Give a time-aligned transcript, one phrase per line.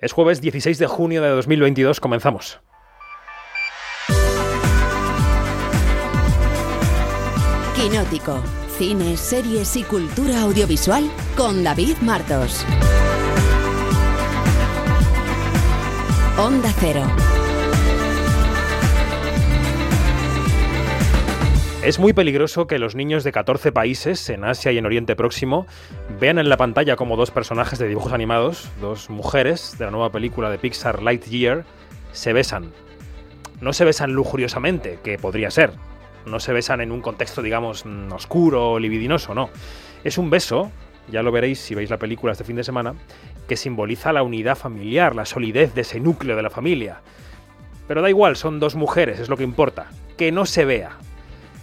[0.00, 2.58] Es jueves 16 de junio de 2022, comenzamos.
[7.76, 8.42] Quinótico,
[8.78, 11.04] cine, series y cultura audiovisual
[11.36, 12.64] con David Martos.
[16.38, 17.04] Onda Cero.
[21.82, 25.66] Es muy peligroso que los niños de 14 países, en Asia y en Oriente Próximo,
[26.20, 30.12] vean en la pantalla como dos personajes de dibujos animados, dos mujeres de la nueva
[30.12, 31.64] película de Pixar Lightyear,
[32.12, 32.70] se besan.
[33.62, 35.72] No se besan lujuriosamente, que podría ser.
[36.26, 39.48] No se besan en un contexto, digamos, mm, oscuro o libidinoso, no.
[40.04, 40.70] Es un beso,
[41.10, 42.94] ya lo veréis si veis la película este fin de semana,
[43.48, 47.00] que simboliza la unidad familiar, la solidez de ese núcleo de la familia.
[47.88, 49.86] Pero da igual, son dos mujeres, es lo que importa.
[50.18, 50.98] Que no se vea,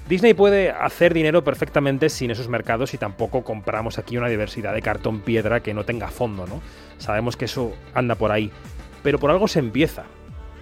[0.07, 4.81] Disney puede hacer dinero perfectamente sin esos mercados y tampoco compramos aquí una diversidad de
[4.81, 6.61] cartón piedra que no tenga fondo, ¿no?
[6.97, 8.49] Sabemos que eso anda por ahí.
[9.03, 10.05] Pero por algo se empieza.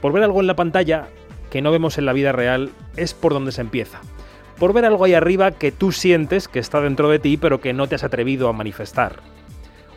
[0.02, 1.10] Por ver algo en la pantalla
[1.52, 4.02] que no vemos en la vida real es por donde se empieza.
[4.58, 7.74] Por ver algo ahí arriba que tú sientes que está dentro de ti pero que
[7.74, 9.18] no te has atrevido a manifestar.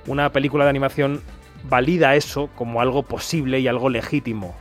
[0.07, 1.23] Una película de animación
[1.65, 4.55] valida eso como algo posible y algo legítimo.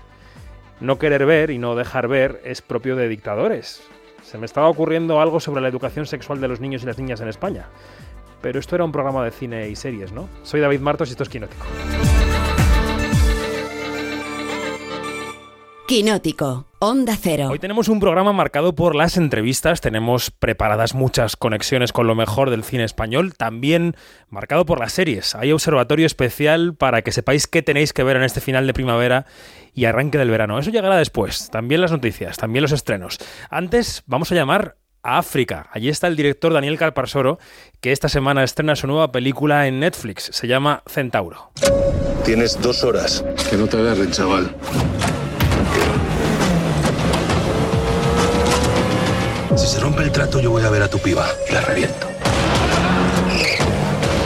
[0.79, 3.81] No querer ver y no dejar ver es propio de dictadores,
[4.27, 7.21] se me estaba ocurriendo algo sobre la educación sexual de los niños y las niñas
[7.21, 7.67] en España.
[8.41, 10.27] Pero esto era un programa de cine y series, ¿no?
[10.43, 11.65] Soy David Martos y esto es Quinótico.
[15.87, 17.47] Quinótico, Onda Cero.
[17.49, 22.49] Hoy tenemos un programa marcado por las entrevistas, tenemos preparadas muchas conexiones con lo mejor
[22.49, 23.95] del cine español, también
[24.27, 25.33] marcado por las series.
[25.33, 29.27] Hay observatorio especial para que sepáis qué tenéis que ver en este final de primavera
[29.73, 30.59] y arranque del verano.
[30.59, 33.17] Eso llegará después, también las noticias, también los estrenos.
[33.49, 35.69] Antes vamos a llamar a África.
[35.71, 37.39] Allí está el director Daniel Calparsoro,
[37.79, 40.31] que esta semana estrena su nueva película en Netflix.
[40.33, 41.51] Se llama Centauro.
[42.25, 43.23] Tienes dos horas.
[43.49, 44.53] Que no te agarren, chaval.
[49.55, 52.07] Si se rompe el trato, yo voy a ver a tu piba y la reviento.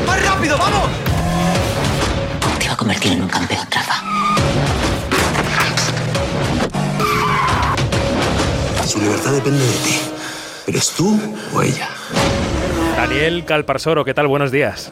[0.06, 0.90] ¡Más rápido, vamos!
[2.60, 4.04] Te va a convertir en un campeón, Rafa.
[8.86, 10.02] Su libertad depende de ti.
[10.68, 11.20] ¿Eres tú
[11.54, 11.90] o ella?
[12.98, 14.28] Daniel Calparsoro, ¿qué tal?
[14.28, 14.92] Buenos días.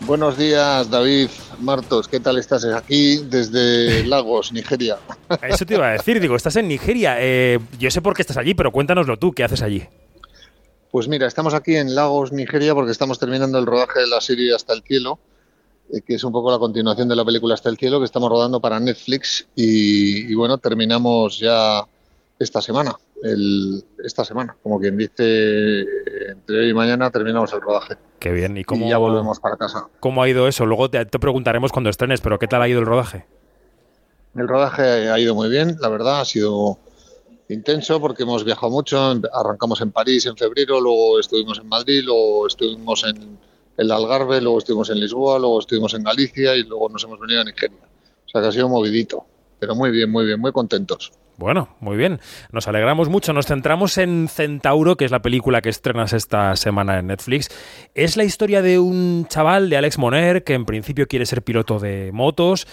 [0.00, 2.08] Buenos días, David Martos.
[2.08, 4.98] ¿Qué tal estás aquí desde Lagos, Nigeria?
[5.42, 7.16] Eso te iba a decir, digo, estás en Nigeria.
[7.20, 9.84] Eh, yo sé por qué estás allí, pero cuéntanoslo tú, ¿qué haces allí?
[10.90, 14.54] Pues mira, estamos aquí en Lagos, Nigeria, porque estamos terminando el rodaje de la serie
[14.54, 15.18] Hasta el Cielo,
[15.92, 18.28] eh, que es un poco la continuación de la película Hasta el Cielo, que estamos
[18.28, 19.46] rodando para Netflix.
[19.56, 21.82] Y, y bueno, terminamos ya
[22.38, 22.94] esta semana.
[23.24, 25.80] El, esta semana, como quien dice,
[26.28, 27.96] entre hoy y mañana terminamos el rodaje.
[28.18, 29.88] Qué bien, ¿y cómo, Y ya volvemos para casa.
[29.98, 30.66] cómo ha ido eso?
[30.66, 33.24] Luego te, te preguntaremos cuando estrenes, pero ¿qué tal ha ido el rodaje?
[34.36, 36.78] El rodaje ha ido muy bien, la verdad, ha sido
[37.48, 38.98] intenso porque hemos viajado mucho.
[39.32, 43.38] Arrancamos en París en febrero, luego estuvimos en Madrid, luego estuvimos en
[43.78, 47.40] el Algarve, luego estuvimos en Lisboa, luego estuvimos en Galicia y luego nos hemos venido
[47.40, 47.78] a Nigeria.
[48.26, 49.24] O sea que ha sido movidito,
[49.58, 51.10] pero muy bien, muy bien, muy contentos.
[51.36, 52.20] Bueno, muy bien.
[52.52, 53.32] Nos alegramos mucho.
[53.32, 57.48] Nos centramos en Centauro, que es la película que estrenas esta semana en Netflix.
[57.94, 61.80] Es la historia de un chaval de Alex Moner que en principio quiere ser piloto
[61.80, 62.68] de motos,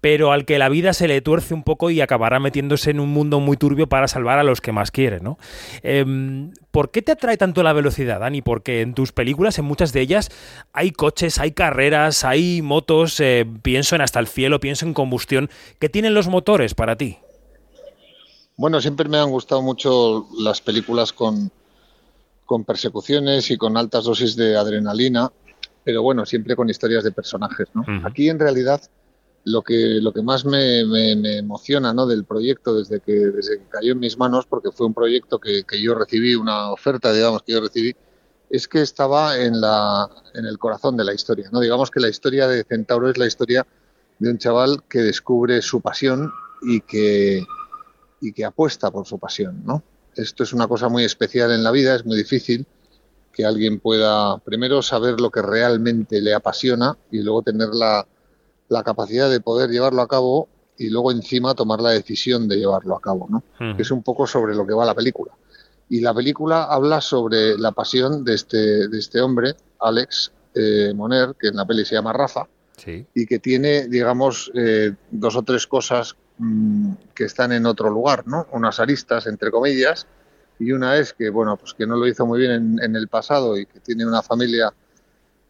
[0.00, 3.10] pero al que la vida se le tuerce un poco y acabará metiéndose en un
[3.10, 5.38] mundo muy turbio para salvar a los que más quiere, ¿no?
[5.82, 6.04] Eh,
[6.70, 8.40] ¿Por qué te atrae tanto la velocidad, Dani?
[8.40, 10.30] Porque en tus películas, en muchas de ellas,
[10.72, 15.50] hay coches, hay carreras, hay motos, eh, pienso en Hasta el Cielo, pienso en combustión.
[15.78, 17.18] ¿Qué tienen los motores para ti?
[18.58, 21.50] Bueno, siempre me han gustado mucho las películas con,
[22.44, 25.30] con persecuciones y con altas dosis de adrenalina,
[25.84, 27.68] pero bueno, siempre con historias de personajes.
[27.72, 27.84] ¿no?
[28.04, 28.82] Aquí en realidad
[29.44, 32.04] lo que, lo que más me, me- me emociona ¿no?
[32.06, 35.62] del proyecto desde que, desde que cayó en mis manos, porque fue un proyecto que,
[35.62, 37.94] que yo recibí, una oferta, digamos, que yo recibí,
[38.50, 41.48] es que estaba en, la, en el corazón de la historia.
[41.52, 41.60] ¿no?
[41.60, 43.64] Digamos que la historia de Centauro es la historia
[44.18, 46.32] de un chaval que descubre su pasión
[46.62, 47.44] y que,
[48.20, 49.82] y que apuesta por su pasión, ¿no?
[50.14, 52.66] Esto es una cosa muy especial en la vida, es muy difícil
[53.32, 58.04] que alguien pueda primero saber lo que realmente le apasiona y luego tener la,
[58.68, 62.96] la capacidad de poder llevarlo a cabo y luego encima tomar la decisión de llevarlo
[62.96, 63.42] a cabo, ¿no?
[63.78, 65.32] Es un poco sobre lo que va la película.
[65.88, 71.34] Y la película habla sobre la pasión de este, de este hombre, Alex eh, Moner,
[71.38, 73.04] que en la peli se llama Rafa, Sí.
[73.14, 78.26] y que tiene, digamos, eh, dos o tres cosas mm, que están en otro lugar,
[78.26, 78.46] ¿no?
[78.52, 80.06] Unas aristas, entre comillas,
[80.58, 83.56] y una es que, bueno, pues que no lo hizo muy bien en, el pasado
[83.56, 84.72] y que tiene una familia,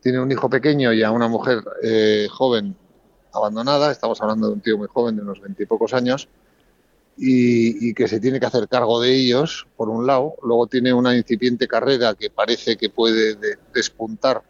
[0.01, 2.77] tiene un hijo pequeño y a una mujer eh, joven
[3.33, 3.91] abandonada.
[3.91, 6.29] Estamos hablando de un tío muy joven, de unos veintipocos años,
[7.17, 10.35] y, que se tiene que hacer cargo de ellos, por un lado.
[10.43, 14.43] Luego tiene una incipiente carrera que parece que puede de, despuntar,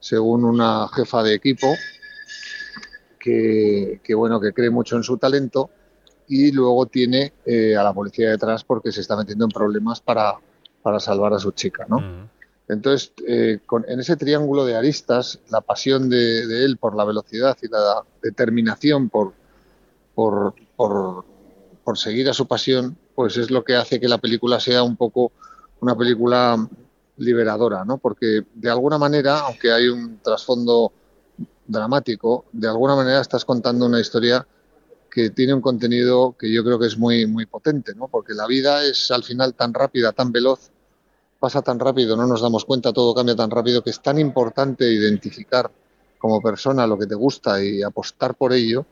[0.00, 1.68] según una jefa de equipo,
[3.24, 5.70] que, que, bueno, que cree mucho en su talento.
[6.28, 10.34] Y luego tiene eh, a la policía detrás porque se está metiendo en problemas para,
[10.82, 12.28] para salvar a su chica, ¿no?
[12.68, 17.04] Entonces, eh, con, en ese triángulo de aristas, la pasión de, de, él por la
[17.04, 19.32] velocidad y la determinación por,
[20.14, 21.24] por, por,
[21.84, 24.96] por, seguir a su pasión, pues es lo que hace que la película sea un
[24.96, 25.32] poco
[25.80, 26.56] una película
[27.18, 27.98] liberadora, ¿no?
[27.98, 30.90] Porque de alguna manera, aunque hay un trasfondo
[31.66, 34.46] dramático, de alguna manera estás contando una historia
[35.10, 38.08] que tiene un contenido que yo creo que es muy, muy potente, ¿no?
[38.08, 40.70] Porque la vida es al final tan rápida, tan veloz,
[41.38, 44.90] pasa tan rápido, no nos damos cuenta, todo cambia tan rápido, que es tan importante
[44.90, 45.70] identificar
[46.18, 48.86] como persona lo que te gusta y apostar por ello,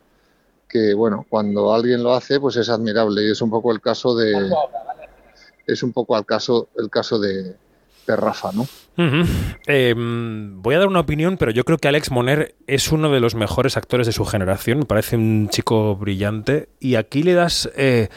[0.69, 4.15] que bueno, cuando alguien lo hace, pues es admirable y es un poco el caso
[4.15, 4.49] de
[5.65, 7.55] es un poco el caso el caso de,
[8.07, 8.67] de Rafa, ¿no?
[9.65, 13.19] Eh, voy a dar una opinión, pero yo creo que Alex Moner es uno de
[13.19, 14.79] los mejores actores de su generación.
[14.79, 16.69] Me parece un chico brillante.
[16.79, 18.09] Y aquí le das eh,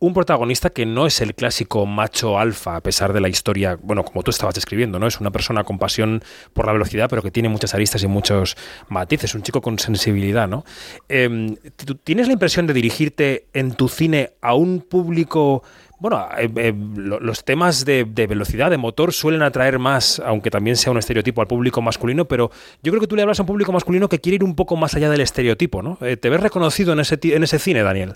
[0.00, 4.04] un protagonista que no es el clásico macho alfa, a pesar de la historia, bueno,
[4.04, 5.06] como tú estabas describiendo, ¿no?
[5.06, 6.22] Es una persona con pasión
[6.52, 8.56] por la velocidad, pero que tiene muchas aristas y muchos
[8.88, 10.64] matices, un chico con sensibilidad, ¿no?
[11.08, 11.56] Eh,
[12.04, 15.62] ¿Tienes la impresión de dirigirte en tu cine a un público
[16.00, 20.92] bueno, eh, eh, los temas de, velocidad, de motor, suelen atraer más, aunque también sea
[20.92, 22.50] un estereotipo al público masculino, pero
[22.82, 24.76] yo creo que tú le hablas a un público masculino que quiere ir un poco
[24.76, 25.98] más allá del estereotipo, ¿no?
[26.00, 28.14] Eh, ¿Te ves reconocido en ese cine, Daniel?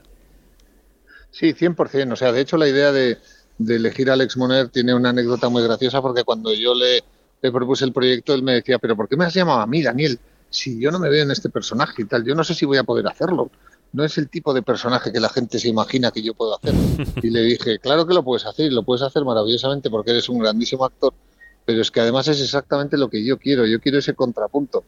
[1.33, 2.13] Sí, 100%.
[2.13, 3.19] O sea, de hecho, la idea de,
[3.59, 7.03] elegir a Alex Moner tiene una anécdota muy graciosa porque cuando yo le,
[7.43, 9.83] le propuse el proyecto, él me decía, pero ¿por qué me has llamado a mí,
[9.83, 10.21] Daniel?
[10.49, 12.79] Si yo no me veo en este personaje y tal, yo no sé si voy
[12.79, 13.51] a poder hacerlo
[13.93, 16.75] no es el tipo de personaje que la gente se imagina que yo puedo hacer.
[17.23, 20.29] Y le dije, claro que lo puedes hacer, y lo puedes hacer maravillosamente porque eres
[20.29, 21.13] un grandísimo actor,
[21.65, 24.85] pero es que además es exactamente lo que yo quiero, yo quiero ese contrapunto.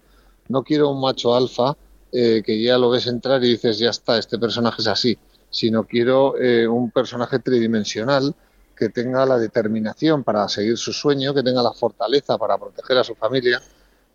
[0.48, 1.76] No quiero un macho alfa
[2.12, 5.18] eh, que ya lo ves entrar y dices, ya está, este personaje es así,
[5.54, 8.34] sino quiero eh, un personaje tridimensional
[8.76, 13.04] que tenga la determinación para seguir su sueño, que tenga la fortaleza para proteger a
[13.04, 13.62] su familia,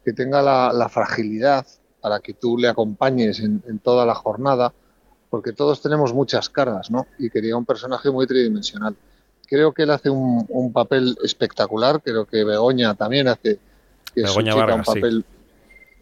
[0.04, 1.66] que tenga la, la fragilidad
[2.02, 4.74] para que tú le acompañes en, en, toda la jornada,
[5.30, 7.08] porque todos tenemos muchas caras, ¿no?
[7.18, 8.98] Y quería un personaje muy tridimensional.
[9.48, 13.60] Creo que él hace un, un papel espectacular, creo que Begoña también hace
[14.14, 15.26] que Begoña Vargas, un papel.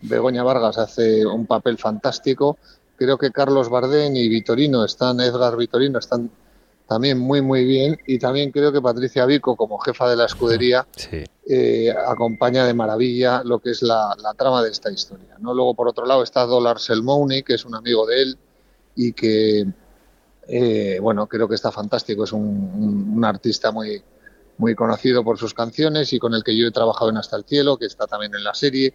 [0.01, 0.07] Sí.
[0.07, 2.57] Begoña Vargas hace un papel fantástico.
[2.97, 6.31] Creo que Carlos Bardén y Vitorino están, Edgar Vitorino están
[6.87, 7.97] también muy muy bien.
[8.07, 11.23] Y también creo que Patricia Vico como jefa de la escudería sí.
[11.47, 15.75] eh, acompaña de maravilla lo que es la, la, trama de esta historia no luego
[15.75, 18.37] por otro lado está Dollar Selmouni que es un amigo de él
[18.95, 19.65] y que
[20.47, 22.23] eh, bueno creo que está fantástico.
[22.23, 24.01] Es un, un, un, artista muy
[24.57, 27.43] muy conocido por sus canciones y con el que yo he trabajado en Hasta el
[27.43, 28.93] cielo que está también en la serie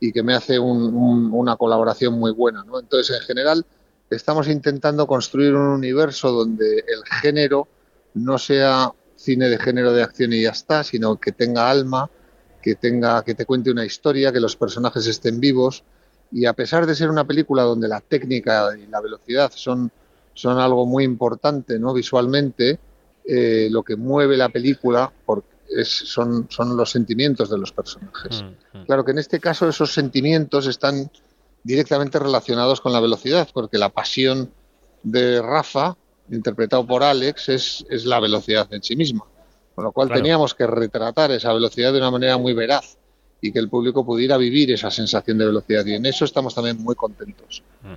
[0.00, 3.66] y que me hace un, una colaboración muy buena no entonces en general
[4.10, 7.68] estamos intentando construir un universo donde el género
[8.14, 12.10] no sea cine de género de acción y ya está, sino que tenga alma,
[12.62, 15.84] que tenga que te cuente una historia, que los personajes estén vivos
[16.30, 19.90] y a pesar de ser una película donde la técnica y la velocidad son
[20.34, 21.94] son algo muy importante, ¿no?
[21.94, 22.80] Visualmente,
[23.24, 25.12] eh, lo que mueve la película
[25.68, 28.42] es, son, son los sentimientos de los personajes.
[28.42, 28.84] Mm, mm.
[28.86, 31.10] Claro que en este caso esos sentimientos están
[31.62, 34.50] directamente relacionados con la velocidad, porque la pasión
[35.02, 35.96] de Rafa,
[36.30, 39.24] interpretado por Alex, es, es la velocidad en sí misma.
[39.74, 40.22] Con lo cual claro.
[40.22, 42.96] teníamos que retratar esa velocidad de una manera muy veraz
[43.40, 45.84] y que el público pudiera vivir esa sensación de velocidad.
[45.84, 47.62] Y en eso estamos también muy contentos.
[47.82, 47.94] Mm.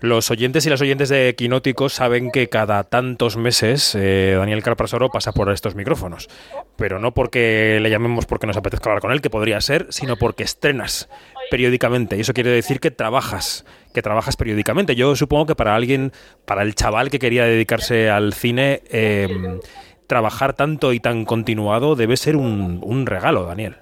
[0.00, 5.10] Los oyentes y las oyentes de Quinóticos saben que cada tantos meses eh, Daniel Carpasoro
[5.10, 6.28] pasa por estos micrófonos.
[6.76, 10.16] Pero no porque le llamemos porque nos apetezca hablar con él, que podría ser, sino
[10.16, 11.10] porque estrenas
[11.50, 12.16] periódicamente.
[12.16, 14.94] Y eso quiere decir que trabajas, que trabajas periódicamente.
[14.94, 16.12] Yo supongo que para alguien,
[16.46, 19.60] para el chaval que quería dedicarse al cine, eh,
[20.06, 23.76] trabajar tanto y tan continuado debe ser un regalo, Daniel.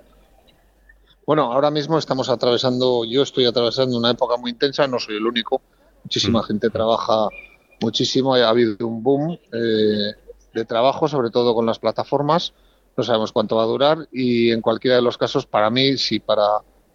[1.29, 5.27] Bueno, ahora mismo estamos atravesando, yo estoy atravesando una época muy intensa, no soy el
[5.27, 5.61] único,
[6.09, 6.45] muchísima mm.
[6.45, 7.29] gente trabaja
[7.83, 10.13] muchísimo, ha habido un boom eh,
[10.55, 12.55] de trabajo, sobre todo con las plataformas,
[12.97, 16.19] no sabemos cuánto va a durar y en cualquiera de los casos, para mí, si
[16.19, 16.45] para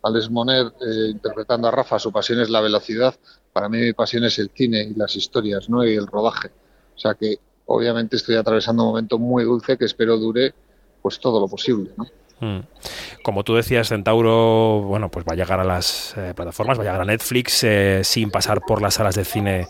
[0.01, 3.13] Alex Moner, eh, interpretando a Rafa, su pasión es la velocidad,
[3.53, 5.85] para mí mi pasión es el cine y las historias ¿no?
[5.85, 6.49] y el rodaje.
[6.95, 10.55] O sea que obviamente estoy atravesando un momento muy dulce que espero dure
[11.03, 11.91] pues todo lo posible.
[11.95, 12.07] ¿no?
[12.39, 12.59] Mm.
[13.23, 16.85] Como tú decías, Centauro, bueno, pues va a llegar a las eh, plataformas, va a
[16.85, 19.67] llegar a Netflix eh, sin pasar por las salas de cine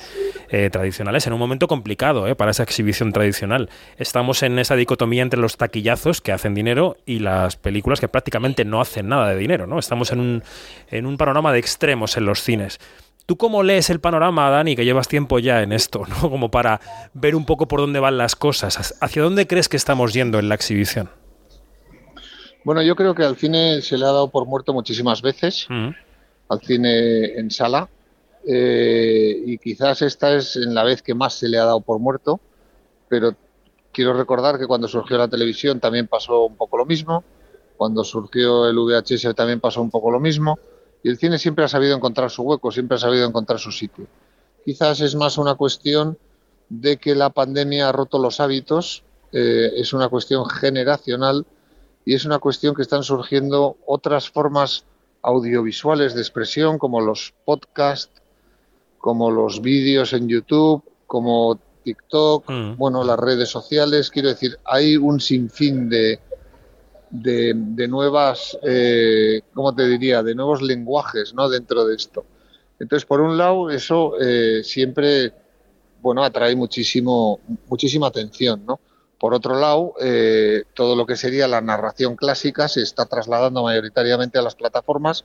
[0.50, 3.70] eh, tradicionales, en un momento complicado para esa exhibición tradicional.
[3.98, 8.66] Estamos en esa dicotomía entre los taquillazos que hacen dinero y las películas que prácticamente
[8.66, 9.78] no hacen nada de dinero, ¿no?
[9.78, 10.44] Estamos en un,
[10.90, 12.80] en un panorama de extremos en los cines.
[13.26, 16.16] ¿Tú cómo lees el panorama, Dani, que llevas tiempo ya en esto, ¿no?
[16.30, 16.82] Como para
[17.14, 18.96] ver un poco por dónde van las cosas.
[19.00, 21.10] ¿Hacia dónde crees que estamos yendo en la exhibición?
[22.64, 25.90] Bueno, yo creo que al cine se le ha dado por muerto muchísimas veces, Mm.
[26.50, 27.90] al cine en sala,
[28.48, 32.00] eh, y quizás esta es en la vez que más se le ha dado por
[32.00, 32.40] muerto,
[33.10, 33.36] pero
[33.92, 37.24] quiero recordar que cuando surgió la televisión también pasó un poco lo mismo,
[37.78, 40.58] cuando surgió el VHS también pasó un poco lo mismo,
[41.04, 44.08] y el cine siempre ha sabido encontrar su hueco, siempre ha sabido encontrar su sitio.
[44.64, 46.18] Quizás es más una cuestión
[46.70, 49.04] de que la pandemia ha roto los hábitos,
[49.34, 51.46] eh, es una cuestión generacional
[52.06, 54.86] y es una cuestión que están surgiendo otras formas
[55.22, 58.22] audiovisuales de expresión como los podcasts,
[58.98, 62.78] como los vídeos en YouTube, como TikTok, Mm.
[62.78, 64.10] bueno, las redes sociales.
[64.10, 66.20] Quiero decir, hay un sinfín de,
[67.10, 71.50] de, de nuevas, eh, ¿cómo te diría?, de nuevos lenguajes ¿no?
[71.50, 72.26] dentro de esto.
[72.80, 75.32] Entonces, por un lado, eso eh, siempre,
[76.02, 78.80] bueno, atrae muchísimo, muchísima atención, ¿no?
[79.24, 84.38] Por otro lado, eh, todo lo que sería la narración clásica se está trasladando mayoritariamente
[84.38, 85.24] a las plataformas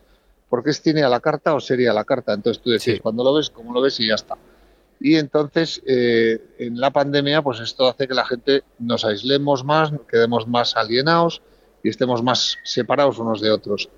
[0.48, 2.32] porque es cine a la carta o serie a la carta.
[2.32, 3.02] Entonces tú decides Sí.
[3.02, 4.36] cuando lo ves, cómo lo ves y ya está.
[5.00, 9.90] Y entonces, eh, en la pandemia, pues esto hace que la gente nos aislemos más,
[10.08, 11.42] quedemos más alienados
[11.82, 13.88] y estemos más separados unos de otros.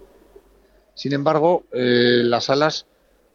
[0.95, 2.87] Sin embargo, eh, las salas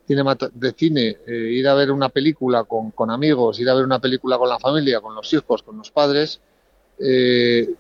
[0.08, 4.00] de cine, eh, ir a ver una película con, con amigos, ir a ver una
[4.00, 6.42] película con la familia, con los hijos, con los padres,
[7.00, 7.74] eh,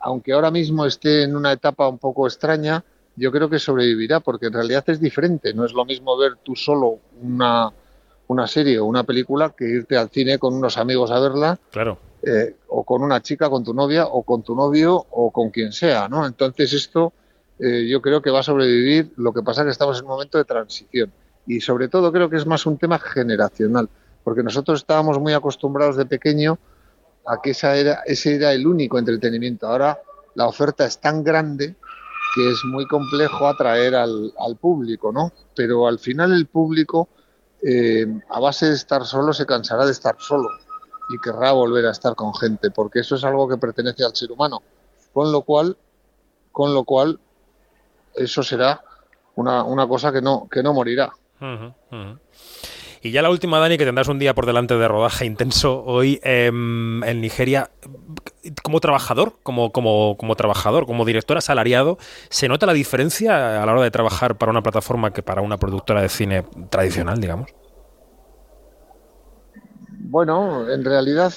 [0.00, 2.82] aunque ahora mismo esté en una etapa un poco extraña,
[3.16, 5.52] yo creo que sobrevivirá, porque en realidad es diferente.
[5.52, 7.70] No es lo mismo ver tú solo una,
[8.28, 11.98] una serie o una película que irte al cine con unos amigos a verla, Claro.
[12.22, 15.72] eh, o con una chica, con tu novia, o con tu novio, o con quien
[15.72, 16.26] sea, ¿no?
[16.26, 17.12] Entonces esto
[17.58, 19.12] eh, yo creo que va a sobrevivir.
[19.16, 21.12] Lo que pasa es que estamos en un momento de transición.
[21.46, 23.86] Y sobre todo creo que es más un tema generacional,
[24.24, 26.58] porque nosotros estábamos muy acostumbrados de pequeño
[27.26, 29.66] a que esa era, ese era el único entretenimiento.
[29.66, 30.00] Ahora
[30.34, 31.76] la oferta es tan grande
[32.34, 35.32] que es muy complejo atraer al, al público, ¿no?
[35.54, 37.08] Pero al final el público,
[37.62, 40.48] eh, a base de estar solo, se cansará de estar solo
[41.10, 44.30] y querrá volver a estar con gente, porque eso es algo que pertenece al ser
[44.30, 44.62] humano.
[45.12, 45.76] Con lo cual,
[46.52, 47.18] con lo cual,
[48.14, 48.80] eso será
[49.34, 51.12] una, una cosa que no, que no morirá.
[53.02, 56.20] Y ya la última, Dani, que tendrás un día por delante de rodaje intenso hoy
[56.22, 57.70] em, en Nigeria.
[58.62, 61.96] Como trabajador, como, como, como trabajador, como director asalariado,
[62.28, 65.56] ¿se nota la diferencia a la hora de trabajar para una plataforma que para una
[65.56, 67.50] productora de cine tradicional, digamos?
[70.00, 71.32] Bueno, en realidad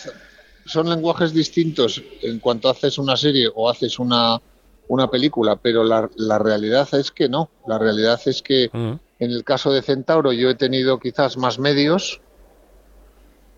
[0.66, 4.42] son lenguajes distintos en cuanto haces una serie o haces una,
[4.90, 7.50] una película, pero la, la realidad es que no.
[7.68, 9.00] La realidad es que Ujú.
[9.24, 12.22] En el caso de Centauro yo he tenido quizás más medios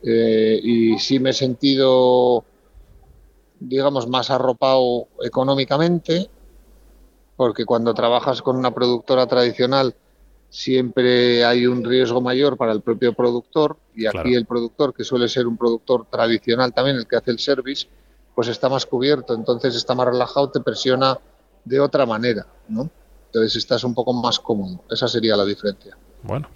[0.04, 2.46] eh, y sí me he sentido,
[3.60, 6.30] digamos, más arropado económicamente,
[7.36, 9.96] porque cuando trabajas con una productora tradicional
[10.50, 14.38] siempre hay un riesgo mayor para el propio productor y aquí Claro.
[14.38, 17.88] el productor, que suele ser un productor tradicional también, el que hace el service,
[18.36, 21.18] pues está más cubierto, entonces está más relajado, te presiona
[21.64, 22.90] de otra manera, ¿no?
[23.36, 24.82] Entonces estás un poco más cómodo.
[24.90, 25.98] Esa sería la diferencia.
[26.24, 26.48] Bueno.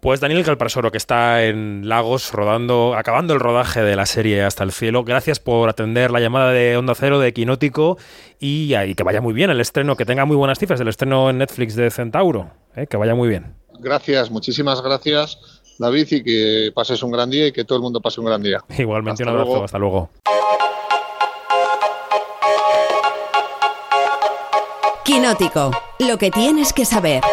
[0.00, 4.64] Pues Daniel Calparsoro, que está en Lagos rodando, acabando el rodaje de la serie Hasta
[4.64, 5.04] el Cielo.
[5.04, 7.98] Gracias por atender la llamada de Onda Cero de Quinótico
[8.40, 11.28] y, y que vaya muy bien el estreno, que tenga muy buenas cifras el estreno
[11.28, 12.52] en Netflix de Centauro.
[12.74, 12.86] ¿eh?
[12.86, 13.54] Que vaya muy bien.
[13.80, 15.38] Gracias, muchísimas gracias,
[15.78, 18.42] David, y que pases un gran día y que todo el mundo pase un gran
[18.42, 18.60] día.
[18.78, 19.50] Igualmente Hasta un abrazo.
[19.50, 19.64] luego.
[19.64, 20.10] Hasta luego.
[25.18, 25.72] Quinótico.
[25.98, 27.24] Lo que tienes que saber.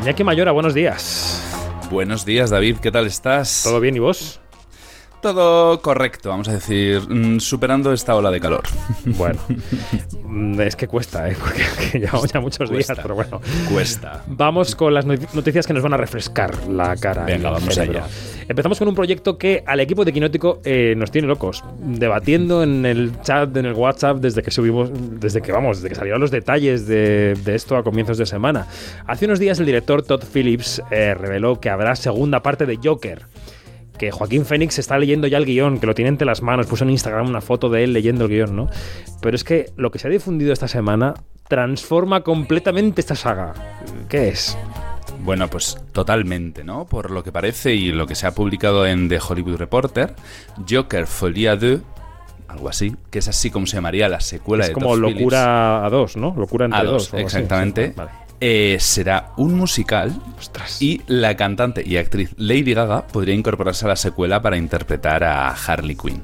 [0.00, 1.44] Iñaki Mayora, buenos días.
[1.90, 3.60] Buenos días, David, ¿qué tal estás?
[3.64, 4.40] ¿Todo bien y vos?
[5.22, 8.62] Todo correcto, vamos a decir, mm, superando esta ola de calor.
[9.04, 9.38] Bueno,
[10.24, 11.36] mm, es que cuesta, ¿eh?
[11.38, 13.40] porque llevamos ya muchos días, pero bueno.
[13.70, 14.22] Cuesta.
[14.28, 17.24] Vamos con las not- noticias que nos van a refrescar la cara.
[17.24, 17.98] Venga, vamos cerebro.
[18.04, 18.08] allá.
[18.48, 22.86] Empezamos con un proyecto que al equipo de Quinótico eh, nos tiene locos, debatiendo en
[22.86, 26.30] el chat, en el WhatsApp, desde que subimos, desde que vamos, desde que salieron los
[26.30, 28.66] detalles de, de esto a comienzos de semana.
[29.06, 33.22] Hace unos días el director Todd Phillips eh, reveló que habrá segunda parte de Joker
[34.00, 36.84] que Joaquín Fénix está leyendo ya el guion, que lo tiene entre las manos, puso
[36.84, 38.70] en Instagram una foto de él leyendo el guion, ¿no?
[39.20, 41.12] Pero es que lo que se ha difundido esta semana
[41.48, 43.52] transforma completamente esta saga.
[44.08, 44.56] ¿Qué es?
[45.22, 46.86] Bueno, pues totalmente, ¿no?
[46.86, 50.14] Por lo que parece y lo que se ha publicado en The Hollywood Reporter,
[50.66, 51.80] Joker Folie 2
[52.48, 55.90] algo así, que es así como se llamaría la secuela es de como Locura a
[55.90, 56.34] dos, ¿no?
[56.36, 57.10] Locura entre A dos.
[57.10, 57.92] dos, exactamente.
[57.94, 58.10] Vale.
[58.42, 60.80] Eh, será un musical Ostras.
[60.80, 65.50] y la cantante y actriz Lady Gaga podría incorporarse a la secuela para interpretar a
[65.50, 66.22] Harley Quinn.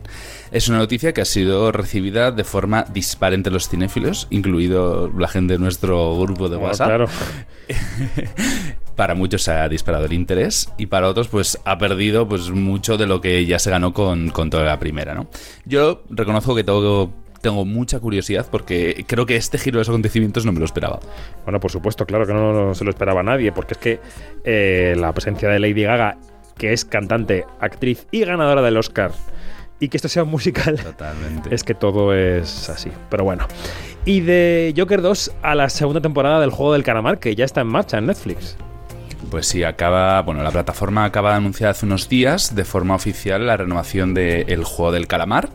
[0.51, 5.29] Es una noticia que ha sido recibida de forma dispar entre los cinéfilos, incluido la
[5.29, 6.87] gente de nuestro grupo de Ah, WhatsApp.
[6.89, 7.07] claro.
[8.97, 12.97] Para muchos se ha disparado el interés y para otros pues ha perdido pues mucho
[12.97, 15.27] de lo que ya se ganó con, con toda la primera, ¿no?
[15.67, 17.13] Yo reconozco que tengo,
[17.47, 20.99] tengo mucha curiosidad porque creo que este giro de los acontecimientos no me lo esperaba.
[21.45, 24.01] Bueno, por supuesto, claro que no, no se lo esperaba nadie, porque es que
[24.43, 26.19] eh, la presencia de Lady Gaga,
[26.59, 29.13] que es cantante, actriz y ganadora del Oscar,
[29.79, 31.55] y que esto sea un musical, Totalmente.
[31.55, 32.91] es que todo es así.
[33.11, 33.47] Pero bueno.
[34.05, 37.61] Y de Joker 2 a la segunda temporada del juego del calamar, que ya está
[37.61, 38.57] en marcha en Netflix.
[39.31, 43.47] Pues sí, acaba, bueno, la plataforma acaba de anunciar hace unos días de forma oficial
[43.47, 45.49] la renovación de El Juego del Calamar,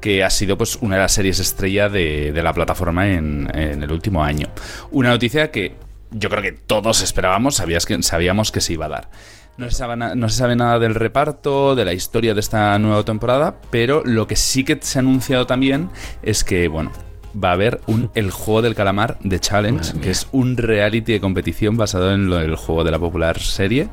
[0.00, 3.82] que ha sido pues una de las series estrella de, de la plataforma en, en
[3.82, 4.46] el último año.
[4.90, 5.74] Una noticia que
[6.10, 9.10] yo creo que todos esperábamos, sabías que, sabíamos que se iba a dar.
[9.56, 12.78] No se, sabe, na- no se sabe nada del reparto, de la historia de esta
[12.78, 15.90] nueva temporada, pero lo que sí que se ha anunciado también
[16.22, 16.92] es que, bueno,
[17.34, 21.20] va a haber un El Juego del Calamar de Challenge, que es un reality de
[21.20, 23.88] competición basado en lo del juego de la popular serie.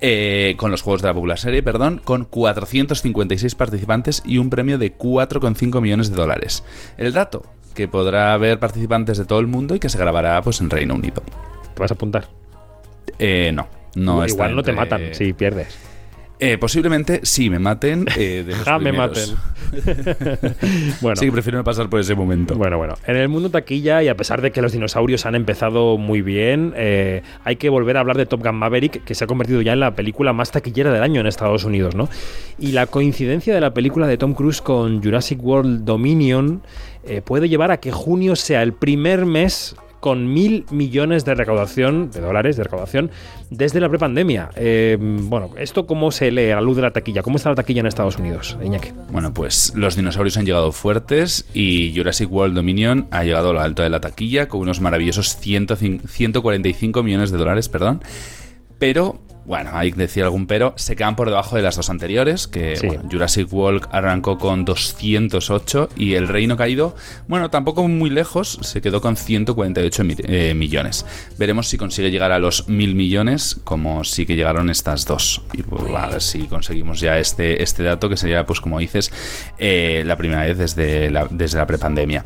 [0.00, 4.78] Eh, con los juegos de la popular serie, perdón, con 456 participantes y un premio
[4.78, 6.64] de 4,5 millones de dólares.
[6.98, 10.60] El dato, que podrá haber participantes de todo el mundo y que se grabará pues
[10.60, 11.22] en Reino Unido.
[11.74, 12.28] ¿Te vas a apuntar?
[13.18, 15.78] Eh, no, no está Igual no te matan si pierdes.
[16.38, 18.06] Eh, posiblemente sí me maten.
[18.16, 19.36] Eh, de los Ja, me maten.
[21.00, 21.16] bueno.
[21.16, 22.54] Sí, prefiero no pasar por ese momento.
[22.54, 22.94] Bueno, bueno.
[23.06, 26.74] En el mundo taquilla, y a pesar de que los dinosaurios han empezado muy bien,
[26.76, 29.72] eh, hay que volver a hablar de Top Gun Maverick, que se ha convertido ya
[29.72, 32.08] en la película más taquillera del año en Estados Unidos, ¿no?
[32.58, 36.62] Y la coincidencia de la película de Tom Cruise con Jurassic World Dominion
[37.04, 39.74] eh, puede llevar a que junio sea el primer mes
[40.06, 43.10] con mil millones de recaudación, de dólares de recaudación,
[43.50, 44.50] desde la prepandemia.
[44.54, 47.22] Eh, bueno, ¿esto cómo se lee a la luz de la taquilla?
[47.22, 48.90] ¿Cómo está la taquilla en Estados Unidos, Iñaki?
[49.10, 53.60] Bueno, pues los dinosaurios han llegado fuertes y Jurassic World Dominion ha llegado a lo
[53.60, 58.00] alto de la taquilla con unos maravillosos 105 145 millones de dólares, perdón.
[58.78, 62.46] Pero, bueno, hay que decir algún pero, se quedan por debajo de las dos anteriores,
[62.48, 62.86] que Sí.
[62.88, 66.94] bueno, Jurassic World arrancó con 208 y El Reino Caído,
[67.28, 71.06] bueno, tampoco muy lejos, se quedó con 148 mi- eh, millones.
[71.38, 75.42] Veremos si consigue llegar a los mil millones, como sí que llegaron estas dos.
[75.52, 79.12] Y pues, a ver si conseguimos ya este, este dato, que sería, pues como dices,
[79.58, 82.24] eh, la primera vez desde la, desde la prepandemia.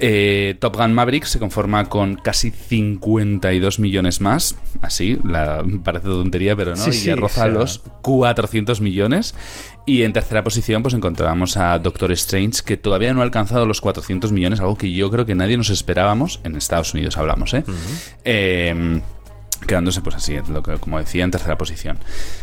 [0.00, 4.56] Eh, Top Gun Maverick se conforma con casi 52 millones más.
[4.80, 6.76] Así, la, parece tontería, pero no.
[6.76, 9.34] Sí, y ya sí, roza los 400 millones.
[9.86, 13.80] Y en tercera posición, pues encontramos a Doctor Strange, que todavía no ha alcanzado los
[13.80, 16.40] 400 millones, algo que yo creo que nadie nos esperábamos.
[16.44, 17.64] En Estados Unidos hablamos, ¿eh?
[18.24, 19.00] Eh,
[19.66, 21.98] quedándose pues así, lo que, como decía, en tercera posición.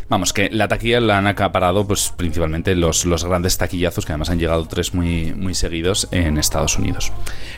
[0.10, 4.30] Vamos, que la taquilla la han acaparado pues principalmente los, los grandes taquillazos, que además
[4.30, 7.12] han llegado tres muy, muy seguidos en Estados Unidos.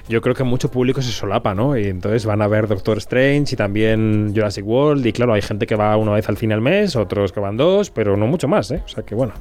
[0.07, 1.77] Yo creo que mucho público se solapa, ¿no?
[1.77, 5.05] Y entonces van a ver Doctor Strange y también Jurassic World.
[5.05, 7.57] Y claro, hay gente que va una vez al cine al mes, otros que van
[7.57, 8.81] dos, pero no mucho más, ¿eh?
[8.85, 9.33] O sea que bueno,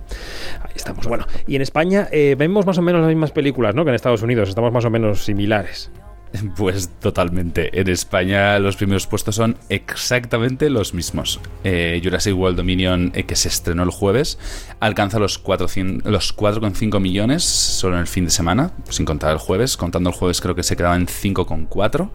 [0.63, 1.07] ahí estamos.
[1.07, 3.85] Bueno, y en España eh, vemos más o menos las mismas películas, ¿no?
[3.85, 5.91] Que en Estados Unidos, estamos más o menos similares.
[6.57, 7.79] Pues totalmente.
[7.79, 11.41] En España los primeros puestos son exactamente los mismos.
[11.65, 14.39] Eh, Jurassic World Dominion, eh, que se estrenó el jueves,
[14.81, 19.39] alcanza los 400 los 4,5 millones solo en el fin de semana, sin contar el
[19.39, 19.77] jueves.
[19.77, 22.11] Contando el jueves creo que se quedaba en 5,4.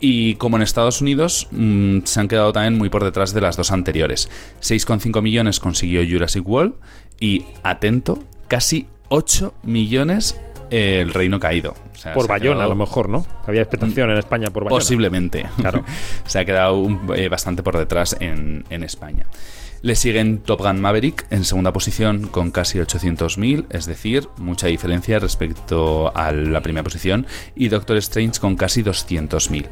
[0.00, 3.56] Y como en Estados Unidos, mm, se han quedado también muy por detrás de las
[3.56, 4.28] dos anteriores.
[4.60, 6.74] 6,5 millones consiguió Jurassic World
[7.20, 10.36] y, atento, casi 8 millones
[10.72, 11.74] eh, el Reino Caído.
[11.92, 13.24] O sea, Por se Bayona, quedado- a lo mejor, ¿no?
[13.46, 14.78] Había expectación en España por Bayona.
[14.80, 15.46] Posiblemente.
[15.58, 15.84] Claro.
[16.26, 19.26] Se ha quedado un- eh, bastante por detrás en, en España.
[19.82, 25.18] Le siguen Top Gun Maverick en segunda posición con casi 800.000, es decir, mucha diferencia
[25.18, 29.66] respecto a la primera posición, y Doctor Strange con casi 200.000.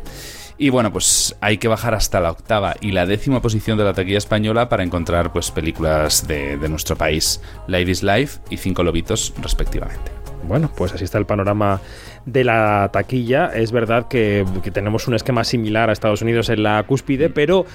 [0.58, 3.94] Y bueno, pues hay que bajar hasta la octava y la décima posición de la
[3.94, 9.32] taquilla española para encontrar pues películas de, de nuestro país, is Life y Cinco Lobitos
[9.40, 10.19] respectivamente.
[10.50, 11.80] Bueno, pues así está el panorama
[12.26, 13.52] de la taquilla.
[13.54, 17.66] Es verdad que, tenemos un esquema similar a Estados Unidos en la cúspide, pero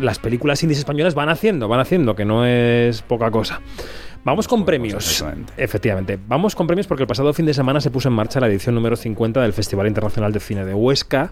[0.00, 3.62] las películas indies españolas van haciendo, van haciendo, que no es poca cosa.
[4.26, 5.08] Vamos con premios.
[5.08, 5.52] exactamente.
[5.56, 6.18] Efectivamente.
[6.26, 8.74] Vamos con premios porque el pasado fin de semana se puso en marcha la edición
[8.74, 11.30] número 50 del Festival Internacional de Cine de Huesca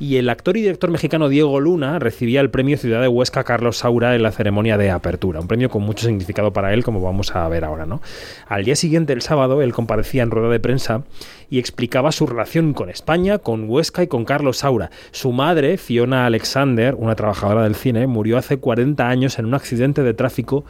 [0.00, 3.78] y el actor y director mexicano Diego Luna recibía el premio Ciudad de Huesca Carlos
[3.78, 5.38] Saura en la ceremonia de apertura.
[5.38, 8.02] Un premio con mucho significado para él, como vamos a ver ahora, ¿no?
[8.48, 11.04] Al día siguiente, el sábado, él comparecía en rueda de prensa
[11.48, 14.90] y explicaba su relación con España, con Huesca y con Carlos Saura.
[15.12, 20.02] Su madre, Fiona Alexander, una trabajadora del cine, murió hace 40 años en un accidente
[20.02, 20.64] de tráfico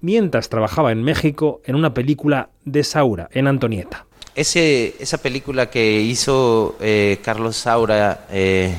[0.00, 4.06] mientras trabajaba en México en una película de Saura, en Antonieta.
[4.34, 8.74] Ese, esa película que hizo eh, Carlos Saura, eh,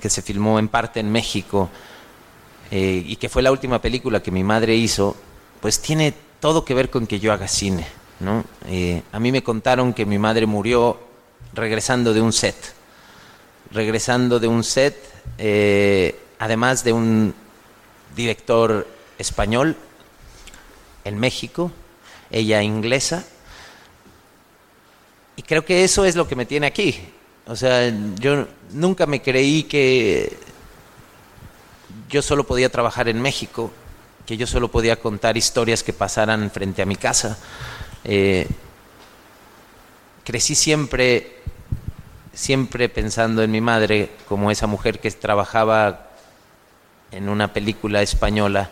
[0.00, 1.68] que se filmó en parte en México,
[2.70, 5.14] eh, y que fue la última película que mi madre hizo,
[5.60, 7.86] pues tiene todo que ver con que yo haga cine.
[8.18, 8.44] ¿no?
[8.66, 10.98] Eh, a mí me contaron que mi madre murió
[11.52, 12.56] regresando de un set.
[13.72, 14.96] Regresando de un set,
[15.36, 17.34] eh, además de un
[18.16, 18.86] director
[19.18, 19.76] español
[21.04, 21.70] en México,
[22.30, 23.24] ella inglesa,
[25.36, 26.98] y creo que eso es lo que me tiene aquí.
[27.46, 30.36] O sea, yo nunca me creí que
[32.08, 33.70] yo solo podía trabajar en México,
[34.26, 37.38] que yo solo podía contar historias que pasaran frente a mi casa.
[38.04, 38.46] Eh,
[40.24, 41.38] crecí siempre,
[42.32, 46.10] siempre pensando en mi madre como esa mujer que trabajaba
[47.10, 48.70] en una película española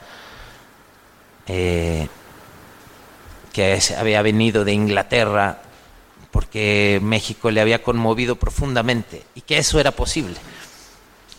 [1.47, 2.09] eh,
[3.61, 5.59] que había venido de Inglaterra
[6.31, 10.37] porque México le había conmovido profundamente y que eso era posible,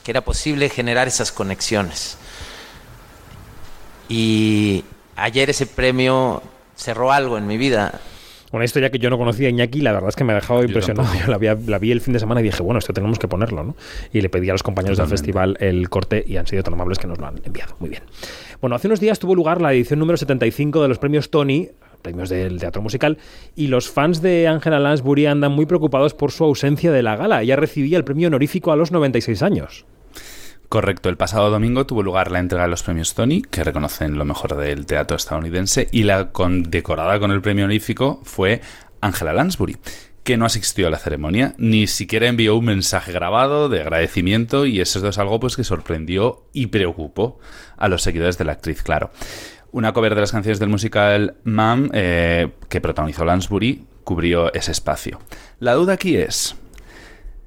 [0.03, 2.17] que era posible generar esas conexiones.
[4.07, 4.83] Y
[5.15, 6.43] ayer ese premio
[6.75, 7.99] cerró algo en mi vida.
[8.51, 10.67] Una historia que yo no conocía Iñaki, la verdad es que me ha dejado Yo
[10.67, 11.07] impresionado.
[11.07, 11.25] tampoco.
[11.25, 13.29] Yo la, vi, la vi el fin de semana y dije, bueno, esto tenemos que
[13.29, 13.75] ponerlo, ¿no?
[14.13, 16.99] Y le pedí a los compañeros del festival el corte y han sido tan amables
[16.99, 17.77] que nos lo han enviado.
[17.79, 18.03] Muy bien.
[18.59, 21.69] Bueno, hace unos días tuvo lugar la edición número 75 de los premios Tony,
[22.01, 23.17] premios del teatro musical,
[23.55, 27.41] y los fans de Angela Lansbury andan muy preocupados por su ausencia de la gala.
[27.41, 29.85] Ella recibía el premio honorífico a los 96 años.
[30.71, 34.23] Correcto, el pasado domingo tuvo lugar la entrega de los premios Tony, que reconocen lo
[34.23, 38.61] mejor del teatro estadounidense, y la condecorada con el premio honorífico fue
[39.01, 39.75] Angela Lansbury,
[40.23, 44.79] que no asistió a la ceremonia, ni siquiera envió un mensaje grabado de agradecimiento, y
[44.79, 47.39] eso es algo pues, que sorprendió y preocupó
[47.75, 49.11] a los seguidores de la actriz, claro.
[49.71, 55.19] Una cover de las canciones del musical Mam, eh, que protagonizó Lansbury, cubrió ese espacio.
[55.59, 56.55] La duda aquí es,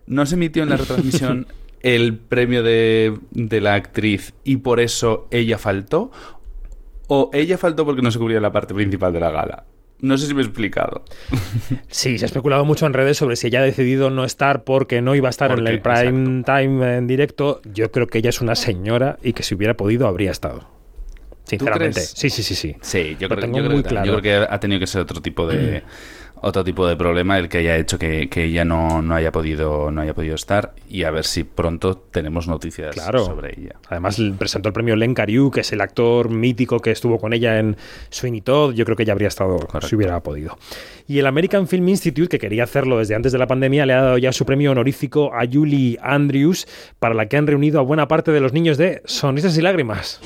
[0.06, 1.46] no se emitió en la retransmisión
[1.84, 6.10] el premio de, de la actriz y por eso ella faltó?
[7.08, 9.64] ¿O ella faltó porque no se cubría la parte principal de la gala?
[10.00, 11.04] No sé si me he explicado.
[11.88, 15.00] Sí, se ha especulado mucho en redes sobre si ella ha decidido no estar porque
[15.00, 17.60] no iba a estar en el prime time en directo.
[17.64, 20.73] Yo creo que ella es una señora y que si hubiera podido habría estado.
[21.44, 22.00] Sinceramente.
[22.00, 22.76] Sí, sí, sí, sí.
[22.80, 24.06] Sí, yo creo, tengo yo creo muy que, claro.
[24.06, 25.82] yo creo que ha tenido que ser otro tipo de
[26.46, 29.90] otro tipo de problema el que haya hecho que, que ella no, no haya podido
[29.90, 33.24] no haya podido estar y a ver si pronto tenemos noticias Claro.
[33.24, 33.76] sobre ella.
[33.88, 37.58] Además, presentó el premio Len Cariou, que es el actor mítico que estuvo con ella
[37.58, 37.76] en
[38.10, 38.74] Sweeney Todd.
[38.74, 39.88] Yo creo que ella habría estado Correcto.
[39.88, 40.58] si hubiera podido.
[41.06, 44.02] Y el American Film Institute, que quería hacerlo desde antes de la pandemia, le ha
[44.02, 46.66] dado ya su premio honorífico a Julie Andrews,
[46.98, 50.20] para la que han reunido a buena parte de los niños de Sonrisas y Lágrimas.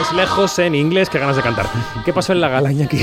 [0.00, 1.66] Es lejos en inglés, que ganas de cantar.
[2.04, 2.98] ¿Qué pasó en la gala, Iñaki?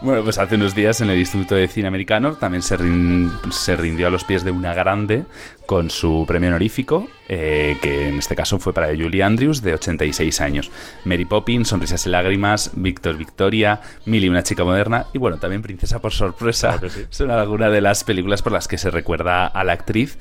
[0.00, 3.74] Bueno, pues hace unos días en el Instituto de Cine Americano también se, rin- se
[3.74, 5.24] rindió a los pies de una grande
[5.66, 10.40] con su premio honorífico, eh, que en este caso fue para Julie Andrews, de 86
[10.40, 10.70] años.
[11.04, 15.98] Mary Poppins, Sonrisas y Lágrimas, Víctor Victoria, Millie, una chica moderna, y bueno, también Princesa
[15.98, 16.80] por sorpresa.
[17.10, 20.16] Son algunas de las películas por las que se recuerda a la actriz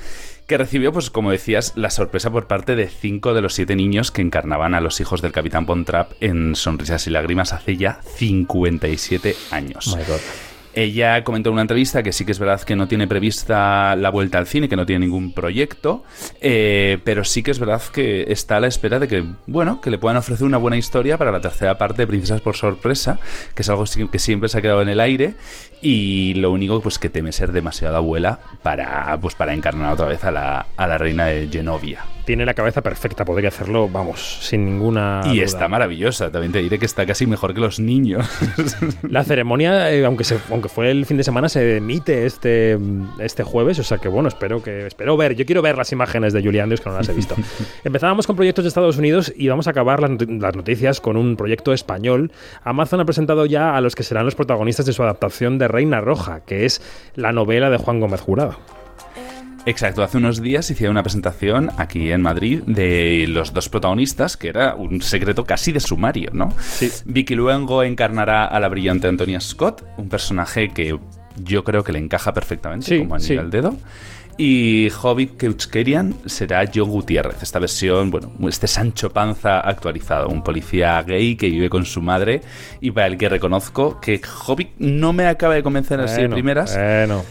[0.47, 4.11] que recibió, pues como decías, la sorpresa por parte de cinco de los siete niños
[4.11, 7.99] que encarnaban a los hijos del Capitán Von Trapp en Sonrisas y Lágrimas hace ya
[8.15, 9.95] 57 años.
[9.95, 10.21] My God.
[10.77, 14.11] Ella comentó en una entrevista que sí que es verdad que no tiene prevista la
[14.11, 16.03] vuelta al cine, que no tiene ningún proyecto,
[16.39, 19.89] eh, pero sí que es verdad que está a la espera de que, bueno, que
[19.89, 23.19] le puedan ofrecer una buena historia para la tercera parte de Princesas por Sorpresa,
[23.55, 25.33] que es algo que siempre se ha quedado en el aire
[25.81, 30.23] y lo único pues que teme ser demasiado abuela para, pues, para encarnar otra vez
[30.23, 32.03] a la, a la reina de Genovia.
[32.25, 35.21] tiene la cabeza perfecta, podría hacerlo, vamos, sin ninguna.
[35.25, 35.43] Y duda.
[35.45, 38.27] está maravillosa, también te diré que está casi mejor que los niños.
[39.03, 42.77] La ceremonia, eh, aunque, se, aunque fue el fin de semana, se emite este,
[43.19, 45.35] este jueves, o sea que bueno, espero que espero ver.
[45.35, 47.35] Yo quiero ver las imágenes de Julie Andrews que no las he visto.
[47.83, 51.15] Empezábamos con proyectos de Estados Unidos y vamos a acabar las, not- las noticias con
[51.17, 52.31] un proyecto español.
[52.63, 56.01] Amazon ha presentado ya a los que serán los protagonistas de su adaptación de Reina
[56.01, 56.81] Roja, que es
[57.15, 58.57] la novela de Juan Gómez Jurado.
[59.65, 64.47] Exacto, hace unos días hicieron una presentación aquí en Madrid de los dos protagonistas, que
[64.47, 66.53] era un secreto casi de sumario, ¿no?
[66.61, 66.89] Sí.
[67.03, 70.97] Vicky Luengo encarnará a la brillante Antonia Scott, un personaje que
[71.43, 73.37] yo creo que le encaja perfectamente Sí, como anillo sí.
[73.37, 73.75] al dedo.
[74.37, 77.41] Y Hobbit Keuchkerian será John Gutiérrez.
[77.41, 82.41] Esta versión, bueno, este Sancho Panza actualizado, un policía gay que vive con su madre
[82.79, 86.35] y para el que reconozco que Hobbit no me acaba de convencer así de Bueno,
[86.35, 87.25] primeras Bueno.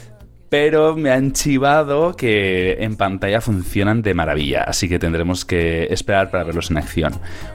[0.49, 6.33] pero me han chivado que en pantalla funcionan de maravilla, así que tendremos que esperar
[6.33, 7.13] para verlos en acción.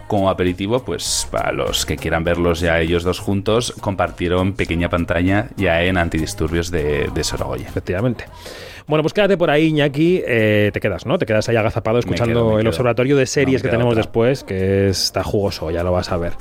[0.07, 5.49] Como aperitivo, pues para los que quieran verlos ya ellos dos juntos, compartieron pequeña pantalla
[5.57, 7.67] ya en Antidisturbios de, de Sorogoya.
[7.67, 8.25] Efectivamente.
[8.87, 10.21] Bueno, pues quédate por ahí, Iñaki.
[10.25, 11.17] Eh, te quedas, ¿no?
[11.17, 12.69] Te quedas ahí agazapado escuchando quedo, me el quedo.
[12.69, 14.03] observatorio de series No que tenemos otra.
[14.03, 16.33] después, que está jugoso, ya lo vas a ver.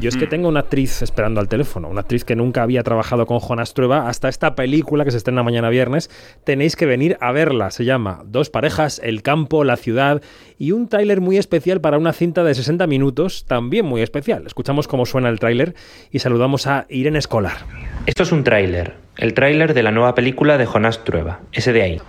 [0.00, 3.26] Yo es que tengo una actriz esperando al teléfono, una actriz que nunca había trabajado
[3.26, 6.10] con Jonas Trueba hasta esta película que se estrena mañana viernes.
[6.44, 7.70] Tenéis que venir a verla.
[7.70, 10.22] Se llama Dos parejas, el campo, la ciudad
[10.58, 14.44] y un tráiler muy especial para una cinta de 60 minutos, también muy especial.
[14.46, 15.74] Escuchamos cómo suena el tráiler
[16.10, 17.58] y saludamos a Irene Escolar.
[18.06, 21.82] Esto es un tráiler, el tráiler de la nueva película de Jonás Trueba, ese de
[21.82, 22.00] ahí.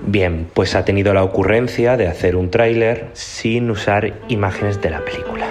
[0.00, 5.04] Bien, pues ha tenido la ocurrencia de hacer un tráiler sin usar imágenes de la
[5.04, 5.46] película.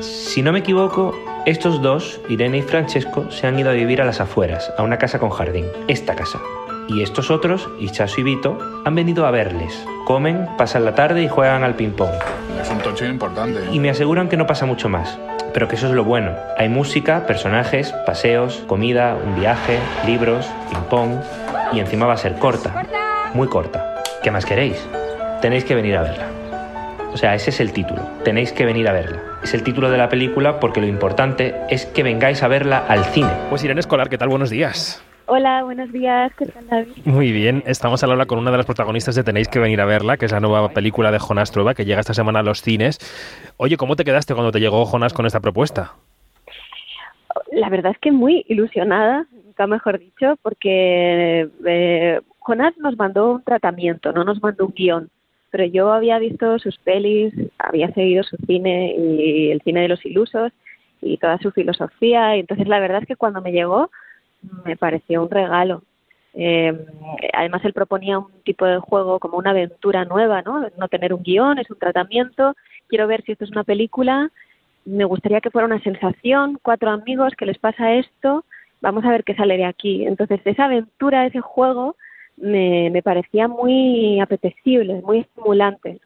[0.00, 4.06] Si no me equivoco, estos dos, Irene y Francesco, se han ido a vivir a
[4.06, 6.40] las afueras, a una casa con jardín, esta casa.
[6.88, 9.86] Y estos otros, Ichazo y Vito, han venido a verles.
[10.04, 12.12] Comen, pasan la tarde y juegan al ping-pong.
[12.60, 13.60] Es un tocho importante.
[13.72, 15.18] Y me aseguran que no pasa mucho más.
[15.54, 16.32] Pero que eso es lo bueno.
[16.58, 21.20] Hay música, personajes, paseos, comida, un viaje, libros, ping-pong.
[21.72, 22.84] Y encima va a ser corta.
[23.32, 24.02] Muy corta.
[24.22, 24.86] ¿Qué más queréis?
[25.40, 26.26] Tenéis que venir a verla.
[27.12, 28.02] O sea, ese es el título.
[28.24, 29.22] Tenéis que venir a verla.
[29.44, 33.04] Es el título de la película porque lo importante es que vengáis a verla al
[33.04, 33.30] cine.
[33.50, 34.28] Pues Irene Escolar, ¿qué tal?
[34.28, 35.03] Buenos días.
[35.26, 36.92] Hola, buenos días, ¿qué tal David?
[37.06, 39.86] Muy bien, estamos al habla con una de las protagonistas de Tenéis que venir a
[39.86, 42.60] verla, que es la nueva película de Jonás Trueba que llega esta semana a los
[42.60, 42.98] cines.
[43.56, 45.94] Oye, ¿cómo te quedaste cuando te llegó Jonás con esta propuesta?
[47.52, 53.42] La verdad es que muy ilusionada, nunca mejor dicho, porque eh, Jonás nos mandó un
[53.42, 55.08] tratamiento, no nos mandó un guion.
[55.50, 60.04] Pero yo había visto sus pelis, había seguido su cine y el cine de los
[60.04, 60.52] ilusos
[61.00, 62.36] y toda su filosofía.
[62.36, 63.90] Y entonces la verdad es que cuando me llegó
[64.64, 65.82] me pareció un regalo.
[66.34, 66.72] Eh,
[67.32, 70.66] además, él proponía un tipo de juego como una aventura nueva, ¿no?
[70.76, 72.54] No tener un guion, es un tratamiento.
[72.88, 74.30] Quiero ver si esto es una película.
[74.84, 76.58] Me gustaría que fuera una sensación.
[76.62, 78.44] Cuatro amigos que les pasa esto.
[78.80, 80.04] Vamos a ver qué sale de aquí.
[80.04, 81.96] Entonces, esa aventura, ese juego,
[82.36, 86.00] me, me parecía muy apetecible, muy estimulante.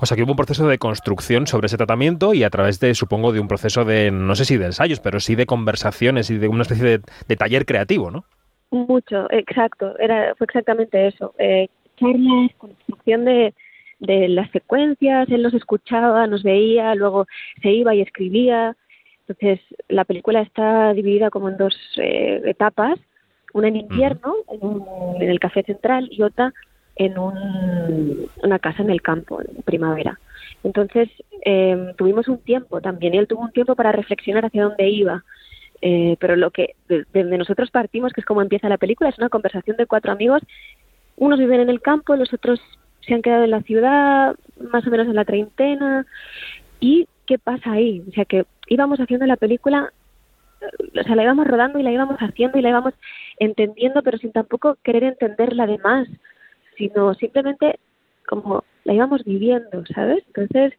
[0.00, 2.94] O sea que hubo un proceso de construcción sobre ese tratamiento y a través de,
[2.94, 6.38] supongo, de un proceso de, no sé si de ensayos, pero sí de conversaciones y
[6.38, 8.24] de una especie de, de taller creativo, ¿no?
[8.70, 11.34] Mucho, exacto, era, fue exactamente eso.
[11.38, 13.52] Eh, charlas, construcción de,
[13.98, 17.26] de las secuencias, él los escuchaba, nos veía, luego
[17.62, 18.76] se iba y escribía.
[19.26, 22.98] Entonces, la película está dividida como en dos eh, etapas,
[23.52, 26.52] una en invierno, en, en el Café Central, y otra
[27.00, 30.20] en un- una casa en el campo, en primavera.
[30.62, 31.08] Entonces,
[31.44, 35.24] eh, tuvimos un tiempo también, y él tuvo un tiempo para reflexionar hacia dónde iba.
[35.82, 39.18] Eh, pero lo que de, de nosotros partimos, que es como empieza la película, es
[39.18, 40.42] una conversación de cuatro amigos.
[41.16, 42.60] Unos viven en el campo, los otros
[43.00, 44.36] se han quedado en la ciudad,
[44.70, 46.04] más o menos en la treintena.
[46.80, 48.02] ¿Y qué pasa ahí?
[48.08, 49.90] O sea, que íbamos haciendo la película,
[50.60, 52.92] eh, o sea, la íbamos rodando y la íbamos haciendo y la íbamos
[53.38, 56.06] entendiendo, pero sin tampoco querer entenderla de más,
[56.80, 57.78] sino simplemente
[58.26, 60.24] como la íbamos viviendo, ¿sabes?
[60.28, 60.72] Entonces,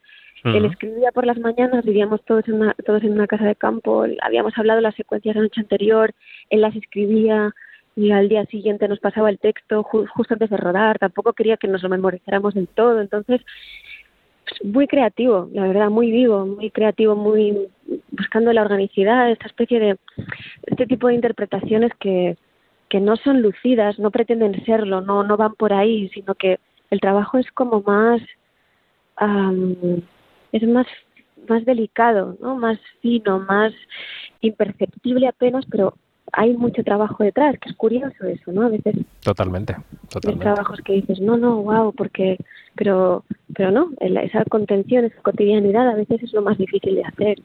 [0.43, 4.05] él escribía por las mañanas, vivíamos todos en una, todos en una casa de campo,
[4.21, 6.11] habíamos hablado las secuencias la noche anterior,
[6.49, 7.53] él las escribía
[7.95, 11.57] y al día siguiente nos pasaba el texto ju- justo antes de rodar, tampoco quería
[11.57, 13.41] que nos lo memorizáramos del todo, entonces
[14.47, 17.67] pues, muy creativo, la verdad, muy vivo, muy creativo, muy
[18.09, 19.97] buscando la organicidad, esta especie de
[20.65, 22.35] este tipo de interpretaciones que,
[22.91, 26.99] que no son lucidas, no pretenden serlo, no, no van por ahí, sino que el
[26.99, 28.21] trabajo es como más
[29.15, 29.77] am,
[30.51, 30.85] es más
[31.47, 32.57] más delicado, ¿no?
[32.57, 33.71] Más fino, más
[34.41, 35.95] imperceptible apenas, pero
[36.33, 38.63] hay mucho trabajo detrás, que es curioso eso, ¿no?
[38.63, 40.43] A veces Totalmente, hay totalmente.
[40.43, 42.37] trabajos que dices, no, no, wow, porque,
[42.75, 43.23] pero,
[43.55, 47.37] pero no, esa contención, esa cotidianidad a veces es lo más difícil de hacer.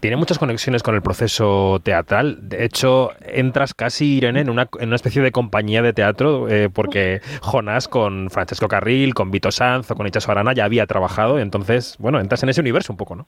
[0.00, 2.48] Tiene muchas conexiones con el proceso teatral.
[2.48, 6.68] De hecho, entras casi, Irene, en una, en una especie de compañía de teatro, eh,
[6.72, 11.38] porque Jonás con Francesco Carril, con Vito Sanz o con Ichazo Arana ya había trabajado,
[11.38, 13.26] entonces, bueno, entras en ese universo un poco, ¿no?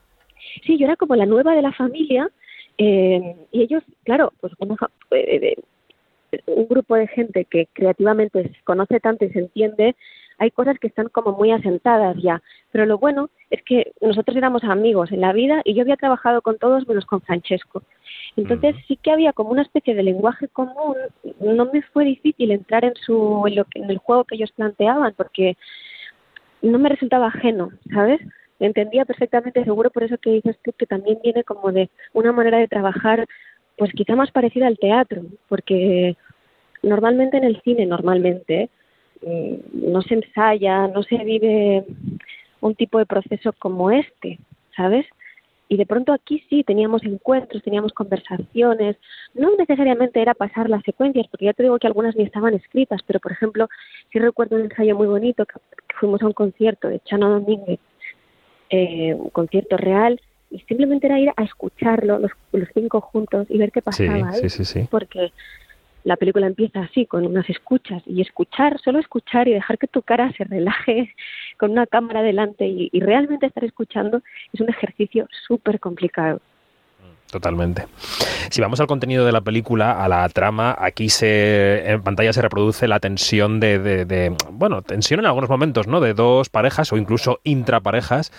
[0.65, 2.31] Sí, yo era como la nueva de la familia
[2.79, 4.75] eh, y ellos, claro, pues una
[5.11, 5.55] eh,
[6.33, 9.97] eh, un grupo de gente que creativamente se conoce tanto y se entiende,
[10.41, 12.43] hay cosas que están como muy asentadas ya.
[12.73, 16.41] Pero lo bueno es que nosotros éramos amigos en la vida y yo había trabajado
[16.43, 17.83] con todos menos con Francesco.
[18.37, 20.97] Entonces sí que había como una especie de lenguaje común.
[21.41, 24.51] No me fue difícil entrar en su en, lo que- en el juego que ellos
[24.53, 25.57] planteaban porque
[26.63, 28.21] no me resultaba ajeno, ¿sabes?
[28.59, 32.59] Entendía perfectamente, seguro por eso que dices tú, que también viene como de una manera
[32.59, 33.27] de trabajar,
[33.77, 36.17] pues quizá más parecida al teatro, porque
[36.83, 38.80] normalmente en el cine, normalmente, mm,
[39.23, 41.85] no se ensaya, no se vive
[42.61, 44.39] un tipo de proceso como este,
[44.77, 45.07] ¿sabes?
[45.69, 48.97] Y de pronto aquí sí teníamos encuentros, teníamos conversaciones,
[49.35, 53.01] no necesariamente era pasar las secuencias, porque ya te digo que algunas ni estaban escritas,
[53.07, 53.69] pero por ejemplo,
[54.13, 55.55] sí recuerdo un ensayo muy bonito que,
[56.01, 57.79] fuimos a un concierto de Chano Domínguez,
[58.71, 63.57] eh, un concierto real, y simplemente era ir a escucharlo los, los cinco juntos y
[63.57, 64.89] ver qué Sí, pasaba ahí, sí, sí, sí.
[64.91, 65.33] porque
[66.05, 70.03] la película empieza así, con unas escuchas, y escuchar, solo escuchar y dejar que tu
[70.03, 71.15] cara se relaje
[71.59, 76.41] con una cámara delante y, y realmente estar escuchando es un ejercicio súper complicado.
[77.31, 77.87] Totalmente.
[78.51, 82.43] Si vamos al contenido de la película, a la trama, aquí se en pantalla se
[82.43, 86.01] reproduce la tensión de, bueno, tensión en algunos momentos, ¿no?
[86.01, 88.33] De dos parejas o incluso intraparejas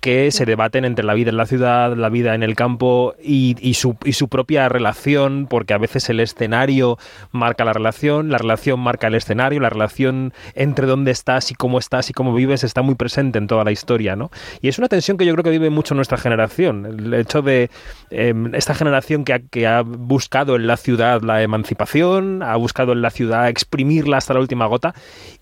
[0.00, 3.74] que se debaten entre la vida en la ciudad, la vida en el campo y,
[3.74, 6.98] su, y su propia relación, porque a veces el escenario
[7.32, 11.78] marca la relación, la relación marca el escenario, la relación entre dónde estás y cómo
[11.78, 14.30] estás y cómo vives está muy presente en toda la historia, ¿no?
[14.62, 16.86] Y es una tensión que yo creo que vive mucho nuestra generación.
[16.86, 17.70] El hecho de
[18.10, 22.92] eh, esta generación que ha, que ha buscado en la ciudad la emancipación, ha buscado
[22.92, 24.94] en la ciudad exprimirla hasta la última gota,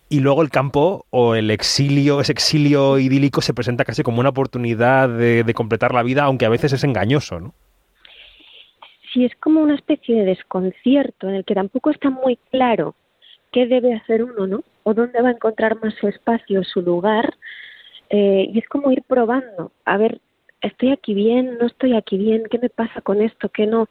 [0.08, 4.28] y luego el campo o el exilio, ese exilio idílico se presenta casi como una
[4.28, 7.54] oportunidad de, de completar la vida, aunque a veces es engañoso, ¿no?
[9.12, 12.94] Sí, es como una especie de desconcierto en el que tampoco está muy claro
[13.52, 14.64] qué debe hacer uno, ¿no?
[14.82, 17.34] O dónde va a encontrar más su espacio, su lugar.
[18.10, 20.20] Eh, y es como ir probando, a ver,
[20.60, 23.88] estoy aquí bien, no estoy aquí bien, qué me pasa con esto, qué no.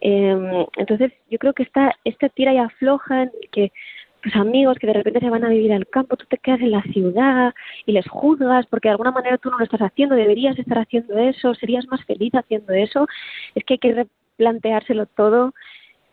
[0.00, 3.72] Eh, entonces, yo creo que esta, esta tira y afloja en que
[4.20, 6.72] tus amigos que de repente se van a vivir al campo, tú te quedas en
[6.72, 7.54] la ciudad
[7.86, 11.16] y les juzgas porque de alguna manera tú no lo estás haciendo, deberías estar haciendo
[11.18, 13.06] eso, serías más feliz haciendo eso.
[13.54, 15.54] Es que hay que replanteárselo todo.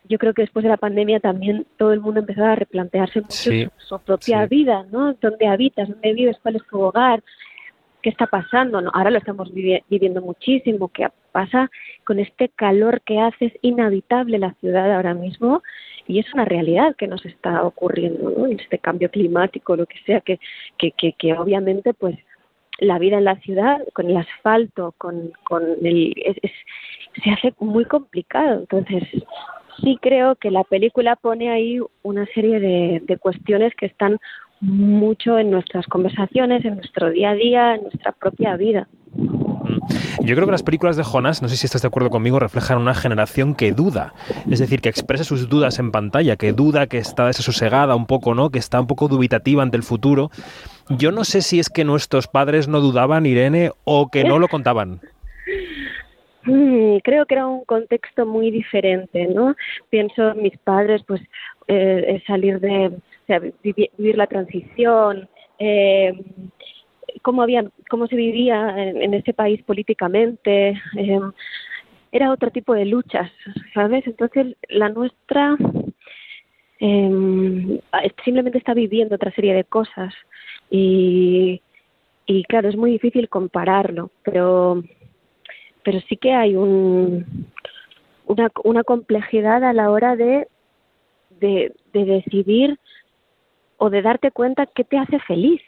[0.07, 3.33] Yo creo que después de la pandemia también todo el mundo empezó a replantearse mucho
[3.33, 4.49] Sí, su, su propia sí.
[4.55, 5.13] vida, ¿no?
[5.13, 5.89] ¿Dónde habitas?
[5.89, 6.37] ¿Dónde vives?
[6.43, 7.23] ¿Cuál es tu hogar?
[8.05, 8.81] ¿Qué está pasando?
[8.81, 8.91] ¿no?
[8.93, 10.89] Ahora lo estamos vivi- viviendo muchísimo.
[10.89, 11.71] ¿Qué pasa
[12.03, 13.45] con este calor que hace?
[13.47, 15.63] Es inhabitable la ciudad ahora mismo
[16.05, 18.45] y es una realidad que nos está ocurriendo, ¿no?
[18.45, 20.39] Este cambio climático, lo que sea, que,
[20.77, 22.15] que, que, que obviamente pues
[22.77, 26.13] la vida en la ciudad con el asfalto, con, con el...
[26.15, 26.51] es-
[27.23, 28.59] se hace muy complicado.
[28.59, 29.01] Entonces,
[29.81, 34.19] sí creo que la película pone ahí una serie de cuestiones que están
[34.65, 38.87] mucho en nuestras conversaciones, en nuestro día a día, en nuestra propia vida.
[40.21, 42.79] Yo creo que las películas de Jonas, no sé si estás de acuerdo conmigo, reflejan
[42.79, 44.13] una generación que duda.
[44.49, 48.33] Es decir, que expresa sus dudas en pantalla, que duda, que está desasosegada un poco,
[48.33, 48.49] ¿no?
[48.49, 50.31] Que está un poco dubitativa ante el futuro.
[50.89, 54.47] Yo no sé si es que nuestros padres no dudaban, Irene, o que no lo
[54.47, 54.99] contaban.
[56.43, 59.55] Mm, creo que era un contexto muy diferente, ¿no?
[59.89, 61.21] Pienso en mis padres, pues
[61.67, 62.91] eh, salir de,
[63.25, 66.13] o sea, vivi- vivir la transición, eh,
[67.23, 71.19] cómo había, cómo se vivía en, en ese país políticamente, eh,
[72.11, 73.31] era otro tipo de luchas,
[73.73, 74.05] ¿sabes?
[74.05, 75.57] Entonces la nuestra
[76.79, 77.79] eh,
[78.23, 80.13] simplemente está viviendo otra serie de cosas
[80.69, 81.61] y,
[82.27, 84.83] y claro es muy difícil compararlo, pero
[85.83, 87.47] pero sí que hay un,
[88.27, 90.47] una, una complejidad a la hora de,
[91.39, 92.77] de decidir
[93.77, 95.61] o de darte cuenta qué te hace feliz,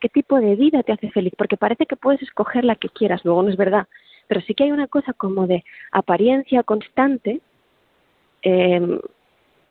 [0.00, 3.24] qué tipo de vida te hace feliz, porque parece que puedes escoger la que quieras,
[3.24, 3.86] luego no es verdad,
[4.26, 7.40] pero sí que hay una cosa como de apariencia constante,
[8.42, 9.00] eh,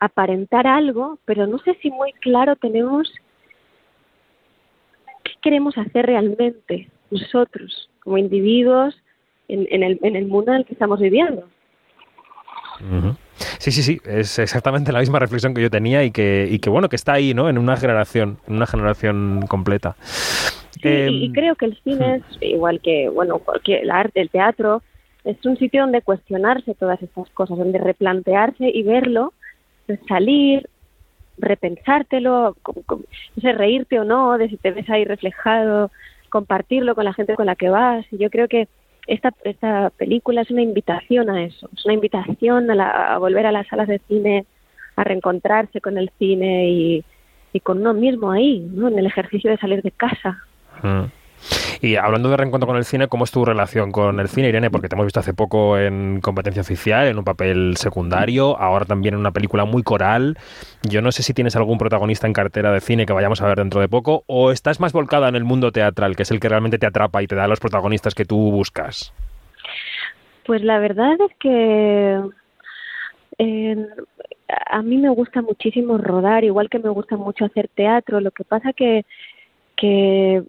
[0.00, 3.12] aparentar algo, pero no sé si muy claro tenemos
[5.24, 8.94] qué queremos hacer realmente nosotros como individuos
[9.48, 11.48] en, en, el, en el mundo en el que estamos viviendo.
[13.58, 16.70] Sí, sí, sí, es exactamente la misma reflexión que yo tenía y que, y que
[16.70, 17.48] bueno, que está ahí, ¿no?
[17.48, 19.96] En una generación, en una generación completa.
[20.82, 20.88] Sí,
[21.24, 24.82] y Em, creo que el cine es igual que, bueno, cualquier, el arte, el teatro,
[25.24, 29.34] es un sitio donde cuestionarse todas estas cosas, donde replantearse y verlo,
[29.86, 30.68] pues, salir,
[31.36, 32.96] repensártelo, co- co-
[33.36, 35.90] no sé, reírte o no, de si te ves ahí reflejado,
[36.30, 38.06] compartirlo con la gente con la que vas.
[38.12, 38.68] Y yo creo que
[39.08, 43.46] esta, esta película es una invitación a eso, es una invitación a, la- a volver
[43.46, 44.44] a las salas de cine,
[44.96, 47.04] a reencontrarse con el cine y,
[47.52, 48.88] y con uno mismo ahí, ¿no?
[48.88, 50.38] en el ejercicio de salir de casa.
[50.82, 51.04] Mm.
[51.80, 54.70] Y hablando de reencuentro con el cine, ¿cómo es tu relación con el cine, Irene?
[54.70, 59.14] Porque te hemos visto hace poco en competencia oficial, en un papel secundario, ahora también
[59.14, 60.36] en una película muy coral.
[60.82, 63.58] Yo no sé si tienes algún protagonista en cartera de cine que vayamos a ver
[63.58, 66.48] dentro de poco, o estás más volcada en el mundo teatral, que es el que
[66.48, 69.12] realmente te atrapa y te da los protagonistas que tú buscas.
[70.46, 72.20] Pues la verdad es que
[73.38, 73.86] eh,
[74.70, 78.20] a mí me gusta muchísimo rodar, igual que me gusta mucho hacer teatro.
[78.20, 79.04] Lo que pasa que,
[79.76, 80.42] que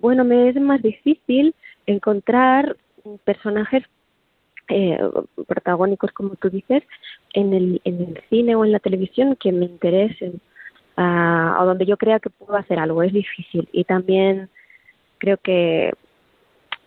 [0.00, 1.54] bueno, me es más difícil
[1.86, 2.76] encontrar
[3.24, 3.84] personajes
[4.68, 4.98] eh,
[5.46, 6.82] protagónicos, como tú dices,
[7.32, 10.40] en el, en el cine o en la televisión que me interesen
[10.96, 13.02] ah, o donde yo crea que puedo hacer algo.
[13.02, 14.48] Es difícil y también
[15.18, 15.92] creo que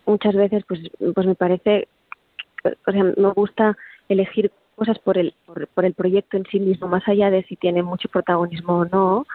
[0.05, 0.81] muchas veces pues
[1.13, 1.87] pues me parece
[2.63, 6.87] o sea me gusta elegir cosas por el por, por el proyecto en sí mismo
[6.87, 9.25] más allá de si tiene mucho protagonismo o no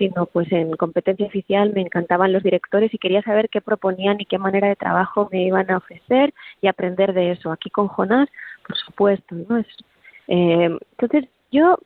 [0.00, 4.24] sino pues en competencia oficial me encantaban los directores y quería saber qué proponían y
[4.24, 6.32] qué manera de trabajo me iban a ofrecer
[6.62, 7.52] y aprender de eso.
[7.52, 8.28] Aquí con Jonás
[8.66, 9.66] por supuesto no es
[10.28, 11.76] eh, entonces yo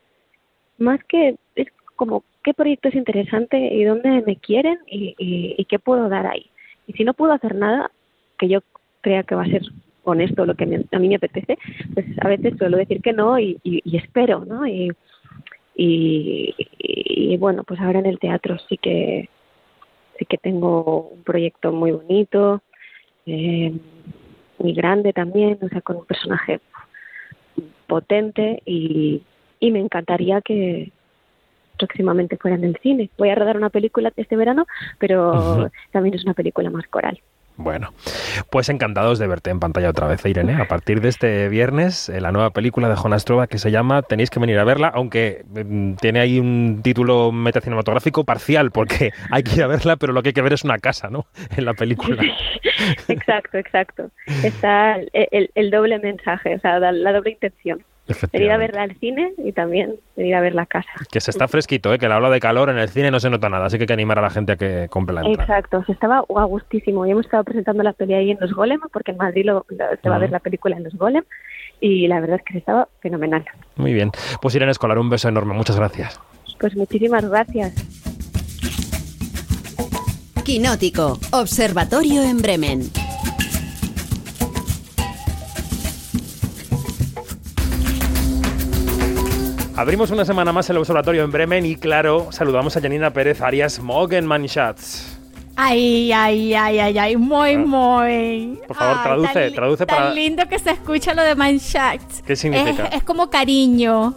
[0.77, 5.65] más que es como qué proyecto es interesante y dónde me quieren y, y, y
[5.65, 6.45] qué puedo dar ahí
[6.87, 7.91] y si no puedo hacer nada
[8.37, 8.59] que yo
[9.01, 9.61] crea que va a ser
[10.03, 11.57] honesto lo que me- a mí me apetece,
[11.93, 14.67] pues a veces suelo decir que no y, y- y espero, ¿no?
[14.67, 14.91] Y,
[15.75, 19.29] y, y, bueno, pues ahora en el teatro sí que
[20.17, 22.61] sí que tengo un proyecto muy bonito,
[23.25, 23.73] eh,
[24.57, 26.61] muy grande también, o sea, con un personaje
[27.87, 29.21] potente y,
[29.59, 30.91] y me encantaría que
[31.77, 33.09] próximamente fuera en el cine.
[33.17, 34.65] Voy a rodar una película este verano,
[34.97, 37.19] pero también es una película más coral.
[37.57, 37.93] Bueno,
[38.49, 40.55] pues encantados de verte en pantalla otra vez, Irene.
[40.55, 44.01] A partir de este viernes, eh, la nueva película de Jonas Trova que se llama
[44.01, 49.43] Tenéis que venir a verla, aunque mm, tiene ahí un título metacinematográfico parcial, porque hay
[49.43, 51.27] que ir a verla, pero lo que hay que ver es una casa, ¿no?
[51.55, 52.21] En la película.
[53.07, 54.11] exacto, exacto.
[54.43, 57.81] Está el, doble mensaje, o sea, la doble intención.
[58.31, 60.89] Venir a verla al cine y también venir a ver la casa.
[61.11, 61.97] Que se está fresquito, ¿eh?
[61.97, 63.87] que la ola de calor en el cine no se nota nada, así que hay
[63.87, 65.43] que animar a la gente a que compre la entrada.
[65.43, 67.05] Exacto, se estaba a gustísimo.
[67.05, 69.85] Y hemos estado presentando la peli ahí en los Golem, porque en Madrid lo- lo-
[70.01, 71.23] se va a ver la película en los Golem,
[71.81, 73.43] y la verdad es que se estaba fenomenal.
[73.75, 74.11] Muy bien.
[74.41, 75.53] Pues Irene Escolar, un beso enorme.
[75.55, 76.19] Muchas gracias.
[76.59, 77.73] Pues muchísimas gracias.
[80.45, 82.81] Quinótico, Observatorio en Bremen.
[89.75, 93.79] Abrimos una semana más el observatorio en Bremen y, claro, saludamos a Janina Pérez Arias
[93.79, 95.17] Mogenmanschatz.
[95.57, 98.59] Ay, ay, ay, ay, ay, muy, muy.
[98.67, 102.21] Por favor, Ay, traduce, tan traduce tan para- lindo que se escucha lo de Manshaft.
[102.25, 102.85] ¿Qué significa?
[102.87, 104.13] Es, es como cariño.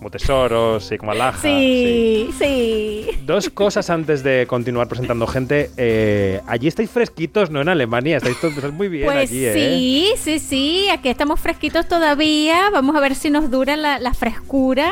[0.00, 1.42] Como tesoros y como alhaja.
[1.42, 3.06] Sí, sí.
[3.26, 5.70] Dos cosas antes de continuar presentando gente.
[5.76, 7.60] Eh, allí estáis fresquitos, ¿no?
[7.60, 8.16] En Alemania.
[8.16, 9.52] Estáis todos muy bien Pues allí, ¿eh?
[9.52, 10.88] sí, sí, sí.
[10.88, 12.70] Aquí estamos fresquitos todavía.
[12.70, 14.90] Vamos a ver si nos dura la, la frescura.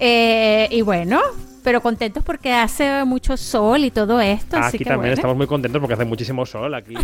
[0.00, 1.20] Eh, y bueno,
[1.62, 4.56] pero contentos porque hace mucho sol y todo esto.
[4.56, 5.14] así Aquí que también bueno.
[5.14, 6.74] estamos muy contentos porque hace muchísimo sol.
[6.74, 6.94] Aquí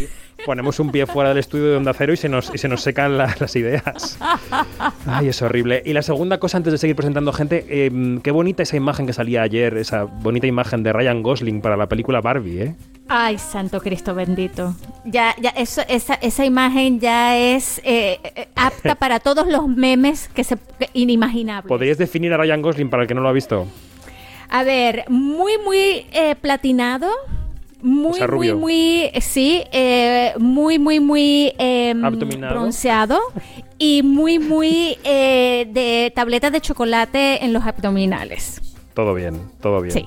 [0.45, 2.83] ponemos un pie fuera del estudio de Onda Cero y se nos, y se nos
[2.83, 4.19] secan la- las ideas.
[5.07, 5.83] Ay, es horrible.
[5.85, 9.13] Y la segunda cosa, antes de seguir presentando gente, eh, qué bonita esa imagen que
[9.13, 12.75] salía ayer, esa bonita imagen de Ryan Gosling para la película Barbie, ¿eh?
[13.09, 14.75] Ay, Santo Cristo bendito.
[15.05, 20.29] Ya, ya, eso, esa, esa imagen ya es eh, eh, apta para todos los memes
[20.35, 21.69] que se que- inimaginables.
[21.69, 23.67] ¿Podríais definir a Ryan Gosling para el que no lo ha visto?
[24.49, 27.09] A ver, muy, muy eh, platinado.
[27.83, 28.57] Muy, sea, muy, rubio.
[28.57, 32.55] muy, eh, sí, eh, muy, muy, muy eh, Abdominado.
[32.55, 33.21] bronceado
[33.79, 38.61] y muy, muy eh, de tabletas de chocolate en los abdominales.
[38.95, 39.93] Todo bien, todo bien.
[39.93, 40.07] Sí.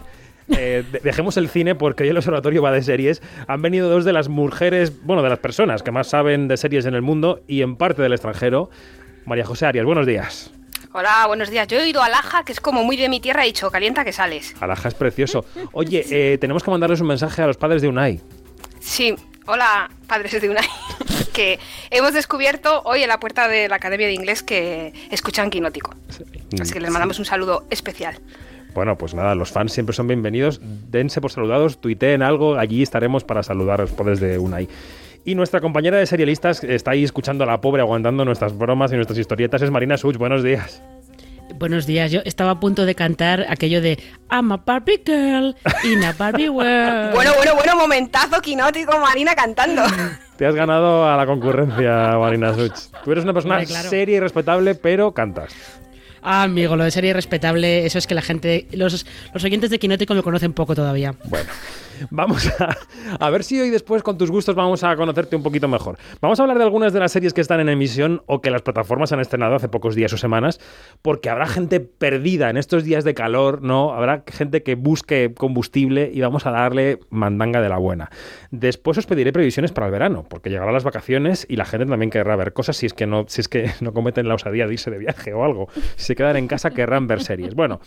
[0.50, 3.22] Eh, de- dejemos el cine porque hoy el observatorio va de series.
[3.48, 6.86] Han venido dos de las mujeres, bueno, de las personas que más saben de series
[6.88, 8.72] en el mundo y en parte del extranjero.
[9.26, 10.52] María José Arias, buenos días.
[10.92, 11.68] Hola, buenos días.
[11.68, 14.04] Yo he oído a Laja, que es como muy de mi tierra, he dicho, calienta
[14.04, 14.56] que sales.
[14.60, 15.46] Alaja es precioso.
[15.72, 18.20] Oye, eh, tenemos que mandarles un mensaje a los padres de Unai.
[18.80, 19.16] Sí,
[19.46, 20.66] hola, padres de Unai.
[21.34, 21.60] que
[21.92, 25.94] hemos descubierto hoy en la puerta de la Academia de Inglés que escuchan Quinótico.
[26.60, 28.20] Así que les mandamos un saludo especial.
[28.74, 30.60] Bueno, pues nada, los fans siempre son bienvenidos.
[30.64, 34.68] Dense por saludados, tuiteen algo, allí estaremos para saludaros desde Unai.
[35.26, 38.96] Y nuestra compañera de serialistas está ahí escuchando a la pobre, aguantando nuestras bromas y
[38.96, 40.18] nuestras historietas, es Marina Such.
[40.18, 40.82] Buenos días.
[41.56, 44.00] Buenos días, yo estaba a punto de cantar aquello de
[44.32, 47.12] I'm a Barbie girl in a Barbie world.
[47.16, 49.82] Bueno, bueno, bueno, momentazo quinótico, Marina cantando.
[50.38, 52.94] Te has ganado a la concurrencia, Marina Such.
[53.04, 53.90] Tú eres una persona Hombre, claro.
[53.90, 55.54] seria y respetable, pero cantas.
[56.22, 59.80] Ah, amigo, lo de serie respetable, eso es que la gente, los, los oyentes de
[59.80, 61.16] Quinótico me conocen poco todavía.
[61.26, 61.50] Bueno,
[62.10, 62.50] vamos
[63.20, 65.98] a, ver si hoy después con tus gustos vamos a conocerte un poquito mejor.
[66.22, 68.62] Vamos a hablar de algunas de las series que están en emisión o que las
[68.62, 70.60] plataformas han estrenado hace pocos días o semanas,
[71.02, 73.94] porque habrá gente perdida en estos días de calor, ¿no?
[73.94, 78.10] Habrá gente que busque combustible y vamos a darle mandanga de la buena.
[78.52, 82.10] Después os pediré previsiones para el verano, porque llegarán las vacaciones y la gente también
[82.10, 84.74] querrá ver cosas si es que no, si es que no cometen la osadía de
[84.74, 85.68] irse de viaje o algo.
[85.96, 87.56] Si se quedan en casa querrán ver series.
[87.56, 87.80] Bueno,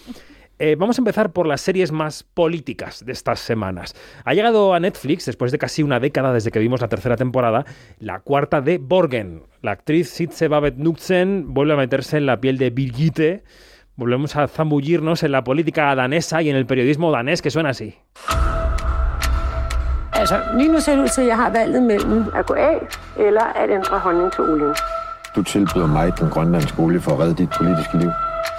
[0.58, 3.94] eh, vamos a empezar por las series más políticas de estas semanas.
[4.24, 7.64] Ha llegado a Netflix, después de casi una década desde que vimos la tercera temporada,
[7.98, 9.42] la cuarta de Borgen.
[9.60, 13.44] La actriz Sitze Babet Knudsen vuelve a meterse en la piel de Birgitte.
[13.96, 17.94] Volvemos a zambullirnos en la política danesa y en el periodismo danés, que suena así.
[20.12, 22.86] Altså, lige nu ser det ud til, at jeg har valget mellem at gå af
[23.16, 24.74] eller at ændre holdning til olien.
[25.36, 28.10] Du tilbyder mig den grønlandske olie for at redde dit politiske liv.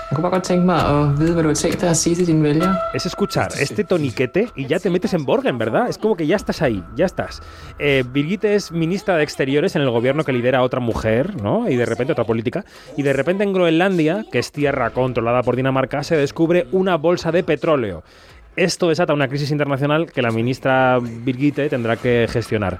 [0.10, 2.16] Jeg kunne bare godt tænke mig at vide, hvad du har tænkt dig at sige
[2.16, 2.76] til dine vælgere.
[2.94, 5.90] Es escuchar este toniquete y ya te metes en Borgen, ¿verdad?
[5.90, 7.42] Es como que ya estás ahí, ya estás.
[7.80, 11.68] Eh, Birgitte es ministra de Exteriores en el gobierno que lidera otra mujer, ¿no?
[11.70, 12.64] Y de repente otra política.
[12.96, 17.32] Y de repente en Groenlandia, que es tierra controlada por Dinamarca, se descubre una bolsa
[17.32, 18.04] de petróleo.
[18.56, 22.80] Esto desata una crisis internacional que la ministra Birgitte tendrá que gestionar.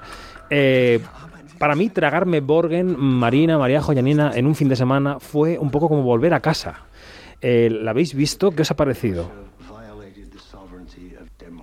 [0.50, 1.00] Eh,
[1.58, 5.88] para mí, tragarme Borgen, Marina, María Joyanina en un fin de semana fue un poco
[5.88, 6.82] como volver a casa.
[7.46, 8.52] Eh, ¿La habéis visto?
[8.52, 9.30] ¿Qué os ha parecido?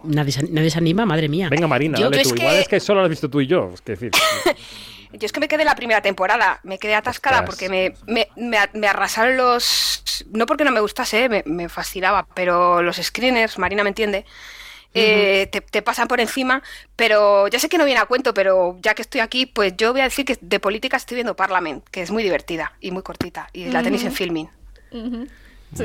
[0.04, 1.50] Nadie, se- nadie se anima, madre mía.
[1.50, 2.36] Venga, Marina, Yo dale tú.
[2.36, 3.72] que- Igual es que solo lo has visto tú y yo.
[3.74, 4.12] Es que, decir,
[5.14, 7.50] Yo es que me quedé la primera temporada, me quedé atascada Ostras.
[7.56, 10.24] porque me, me, me, me arrasaron los...
[10.32, 14.24] No porque no me gustase, eh, me, me fascinaba, pero los screeners, Marina me entiende,
[14.94, 16.62] eh, te, te pasan por encima,
[16.96, 19.92] pero ya sé que no viene a cuento, pero ya que estoy aquí, pues yo
[19.94, 23.02] voy a decir que de política estoy viendo Parliament, que es muy divertida y muy
[23.02, 24.12] cortita, y la tenéis en
[24.92, 25.28] Ujú.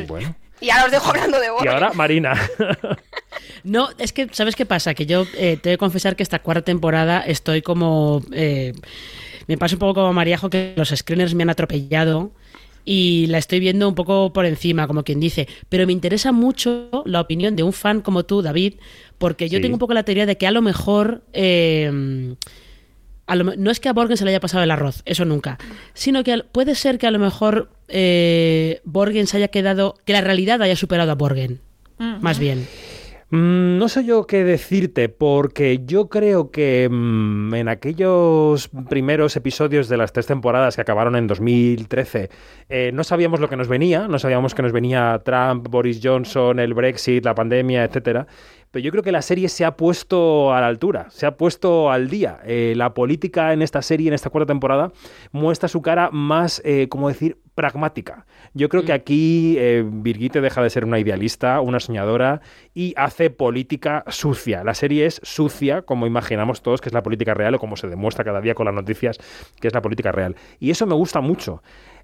[0.09, 0.35] Bueno.
[0.61, 1.69] Y ahora os dejo hablando de Y Borgen.
[1.73, 2.33] ahora, Marina.
[3.65, 4.95] No, es que, ¿sabes qué pasa?
[4.95, 8.23] Que yo eh, tengo que confesar que esta cuarta temporada estoy como...
[8.33, 8.73] eh,
[9.49, 12.31] me pasa un poco como Mariajo que los screeners me han atropellado
[12.85, 15.49] y la estoy viendo un poco por encima, como quien dice.
[15.69, 18.75] Pero me interesa mucho la opinión de un fan como tú, David,
[19.19, 19.63] porque yo Sí.
[19.63, 21.23] tengo un poco la teoría de que a lo mejor...
[21.33, 22.35] eh,
[23.27, 25.59] a lo no es que a Borgen se le haya pasado el arroz, eso nunca,
[25.95, 30.21] sino que puede ser que a lo mejor eh, Borgen se haya quedado, que la
[30.21, 31.61] realidad haya superado a Borgen,
[31.99, 32.67] más bien.
[33.31, 39.89] Mm, No sé yo qué decirte, porque yo creo que mm, en aquellos primeros episodios
[39.89, 42.31] de las tres temporadas que acabaron en 2013,
[42.69, 46.61] eh, no sabíamos lo que nos venía, no sabíamos que nos venía Trump, Boris Johnson,
[46.61, 48.29] el Brexit, la pandemia, etcétera.
[48.71, 51.91] Pero yo creo que la serie se ha puesto a la altura, se ha puesto
[51.91, 52.41] al día.
[52.45, 54.93] Eh, la política en esta serie, en esta cuarta temporada,
[55.33, 58.27] muestra su cara más, eh, ¿cómo decir?, pragmática.
[58.53, 62.43] Yo creo que aquí eh, Birgitte deja de ser una idealista, una soñadora
[62.75, 64.63] y hace política sucia.
[64.63, 67.89] La serie es sucia, como imaginamos todos que es la política real o como se
[67.89, 69.19] demuestra cada día con las noticias
[69.59, 70.37] que es la política real.
[70.61, 71.63] Y eso me gusta mucho.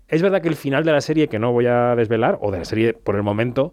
[0.08, 2.58] Es verdad que el final de la serie, que no voy a desvelar, o de
[2.58, 3.72] la serie por el momento,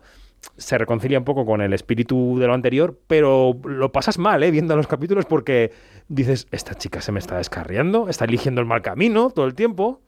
[0.57, 4.51] se reconcilia un poco con el espíritu de lo anterior, pero lo pasas mal, ¿eh?
[4.51, 5.71] Viendo los capítulos porque
[6.07, 10.01] dices, esta chica se me está descarriando, está eligiendo el mal camino todo el tiempo.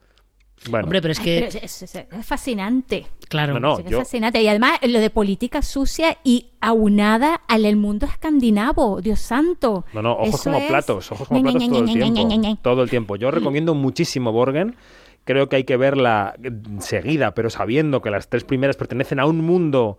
[0.70, 1.48] Bueno, Hombre, pero es Ay, que...
[1.50, 3.06] pero es, es- es fascinante.
[3.28, 3.54] Claro.
[3.54, 4.40] No, no, que yo- Es fascinante.
[4.40, 9.00] Y además lo de política sucia y aunada al el mundo escandinavo.
[9.00, 9.84] Dios santo.
[9.92, 12.58] No, no, ojos Eso como es- platos, ojos como platos todo el tiempo.
[12.62, 13.16] Todo el tiempo.
[13.16, 14.76] Yo recomiendo muchísimo Borgen.
[15.24, 16.34] Creo que hay que verla
[16.78, 19.98] seguida, pero sabiendo que las tres primeras pertenecen a un mundo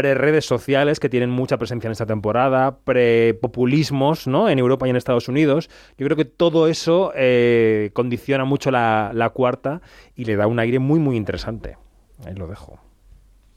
[0.00, 4.48] pre-redes sociales que tienen mucha presencia en esta temporada, pre-populismos, ¿no?
[4.48, 5.68] En Europa y en Estados Unidos.
[5.98, 9.82] Yo creo que todo eso eh, condiciona mucho la, la cuarta
[10.16, 11.76] y le da un aire muy, muy interesante.
[12.24, 12.80] Ahí lo dejo.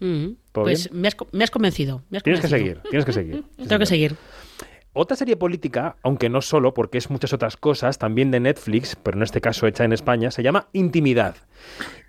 [0.01, 2.01] Mm, ¿Todo pues me has, me has convencido.
[2.09, 3.45] me has Tienes que seguir, tienes que seguir.
[3.57, 4.17] Tengo que seguir.
[4.95, 9.17] Otra serie política, aunque no solo, porque es muchas otras cosas, también de Netflix, pero
[9.17, 11.35] en este caso hecha en España, se llama Intimidad.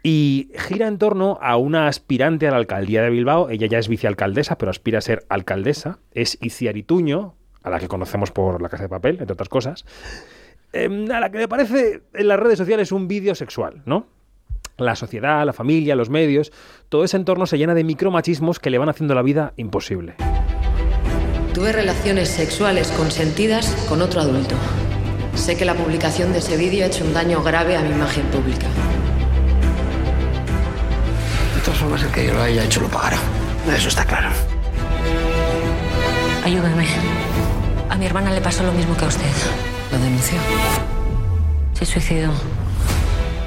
[0.03, 3.49] Y gira en torno a una aspirante a la alcaldía de Bilbao.
[3.49, 5.99] Ella ya es vicealcaldesa, pero aspira a ser alcaldesa.
[6.13, 9.87] Es Iciar Ituño, a la que conocemos por La Casa de Papel, entre otras cosas.
[10.75, 14.09] em, a la que me parece en las redes sociales un vídeo sexual, ¿no?
[14.77, 16.53] La sociedad, la familia, los medios,
[16.89, 20.17] todo ese entorno se llena de micromachismos que le van haciendo la vida imposible.
[21.55, 24.57] Tuve relaciones sexuales consentidas con otro adulto.
[25.37, 28.25] Sé que la publicación de ese vídeo ha hecho un daño grave a mi imagen
[28.27, 28.67] pública.
[31.55, 33.19] De todas formas, el que yo lo haya hecho lo pagará.
[33.73, 34.31] Eso está claro.
[36.45, 36.89] Ayúdame.
[37.89, 39.25] A mi hermana le pasó lo mismo que a usted.
[39.93, 40.39] ¿Lo denunció?
[41.75, 42.33] Se suicidó.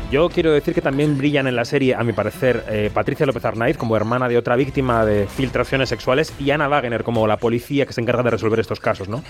[0.10, 3.44] Yo quiero decir que también brillan en la serie, a mi parecer, eh, Patricia López
[3.44, 7.86] Arnaiz como hermana de otra víctima de filtraciones sexuales y Ana Wagner como la policía
[7.86, 9.22] que se encarga de resolver estos casos, ¿no?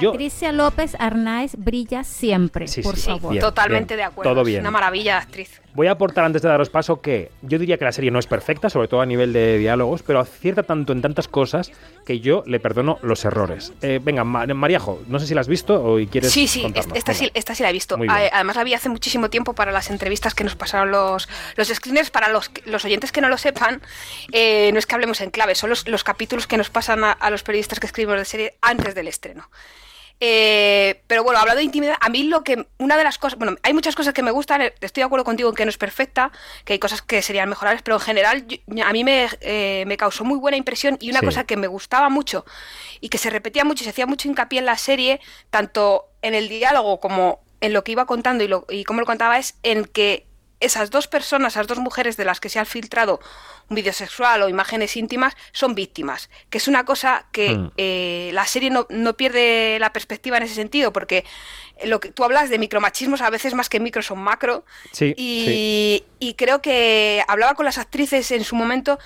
[0.00, 3.32] Yo- Patricia López Arnaiz brilla siempre, Sí, por sí, favor.
[3.32, 3.98] bien, Totalmente bien.
[4.06, 4.30] de acuerdo.
[4.32, 4.60] Todo Es bien.
[4.62, 5.60] una maravilla de actriz.
[5.76, 8.26] Voy a aportar antes de daros paso que yo diría que la serie no es
[8.26, 11.70] perfecta, sobre todo a nivel de diálogos, pero acierta tanto en tantas cosas
[12.06, 13.74] que yo le perdono los errores.
[13.82, 16.96] Eh, venga, Ma- Mariajo, no sé si la has visto o quieres Sí, sí, contarnos.
[16.96, 17.98] esta, sí, esta sí la he visto.
[18.08, 22.10] Además la vi hace muchísimo tiempo para las entrevistas que nos pasaron los, los screeners.
[22.10, 23.82] Para los, los oyentes que no lo sepan,
[24.32, 27.12] eh, no es que hablemos en clave, son los, los capítulos que nos pasan a,
[27.12, 29.50] a los periodistas que escribimos de serie antes del estreno.
[30.20, 33.56] Eh, pero bueno, hablando de intimidad, a mí lo que, una de las cosas, bueno,
[33.62, 35.76] hay muchas cosas que me gustan, eh, estoy de acuerdo contigo en que no es
[35.76, 36.32] perfecta,
[36.64, 39.96] que hay cosas que serían mejorables, pero en general yo- a mí me, eh, me
[39.98, 41.26] causó muy buena impresión y una Sí.
[41.26, 42.46] cosa que me gustaba mucho
[43.00, 46.34] y que se repetía mucho y se hacía mucho hincapié en la serie, tanto en
[46.34, 49.56] el diálogo como en lo que iba contando y, lo, y cómo lo contaba, es
[49.62, 50.26] en que
[50.60, 53.20] esas dos personas, esas dos mujeres de las que se ha filtrado
[53.68, 56.30] un vídeo sexual o imágenes íntimas, son víctimas.
[56.50, 57.72] Que es una cosa que Mm.
[57.76, 61.24] eh, la serie no, no pierde la perspectiva en ese sentido, porque
[61.84, 64.64] lo que tú hablas de micromachismos, a veces más que micro son macro.
[64.92, 68.98] Sí, Y, y creo que hablaba con las actrices en su momento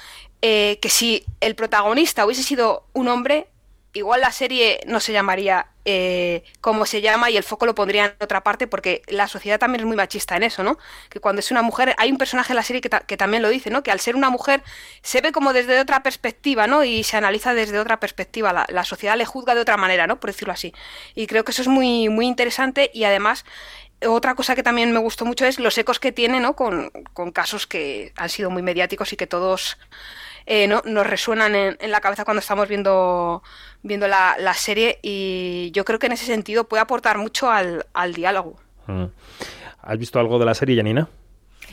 [0.42, 3.48] eh, que si el protagonista hubiese sido un hombre,
[3.92, 8.05] igual la serie no se llamaría eh, como se llama y el foco lo pondría
[8.07, 10.78] en otra parte porque la sociedad también es muy machista en eso, ¿no?
[11.09, 13.43] Que cuando es una mujer, hay un personaje en la serie que, ta- que también
[13.43, 13.83] lo dice, ¿no?
[13.83, 14.62] Que al ser una mujer
[15.03, 16.85] se ve como desde otra perspectiva, ¿no?
[16.85, 20.20] Y se analiza desde otra perspectiva, la, sociedad le juzga de otra manera, ¿no?
[20.20, 20.74] Por decirlo así.
[21.14, 23.45] Y creo que eso es muy, muy interesante y además
[24.07, 26.57] otra cosa que también me gustó mucho es los ecos que tiene, ¿no?
[26.57, 26.91] Con
[27.33, 29.78] casos que han sido muy mediáticos y que todos
[30.53, 30.82] eh, ¿no?
[30.84, 33.40] nos resuenan en, en la cabeza cuando estamos viendo,
[33.84, 37.86] viendo la, la serie y yo creo que en ese sentido puede aportar mucho al,
[37.92, 38.57] al diálogo.
[38.88, 39.05] Mm.
[39.80, 41.09] ¿Has visto algo de la serie, Janina?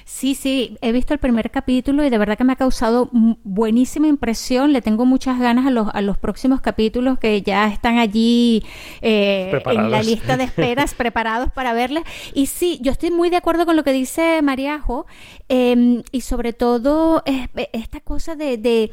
[0.10, 3.10] Sí, sí, he visto el primer capítulo y de verdad que me ha causado
[3.44, 4.72] buenísima impresión.
[4.72, 8.64] Le tengo muchas ganas a los, a los próximos capítulos que ya están allí
[9.02, 12.04] eh, en la lista de esperas, preparados para verles.
[12.34, 15.08] Y sí, yo estoy muy de acuerdo con lo que dice Mariajo
[15.50, 18.92] eh, y sobre todo eh, esta cosa de, de-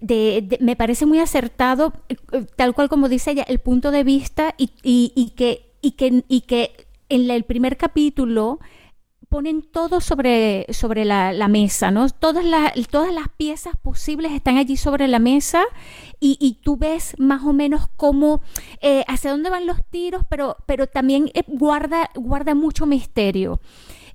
[0.00, 2.16] de- de- me parece muy acertado, eh,
[2.56, 6.24] tal cual como dice ella, el punto de vista y, y- y que, y, que,
[6.26, 6.72] y que
[7.08, 8.58] en la- el primer capítulo
[9.36, 12.08] ponen todo sobre, sobre la, la mesa, ¿no?
[12.08, 15.62] Todas, las todas las piezas posibles están allí sobre la mesa
[16.20, 18.40] y, y tú ves más o menos cómo,
[18.80, 23.60] eh, hacia dónde van los tiros, pero, pero también eh, guarda, guarda mucho misterio.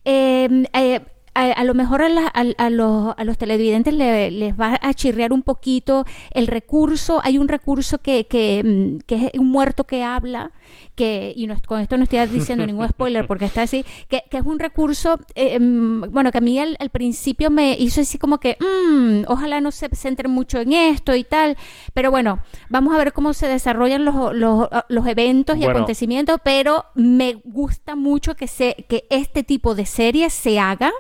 [0.06, 1.02] Eh, eh,
[1.34, 5.32] a, lo mejor a, la- a- a los, los televidentes le- les va a chirrear
[5.32, 7.22] un poquito el recurso.
[7.24, 10.52] Hay un recurso que, que, mm, que es un muerto que habla,
[10.96, 14.38] que, y no, con esto no estoy diciendo ningún spoiler porque está así, que, que
[14.38, 18.18] es un recurso, eh, mm, bueno, que a mí al, al principio me hizo así
[18.18, 21.58] como que, mm, ojalá no se centren mucho en esto y tal,
[21.94, 22.40] pero bueno,
[22.70, 25.72] vamos a ver cómo se desarrollan los, los, los eventos y Bueno.
[25.72, 30.92] acontecimientos, pero me gusta mucho que, se, que este tipo de series se haga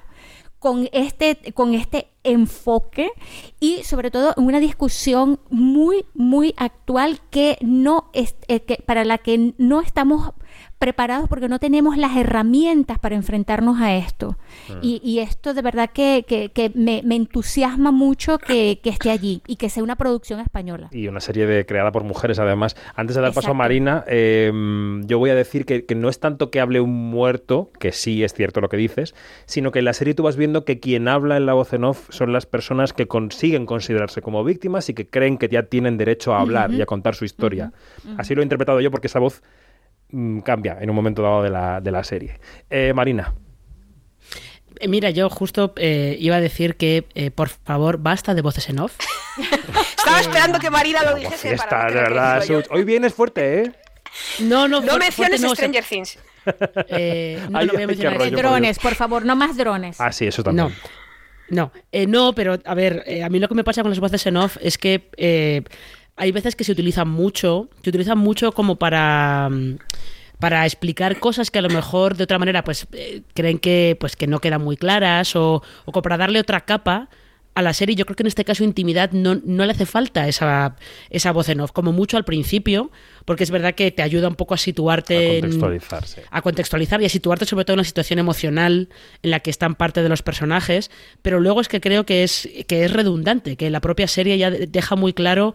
[0.61, 3.09] con este, con este enfoque
[3.59, 9.17] y sobre todo una discusión muy, muy actual que no es, eh, que, para la
[9.17, 10.33] que no estamos
[10.81, 14.35] preparados porque no tenemos las herramientas para enfrentarnos a esto.
[14.67, 14.73] Mm.
[14.81, 19.11] Y, y esto de verdad que, que- que me, me entusiasma mucho que, que esté
[19.11, 20.89] allí y que sea una producción española.
[20.91, 22.75] Y una serie de, creada por mujeres, además.
[22.95, 23.53] Antes de dar paso a.
[23.53, 24.51] Marina, eh,
[25.05, 28.23] yo voy a decir que, que no es tanto que hable un muerto, que sí
[28.23, 29.13] es cierto lo que dices,
[29.45, 31.83] sino que en la serie tú vas viendo que quien habla en la voz en
[31.83, 35.97] off son las personas que consiguen considerarse como víctimas y que creen que ya tienen
[35.97, 37.71] derecho a hablar y a contar su historia.
[38.17, 39.43] Así lo he interpretado yo porque esa voz
[40.11, 42.39] mm, cambia en un momento dado de la, de la serie.
[42.69, 43.33] Eh, Marina.
[44.79, 48.69] Eh, Mira, yo justo eh, iba a decir que, eh, por favor, basta de voces
[48.69, 48.97] en off.
[49.97, 52.43] Estaba esperando que Marina lo dijese Fiesta, para no de verdad.
[52.45, 52.61] yo.
[52.71, 53.71] Hoy vienes fuerte, ¿eh?
[54.39, 56.19] No, no, No menciones fuerte no, o sea, Stranger Things.
[56.89, 60.01] eh, no, Ay, no voy a mencionar rollo, por drones, por favor, no más drones.
[60.01, 60.67] Ah, sí, eso también.
[60.67, 60.73] No,
[61.49, 63.99] no, eh, no, pero a ver, eh, a mí lo que me pasa con las
[63.99, 65.63] voces en off es que eh,
[66.21, 69.49] hay veces que se utilizan mucho, se utilizan mucho como para,
[70.37, 74.15] para explicar cosas que a lo mejor de otra manera pues eh, creen que pues
[74.15, 77.09] que no quedan muy claras o, o como para darle otra capa
[77.55, 80.27] a la serie, yo creo que en este caso intimidad no, no le hace falta
[80.27, 80.75] esa,
[81.09, 82.91] esa voz en off, como mucho al principio,
[83.25, 86.21] porque es verdad que te ayuda un poco a situarte, A en- contextualizar, sí.
[86.29, 88.89] a contextualizar y a situarte sobre todo en la situación emocional
[89.23, 90.91] en la que están parte de los personajes,
[91.21, 94.51] pero luego es que creo que es, que es redundante, que la propia serie ya
[94.51, 95.53] de- deja muy claro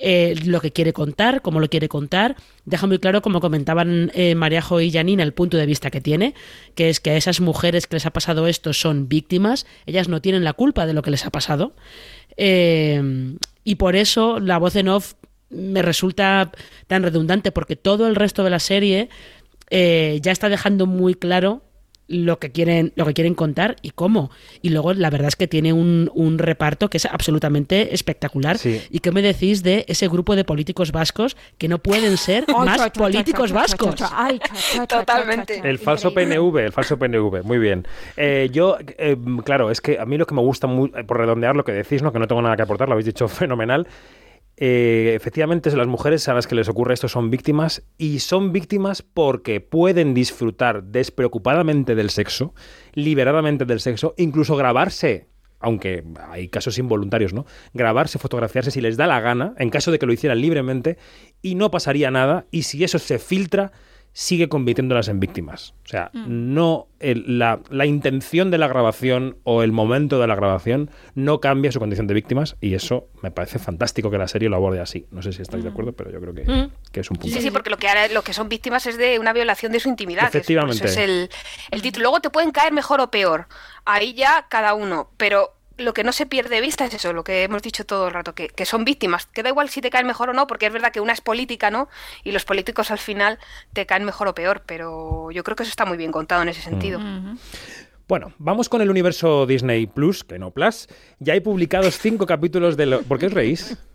[0.00, 4.36] eh, lo que quiere contar, cómo lo quiere contar, deja muy claro, como comentaban eh,
[4.36, 6.34] Mariajo y Janine, el punto de vista que tiene,
[6.76, 10.20] que es que a esas mujeres que les ha pasado esto son víctimas, ellas no
[10.22, 11.74] tienen la culpa de lo que les ha pasado.
[12.36, 15.14] Eh, y por eso la voz en off
[15.50, 16.50] me resulta
[16.86, 19.08] tan redundante, porque todo el resto de la serie
[19.70, 21.62] eh, ya está dejando muy claro
[22.10, 24.30] lo que quieren lo que quieren contar y cómo
[24.62, 28.80] y luego la verdad es que tiene un, un reparto que es absolutamente espectacular Sí.
[28.88, 32.90] y qué me decís de ese grupo de políticos vascos que no pueden ser más
[32.92, 33.96] políticos vascos
[34.88, 35.60] Totalmente.
[35.62, 37.86] El falso PNV, el falso PNV, muy bien.
[38.16, 41.56] Eh, yo, eh, claro, es que a mí lo que me gusta, muy, por redondear
[41.56, 42.12] lo que decís, ¿no?
[42.12, 43.86] que no tengo nada que aportar, lo habéis dicho fenomenal.
[44.60, 49.02] Eh, efectivamente, las mujeres a las que les ocurre esto son víctimas y son víctimas
[49.02, 52.54] porque pueden disfrutar despreocupadamente del sexo,
[52.92, 55.28] liberadamente del sexo, incluso grabarse,
[55.60, 57.46] aunque hay casos involuntarios, ¿no?
[57.72, 60.98] Grabarse, fotografiarse si les da la gana, en caso de que lo hicieran libremente,
[61.40, 63.70] y no pasaría nada, y si eso se filtra,
[64.12, 65.74] sigue convirtiéndolas en víctimas.
[65.84, 70.34] O sea, no el- la, la intención de la grabación o el momento de la
[70.34, 74.48] grabación no cambia su condición de víctimas y eso me parece fantástico que la serie
[74.48, 75.06] lo aborde así.
[75.12, 76.70] No sé si estáis de acuerdo, pero yo creo que, Mm.
[76.90, 77.36] que es un punto.
[77.36, 79.80] Sí, sí, porque lo que, ahora- lo que son víctimas es de una violación de
[79.80, 80.30] su intimidad.
[80.32, 80.86] que es- por eso Efectivamente.
[80.86, 81.30] es el,
[81.70, 82.02] el título.
[82.04, 83.46] Luego te pueden caer mejor o peor.
[83.84, 85.10] Ahí ya cada uno.
[85.16, 88.08] Pero lo que no se pierde de vista es eso, lo que hemos dicho todo
[88.08, 89.26] el rato, que, que son víctimas.
[89.26, 91.20] Que da igual si te caen mejor o no, porque es verdad que una es
[91.20, 91.88] política, ¿no?
[92.24, 93.38] Y los políticos al final
[93.72, 94.62] te caen mejor o peor.
[94.66, 97.00] Pero yo creo que eso está muy bien contado en ese sentido.
[98.06, 100.88] Bueno, vamos con el universo Disney Plus, que no Plus.
[101.18, 103.02] Ya hay publicados cinco capítulos de lo...
[103.02, 103.76] ¿Por qué os reís?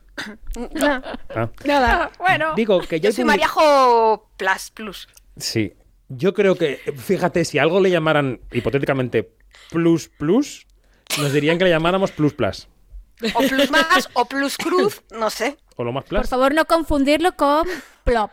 [0.75, 1.01] No,
[1.35, 1.49] Ah.
[1.65, 2.53] Nada, bueno.
[2.55, 5.07] Digo que ya yo hay soy publi- Mariajo Plus Plus.
[5.37, 5.73] Sí.
[6.07, 9.31] Yo creo que, fíjate, si algo le llamaran hipotéticamente
[9.71, 10.67] Plus Plus,
[11.19, 12.67] nos dirían que le llamáramos Plus Plus.
[13.35, 15.57] O Plus Más, o Plus Cruz, no sé.
[15.75, 16.29] O lo más Por Plus.
[16.29, 17.65] favor, no confundirlo con
[18.03, 18.31] plop.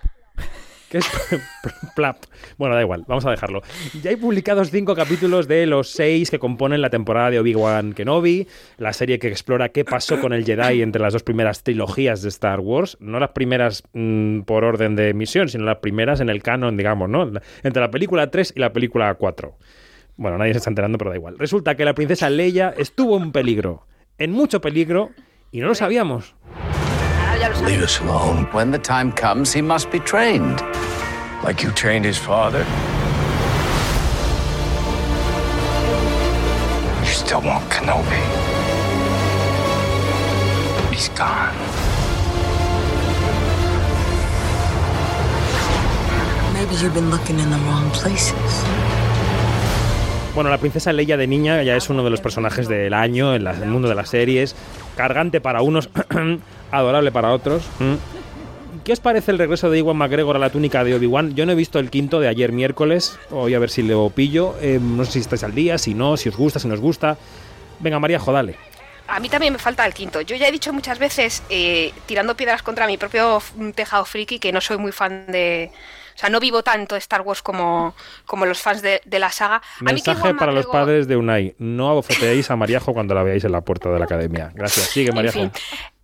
[0.88, 1.06] ¿Qué es
[1.94, 2.24] Plap?
[2.58, 3.62] Bueno, da igual, vamos a dejarlo.
[4.02, 8.48] Ya hay publicados cinco capítulos de los seis que componen la temporada de Obi-Wan Kenobi,
[8.76, 12.28] la serie que explora qué pasó con el Jedi entre las dos primeras trilogías de
[12.30, 12.96] Star Wars.
[12.98, 17.08] No las primeras mm, por orden de emisión, sino las primeras en el canon, digamos,
[17.08, 17.30] ¿no?
[17.62, 19.56] Entre la película 3 y la película 4.
[20.20, 21.38] Bueno, nadie se está enterando, pero da igual.
[21.38, 23.86] Resulta que la princesa Leia estuvo en peligro,
[24.18, 25.12] en mucho peligro,
[25.50, 26.34] y no lo sabíamos.
[27.64, 28.46] Leave us alone.
[28.52, 30.60] When the time comes, he must be trained.
[31.42, 32.66] Like you trained his father.
[37.00, 38.20] You still want Kenobi.
[40.92, 41.56] He's gone.
[46.52, 48.79] Maybe you've been looking in the wrong places.
[50.40, 53.46] Bueno, la princesa Leia de niña ya es uno de los personajes del año en
[53.46, 54.56] el mundo de las series.
[54.96, 55.90] Cargante para unos,
[56.70, 57.62] adorable para otros.
[57.78, 57.96] Mm.
[58.82, 61.34] ¿Qué os parece el regreso de Iwan McGregor a la túnica de Obi-Wan?
[61.34, 63.18] Yo no he visto el quinto de ayer miércoles.
[63.28, 64.54] Voy a ver si lo pillo.
[64.62, 66.80] Eh, no sé si estáis al día, si no, si os gusta, si no os
[66.80, 67.18] gusta.
[67.78, 68.54] Venga, María, jodale.
[69.08, 70.22] A mí también me falta el quinto.
[70.22, 73.42] Yo ya he dicho muchas veces, eh, tirando piedras contra mi propio
[73.74, 75.70] tejado friki, que no soy muy fan de...
[76.20, 77.94] O sea, no vivo tanto Star Wars como,
[78.26, 79.56] como los fans de, de la saga.
[79.56, 79.62] A
[79.92, 81.54] mí que Mensaje para los padres de Unai.
[81.56, 84.52] No abofeteéis a Mariajo cuando la veáis en la puerta de la academia.
[84.54, 84.88] Gracias.
[84.88, 85.38] Sigue, En Mariajo.
[85.38, 85.50] fin,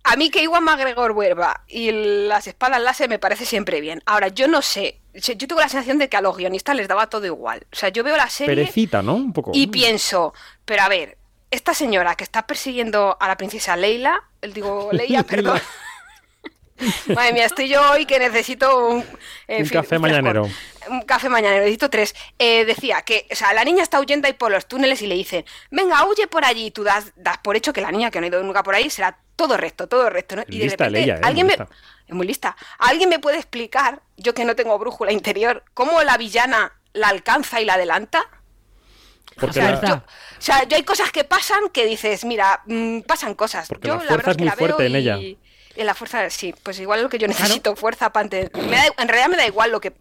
[0.05, 1.91] a mí que Iwan McGregor vuelva y
[2.27, 4.01] las espadas láser me parece siempre bien.
[4.07, 4.99] Ahora, yo no sé.
[5.13, 7.67] Yo tengo la sensación de que a los guionistas les daba todo igual.
[7.71, 9.13] O sea, yo veo la serie Perecita, ¿no?
[9.13, 9.51] Un poco.
[9.53, 10.33] y pienso,
[10.65, 11.17] pero a ver,
[11.51, 15.59] esta señora que está persiguiendo a la princesa Leila, digo, Leia, perdón.
[17.07, 19.05] Madre mía, estoy yo hoy que necesito un,
[19.47, 20.49] Un café mañanero.
[20.89, 22.15] Un café mañanero, necesito tres.
[22.37, 25.15] Eh, decía que, o sea, la niña está huyendo ahí por los túneles y le
[25.15, 26.67] dicen, venga, huye por allí.
[26.67, 28.75] Y tú das, das por hecho que la niña que no ha ido nunca por
[28.75, 30.35] ahí será todo recto, todo recto.
[30.35, 30.43] ¿no?
[30.47, 31.19] Y de repente, ¿eh?
[31.23, 31.53] alguien me.
[31.53, 32.55] Es muy lista.
[32.77, 37.59] ¿Alguien me puede explicar, yo que no tengo brújula interior, cómo la villana la alcanza
[37.59, 38.23] y la adelanta?
[39.35, 42.61] Porque o, sea, la- yo, o sea, yo hay cosas que pasan que dices, mira,
[42.65, 43.67] mm, pasan cosas.
[43.67, 45.19] Porque yo la fuerza es que muy la fuerte en ella.
[45.77, 48.49] Y la fuerza, sí, pues igual es lo que yo necesito, fuerza para da-
[48.97, 49.93] En realidad me da igual lo que...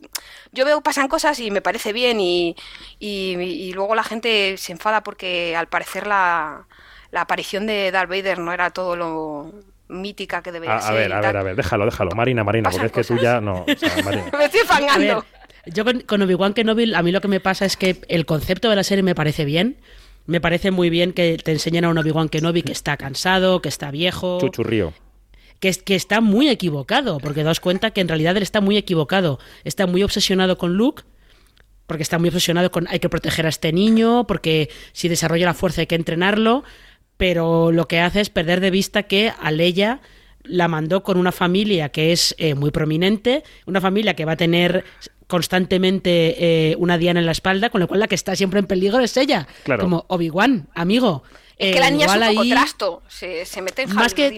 [0.53, 2.57] Yo veo pasan cosas y me parece bien y,
[2.99, 6.67] y, y luego la gente se enfada porque al parecer la,
[7.11, 9.53] la aparición de Darth Vader no era todo lo
[9.89, 10.95] mítica que debería A, a ser.
[10.95, 12.11] ver, a ver, a ver, déjalo, déjalo.
[12.13, 13.65] Marina, Marina, porque es que tú ya no.
[13.69, 14.31] o sea, Marina.
[14.37, 15.25] Me estoy ver, fangando.
[15.67, 18.71] Yo con, con Obi-Wan Kenobi, a mí lo que me pasa es que el concepto
[18.71, 19.77] de la serie me parece bien.
[20.25, 23.69] Me parece muy bien que te enseñen a un Obi-Wan Kenobi que está cansado, que
[23.69, 24.39] está viejo.
[24.41, 24.93] Chuchurrío.
[25.61, 28.77] Que, es- que está muy equivocado, porque daos cuenta que en realidad él está muy
[28.77, 29.39] equivocado.
[29.65, 31.03] Está muy obsesionado con Luke,
[31.87, 35.55] porque está muy obsesionado con hay que proteger a este niño, porque si desarrolla la
[35.55, 36.65] fuerza hay que entrenarlo,
[37.17, 40.01] pero lo que hace es perder de vista que a Leia
[40.43, 44.37] la mandó con una familia que es eh, muy prominente, una familia que va a
[44.37, 44.85] tener
[45.27, 48.67] constantemente eh, una diana en la espalda, con lo cual la que está siempre en
[48.67, 49.47] peligro es ella.
[49.65, 49.83] Claro.
[49.85, 51.23] Como Obi-Wan, amigo.
[51.59, 54.13] Es que Eh, la niña es un poco ahí- trasto, se, se mete en más
[54.13, 54.31] que,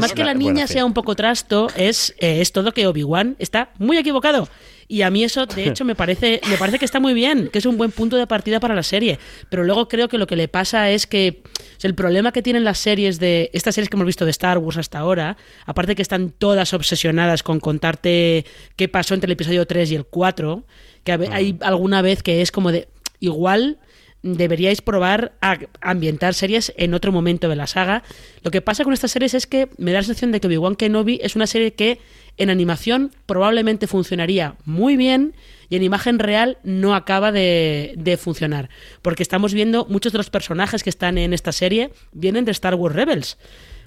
[0.00, 3.70] más, que la niña sea un poco trasto, es, eh, es todo que Obi-Wan está
[3.78, 4.48] muy equivocado.
[4.90, 7.58] Y a mí eso, de hecho, me parece, me parece que está muy bien, que
[7.58, 9.18] es un buen punto de partida para la serie.
[9.50, 12.42] Pero luego creo que lo que le pasa es que o sea, el problema que
[12.42, 13.50] tienen las series de.
[13.52, 15.36] Estas series que hemos visto de Star Wars hasta ahora,
[15.66, 20.06] aparte que están todas obsesionadas con contarte qué pasó entre el episodio 3 y el
[20.06, 20.64] 4,
[21.04, 22.88] que hay alguna vez que es como de.
[23.20, 23.78] Igual
[24.22, 28.02] deberíais probar a ambientar series en otro momento de la saga.
[28.42, 30.76] Lo que pasa con estas series es que me da la sensación de que Obi-Wan
[30.76, 32.00] Kenobi es una serie que
[32.38, 35.34] en animación probablemente funcionaría muy bien
[35.68, 38.70] y en imagen real no acaba de, de funcionar.
[39.02, 42.74] Porque estamos viendo muchos de los personajes que están en esta serie vienen de Star
[42.74, 43.36] Wars Rebels,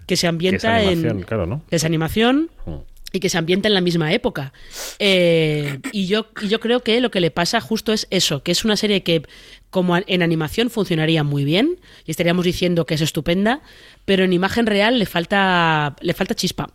[0.06, 1.24] que se Que es ambienta animación, en...
[1.24, 1.64] claro, ¿no?
[1.72, 2.76] Es animación Mm.
[3.14, 4.54] y que se ambienta en la misma época.
[4.99, 8.52] Eh, y, yo, y yo creo que lo que le pasa justo es eso, que
[8.52, 9.24] es una serie que
[9.70, 13.62] como en animación funcionaría muy bien y estaríamos diciendo que es estupenda,
[14.06, 16.70] pero en imagen real le falta, le falta chispa.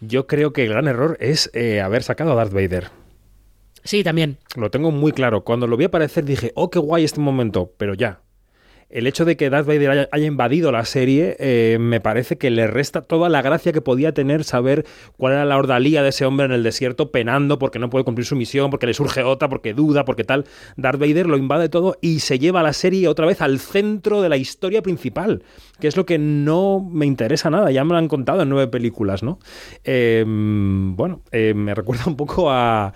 [0.00, 2.90] Yo creo que el gran error es eh, haber sacado a Darth Vader.
[3.82, 4.38] Sí, también.
[4.56, 5.44] Lo tengo muy claro.
[5.44, 8.20] Cuando lo vi aparecer dije, oh, qué guay este momento, pero ya.
[8.88, 12.68] El hecho de que Darth Vader haya, invadido la serie eh, me parece que le
[12.68, 16.46] resta toda la gracia que podía tener saber cuál era la ordalía de ese hombre
[16.46, 19.74] en el desierto penando porque no puede cumplir su misión, porque le surge otra, porque
[19.74, 20.44] duda, porque tal.
[20.76, 24.28] Darth Vader lo invade todo y se lleva la serie otra vez al centro de
[24.28, 25.42] la historia principal,
[25.80, 27.72] que es lo que no me interesa nada.
[27.72, 29.40] Ya me lo han contado en nueve películas, ¿no?
[29.82, 32.94] Eh, bueno, eh, me recuerda un poco a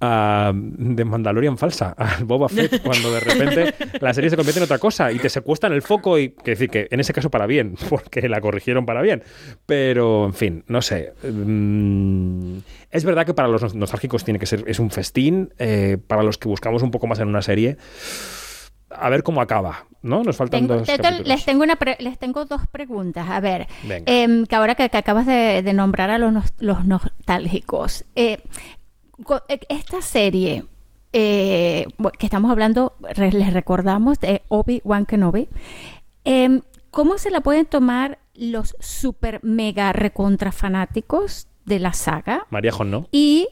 [0.00, 4.64] a de Mandalorian falsa, al Boba Fett, cuando de repente la serie se convierte en
[4.64, 7.46] otra cosa y te secuestran el foco y que decir que en ese caso para
[7.46, 9.22] bien, porque la corrigieron para bien.
[9.66, 11.12] Pero, en fin, no sé.
[11.24, 12.58] Mm,
[12.90, 16.38] Es verdad que para los nostálgicos tiene que ser, es un festín, eh, para los
[16.38, 17.76] que buscamos un poco más en una serie.
[18.90, 20.22] A ver cómo acaba, ¿no?
[20.24, 23.28] Nos faltan Tengo- dos te- les, tengo una pre- les tengo dos preguntas.
[23.28, 23.66] A ver,
[24.06, 28.04] em, que ahora que, que acabas de, de nombrar a los, los nostálgicos.
[28.04, 28.38] co- eh,
[29.68, 30.64] esta serie
[31.12, 31.86] eh,
[32.18, 35.48] que estamos hablando, les recordamos, de Obi-Wan Kenobi.
[36.24, 42.46] em, ¿Cómo se la pueden tomar los super mega recontra fanáticos de la saga?
[42.50, 43.08] María Jon, ¿no?
[43.12, 43.46] y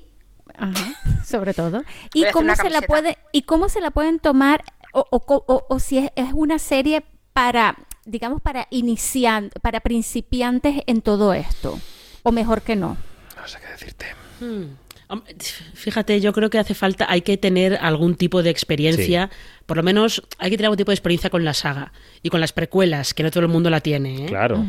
[0.59, 0.95] ajá,
[1.25, 1.83] sobre todo
[2.15, 4.65] y cómo se la puede y cómo se la pueden tomar
[4.95, 7.05] o, o co- o- o si es, es una serie
[7.35, 11.79] para digamos para inician para principiantes en todo esto
[12.23, 12.97] o mejor que no
[13.37, 14.07] No sé qué decirte.
[14.41, 14.77] Hmm.
[15.75, 19.31] Fíjate, yo creo que hace falta, hay que tener algún tipo de experiencia,
[19.67, 21.93] por lo menos hay que tener algún tipo de experiencia con la saga
[22.23, 24.25] y con las precuelas, que no todo el mundo la tiene.
[24.25, 24.27] ¿eh?
[24.27, 24.65] Claro.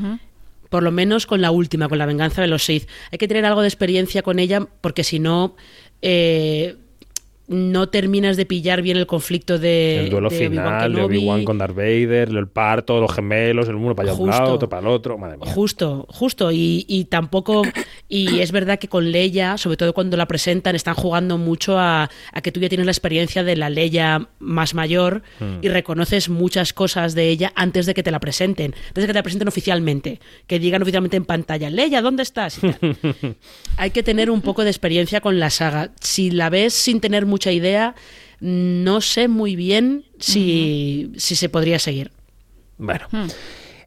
[0.69, 2.87] Por lo menos con la última, con la venganza de los Sith.
[3.11, 5.55] Hay que tener algo de experiencia con ella, porque si no,
[6.01, 6.75] eh,
[7.47, 9.99] no terminas de pillar bien el conflicto de.
[10.01, 11.01] el duelo de final de.
[11.01, 14.67] Obi-Wan con Darth Vader, el parto, los gemelos, el uno para allá un lado, otro
[14.69, 15.17] para el otro.
[15.17, 15.51] Madre mía.
[15.53, 16.51] Justo, justo.
[16.51, 17.61] Y, y tampoco.
[18.09, 22.09] Y es verdad que con Leia, sobre todo cuando la presentan, están jugando mucho a,
[22.33, 25.59] a que tú ya tienes la experiencia de la Leia más mayor Mm.
[25.61, 28.73] y reconoces muchas cosas de ella antes de que te la presenten.
[28.89, 30.19] Antes de que te la presenten oficialmente.
[30.47, 32.59] Que digan oficialmente en pantalla: Leia, ¿dónde estás?
[33.77, 35.91] Hay que tener un poco de experiencia con la saga.
[36.01, 37.93] Si la ves sin tener mucha idea,
[38.39, 42.09] no sé muy bien si, si se podría seguir.
[42.79, 43.05] Bueno.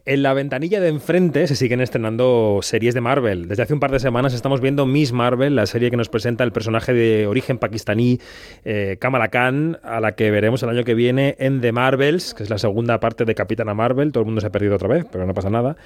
[0.07, 3.48] En la ventanilla de enfrente se siguen estrenando series de Marvel.
[3.48, 6.44] Desde hace un par de semanas estamos viendo Miss Marvel, la serie que nos presenta
[6.44, 8.20] el personaje de origen pakistaní
[8.64, 12.44] eh, Kamala Khan, a la que veremos el año que viene en The Marvels, que
[12.44, 14.12] es la segunda parte de Capitana Marvel.
[14.12, 15.76] Todo el mundo se ha perdido otra vez, pero no pasa nada.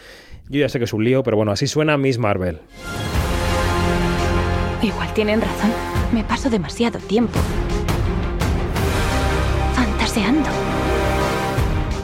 [0.51, 2.59] Yo ya sé que es un lío, pero bueno, así suena Miss Marvel.
[4.83, 5.94] Igual tienen razón.
[6.15, 7.41] Me paso demasiado tiempo
[9.75, 10.49] fantaseando.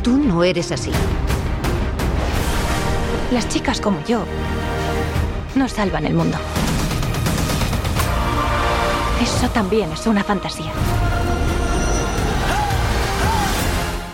[0.02, 0.90] Tú no eres así.
[3.30, 4.24] Las chicas como yo
[5.54, 6.36] no salvan el mundo.
[9.22, 10.72] Eso también es una fantasía.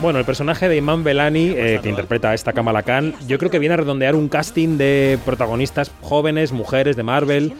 [0.02, 3.50] Bueno, el personaje de Iman Belani, eh, que interpreta a esta Kamala Khan, yo creo
[3.50, 7.54] que viene a redondear un casting de protagonistas jóvenes, mujeres de Marvel,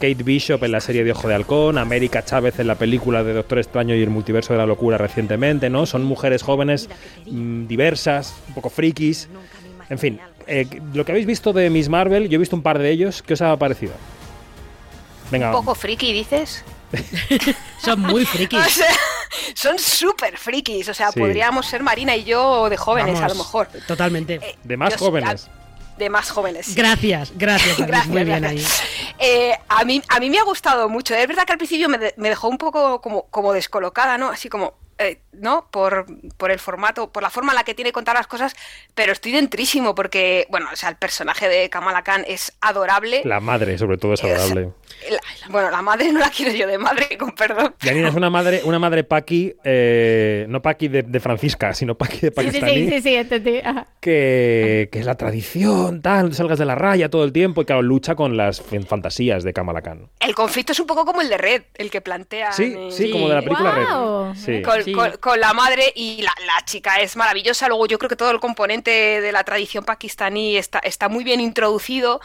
[0.00, 3.34] Kate Bishop en la serie de Ojo de Halcón, América Chávez en la película de
[3.34, 5.84] Doctor Extraño y el multiverso de la locura recientemente, ¿no?
[5.84, 6.88] Son mujeres jóvenes,
[7.26, 9.28] mm, diversas, un poco frikis.
[9.90, 12.78] En fin, eh, lo que habéis visto de Miss Marvel, yo he visto un par
[12.78, 13.92] de ellos, ¿qué os ha parecido?
[15.30, 15.48] Venga.
[15.50, 16.64] Un poco friki, dices.
[17.84, 18.58] son muy frikis.
[18.66, 18.88] O sea,
[19.54, 20.88] son súper frikis.
[20.88, 21.20] O sea, Sí.
[21.20, 23.68] podríamos ser Marina y yo de jóvenes, a lo mejor.
[23.86, 24.40] Totalmente.
[24.64, 25.48] De más yo jóvenes.
[26.00, 26.74] De más jóvenes.
[26.74, 28.80] Gracias, gracias, David, Gracias, muy bien gracias.
[28.80, 29.14] ahí.
[29.18, 31.14] Eh, a, mí, a mí me ha gustado mucho.
[31.14, 34.30] Es verdad que al principio me, de- me dejó un poco como, como descolocada, ¿no?
[34.30, 35.66] Así como, eh, ¿no?
[35.70, 36.06] Por,
[36.38, 38.54] por el formato, por la forma en la que tiene que contar las cosas,
[38.94, 43.20] pero estoy dentrísimo porque, bueno, o sea, el personaje de Kamala Khan es adorable.
[43.24, 44.72] La madre, sobre todo, es adorable.
[45.10, 47.74] La- bueno, la madre no la quiero yo de madre, con perdón.
[47.80, 52.18] Janina es una madre, una madre Paqui, eh, no Paqui de, de Francisca, sino Paqui
[52.20, 53.60] de Sí, sí, pakistaní, sí, sí, sí, entendí.
[54.00, 57.82] Que, que es la tradición, tal, salgas de la raya todo el tiempo y claro,
[57.82, 60.08] lucha con las fan- fantasías de Kamala Khan.
[60.20, 62.52] El conflicto es un poco como el de Red, el que plantea.
[62.52, 64.32] Sí, sí, como de la película Guau.
[64.32, 64.34] Red.
[64.40, 64.62] Sí.
[64.62, 64.92] Con, Sí.
[64.92, 67.68] con- con la madre y la, la chica es maravillosa.
[67.68, 68.90] Luego yo creo que todo el componente
[69.20, 72.20] de la tradición pakistaní está, está muy bien introducido.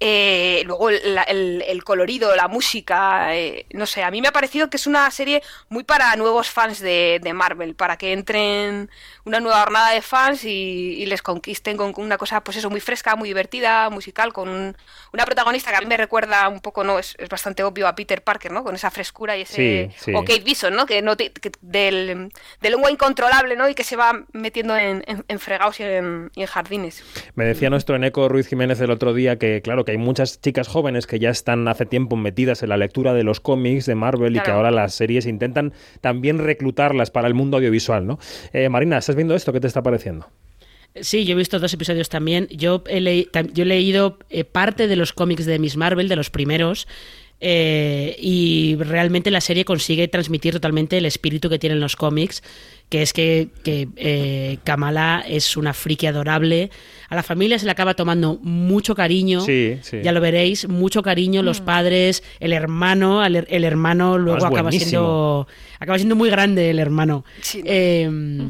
[0.00, 4.32] Eh, luego la- el, el colorido, la música, eh, no sé, a mí me ha
[4.32, 8.90] parecido que es una serie muy para nuevos fans de, de Marvel, para que entren
[9.24, 12.70] una nueva jornada de fans y, y les conquisten con con una cosa, pues eso,
[12.70, 14.76] muy fresca, muy divertida, musical, con un-
[15.12, 16.98] una protagonista que a mí me recuerda un poco, ¿no?
[16.98, 18.62] Es, es bastante obvio a Peter Parker, ¿no?
[18.62, 19.90] Con esa frescura y ese...
[19.90, 20.12] Sí, sí.
[20.14, 20.86] O Kate Bison, ¿no?
[20.86, 22.28] Que no te- que del,
[22.60, 23.68] de lengua incontrolable, ¿no?
[23.68, 27.02] Y que se va metiendo en, en, en fregados y en, y en jardines.
[27.34, 30.68] Me decía nuestro Eneco Ruiz Jiménez el otro día que, claro, que hay muchas chicas
[30.68, 34.36] jóvenes que ya están hace tiempo metidas en la lectura de los cómics de Marvel
[34.36, 35.72] y que ahora las series intentan
[36.02, 38.18] también reclutarlas para el mundo audiovisual, ¿no?
[38.52, 39.50] Eh, Marina, ¿estás viendo esto?
[39.50, 40.26] ¿Qué te está pareciendo?
[40.94, 42.48] Sí, yo he visto dos episodios también.
[42.50, 46.28] Yo he, yo he leído eh, parte de los cómics de Miss Marvel, de los
[46.28, 46.86] primeros,
[47.40, 52.42] eh, y realmente la serie consigue transmitir totalmente el espíritu que tienen los cómics,
[52.88, 56.70] que es que, que, eh, Kamala es una friki adorable.
[57.08, 59.40] A la familia se le acaba tomando mucho cariño.
[59.42, 59.98] Sí, sí.
[60.02, 64.62] Ya lo veréis, mucho cariño, los padres, el hermano, el, el hermano luego es acaba
[64.62, 64.88] buenísimo.
[64.88, 67.24] siendo acaba siendo muy grande el hermano.
[67.40, 67.62] Sí.
[67.64, 68.48] Eh,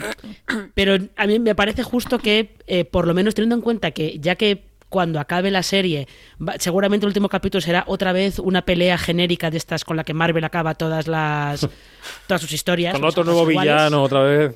[0.75, 4.19] pero a mí me parece justo que, eh, por lo menos teniendo en cuenta que
[4.19, 6.09] ya que cuando acabe la serie,
[6.41, 10.05] va- seguramente el último capítulo será otra vez una pelea genérica de estas con la
[10.05, 11.67] que Marvel acaba todas las
[12.27, 12.95] todas sus historias.
[12.95, 14.55] Con otro nuevo iguales villano otra vez.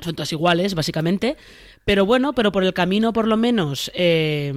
[0.00, 1.36] son todas iguales, básicamente.
[1.84, 4.52] Pero bueno, pero por el camino, por lo menos, eh,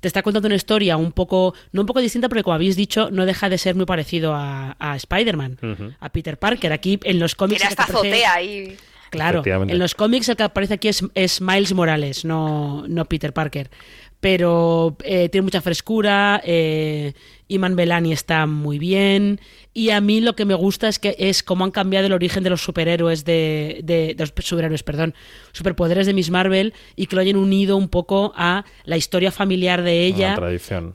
[0.00, 3.10] te está contando una historia un poco, no un poco distinta, porque como habéis dicho,
[3.10, 5.58] no deja de ser muy parecido a, a Spider-Man,
[6.00, 6.72] a Peter Parker.
[6.72, 7.60] Aquí en los cómics.
[7.62, 8.76] Que esta aparece- azotea ahí.
[9.10, 13.32] Claro, en los cómics el que aparece aquí es, es Miles Morales, no, no Peter
[13.32, 13.68] Parker.
[14.20, 17.14] Pero eh, tiene mucha frescura, eh,
[17.48, 19.40] Iman Belani está muy bien.
[19.72, 22.42] Y a mí lo que me gusta es que es cómo han cambiado el origen
[22.44, 25.14] de los superhéroes de, de, de los superhéroes, perdón,
[25.52, 29.82] superpoderes de Miss Marvel y que lo hayan unido un poco a la historia familiar
[29.82, 30.94] de ella Una tradición.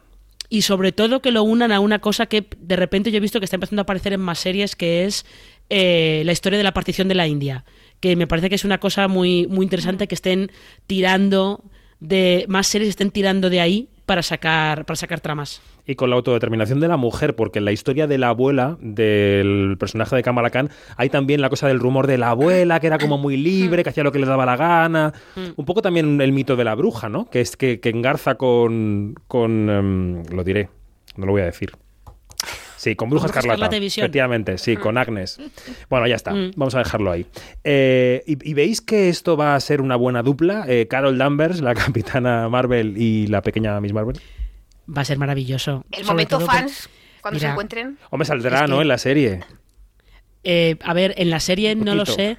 [0.50, 3.40] y sobre todo que lo unan a una cosa que de repente yo he visto
[3.40, 5.26] que está empezando a aparecer en más series, que es
[5.70, 7.66] eh, la historia de la partición de la India,
[8.02, 10.52] que me parece que es una cosa muy, muy interesante que estén
[10.86, 11.64] tirando
[12.00, 15.62] de más series estén tirando de ahí para sacar para sacar tramas.
[15.88, 19.76] Y con la autodeterminación de la mujer, porque en la historia de la abuela del
[19.80, 22.98] personaje de Kamala Khan hay también la cosa del rumor de la abuela, que era
[22.98, 25.14] como muy libre, que hacía lo que le daba la gana.
[25.56, 27.30] Un poco también el mito de la bruja, ¿no?
[27.30, 29.16] Que es que, que engarza con.
[29.28, 30.70] con em, lo diré,
[31.18, 31.74] no lo voy a decir.
[32.86, 33.56] Sí, con Bruja Bruja Escarlata.
[33.56, 34.04] Escarlata y Visión.
[34.06, 35.40] Efectivamente, sí, con Agnes.
[35.90, 36.36] Bueno, ya está.
[36.36, 36.52] Mm.
[36.56, 37.26] Vamos a dejarlo ahí.
[37.64, 40.66] Eh, y, y veis que esto va a ser una buena dupla?
[40.68, 44.20] Eh, Carol Danvers, la capitana Marvel, y la pequeña Miss Marvel.
[44.96, 45.84] Va a ser maravilloso.
[45.92, 46.90] El Sobre momento por- fans,
[47.22, 47.98] cuando se encuentren.
[48.12, 48.82] Hombre, saldrá, Es que- ¿no?
[48.84, 49.40] En la serie.
[50.44, 52.38] Eh, a ver, en la serie no lo sé.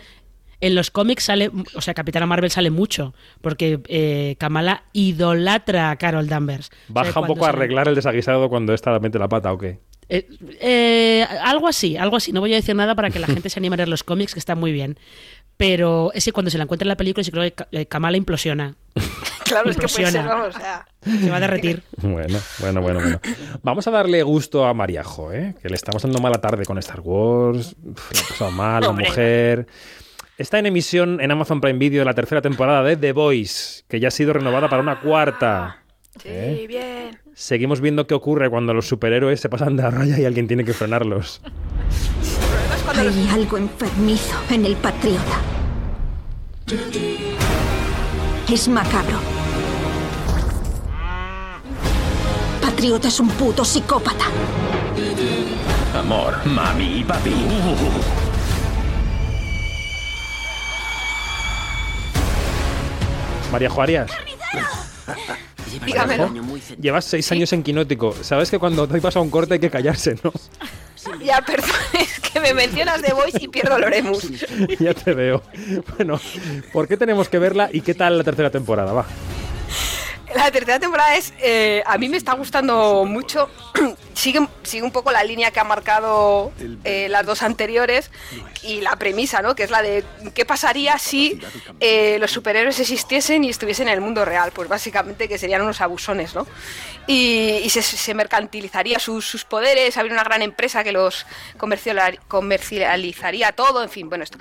[0.60, 5.96] En los cómics sale, o sea, Capitana Marvel sale mucho, porque eh, Kamala idolatra a
[5.96, 6.68] Carol Danvers.
[6.68, 9.58] O sea, Baja un poco a arreglar el desaguisado cuando esta mete la pata, ¿o
[9.58, 9.80] qué?
[10.08, 10.28] Eh,
[10.60, 12.32] eh, algo así, algo así.
[12.32, 14.34] No voy a decir nada para que la gente se anime a leer los cómics,
[14.34, 14.98] que están muy bien.
[15.56, 18.74] Pero ese cuando se la encuentra en la película, sí creo que eh, Kamala implosiona.
[19.46, 20.84] Claro, es que puede ser, vamos, o sea.
[21.04, 21.84] Se va a derretir.
[21.98, 23.20] Bueno, bueno, bueno, bueno.
[23.62, 25.54] Vamos a darle gusto a Mariajo, ¿eh?
[25.62, 27.76] Que le estamos dando mala tarde con Star Wars.
[27.80, 29.68] Uf, le ha pasado mal, la mujer.
[30.36, 34.08] Está en emisión en Amazon Prime Video la tercera temporada de The Voice, que ya
[34.08, 35.78] ha sido renovada para una cuarta.
[36.20, 36.64] Sí, ¿Eh?
[36.66, 37.25] bien.
[37.38, 40.64] Seguimos viendo qué ocurre cuando los superhéroes se pasan de la raya y alguien tiene
[40.64, 41.42] que frenarlos.
[42.96, 45.42] Hay algo enfermizo en el patriota.
[48.50, 49.18] Es macabro.
[52.62, 54.24] Patriota es un puto psicópata.
[55.94, 57.34] Amor, mami y papi.
[63.52, 64.10] María Juárez.
[65.84, 66.30] Dígamelo.
[66.80, 68.14] Llevas seis años en Quinótico.
[68.22, 70.32] Sabes que cuando doy paso a un corte hay que callarse, ¿no?
[71.22, 74.28] Ya, perdón, es que me mencionas The Voice y pierdo Loremus.
[74.80, 75.42] ya te veo.
[75.96, 76.20] Bueno,
[76.72, 78.92] ¿por qué tenemos que verla y qué tal la tercera temporada?
[78.92, 79.06] Va.
[80.36, 81.32] La tercera temporada es.
[81.38, 83.48] eh, a mí me está gustando mucho.
[84.14, 86.52] sigue, sigue un poco la línea que han marcado
[86.84, 88.10] eh, las dos anteriores
[88.62, 89.54] y la premisa, ¿no?
[89.54, 91.40] Que es la de qué pasaría si
[91.80, 94.52] eh, los superhéroes existiesen y estuviesen en el mundo real.
[94.52, 96.46] Pues básicamente que serían unos abusones, ¿no?
[97.06, 101.24] Y, y se, se mercantilizaría sus, sus poderes, habría una gran empresa que los
[102.28, 104.38] comercializaría todo, en fin, bueno, esto.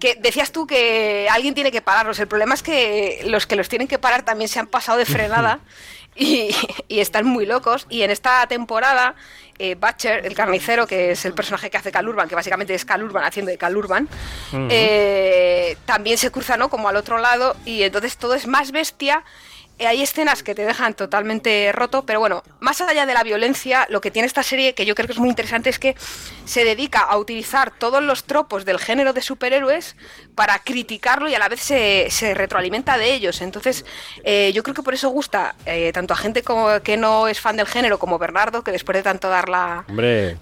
[0.00, 2.18] Que decías tú que alguien tiene que pararlos.
[2.18, 5.06] El problema es que los que los tienen que parar también se han pasado de
[6.16, 6.50] y,
[6.88, 7.86] y están muy locos.
[7.88, 9.14] Y en esta temporada,
[9.58, 12.84] eh, Butcher, el carnicero, que es el personaje que hace Cal Urban, que básicamente es
[12.84, 14.08] Cal Urban haciendo de Cal Urban,
[14.52, 14.68] Ujú.
[14.70, 16.68] eh, también se cruza ¿no?
[16.68, 19.24] como al otro lado y entonces todo es más bestia.
[19.78, 23.86] Eh, Hay escenas que te dejan totalmente roto, pero bueno, más allá de la violencia,
[23.90, 25.94] lo que tiene esta serie, que yo creo que es muy interesante, es que
[26.44, 29.94] se dedica a utilizar todos los tropos del género de superhéroes
[30.34, 33.40] para criticarlo y a la vez se, se retroalimenta de ellos.
[33.40, 33.84] Entonces,
[34.24, 37.40] eh, yo creo que por eso gusta eh, tanto a gente como que no es
[37.40, 39.84] fan del género como Bernardo, que después de tanto dar la,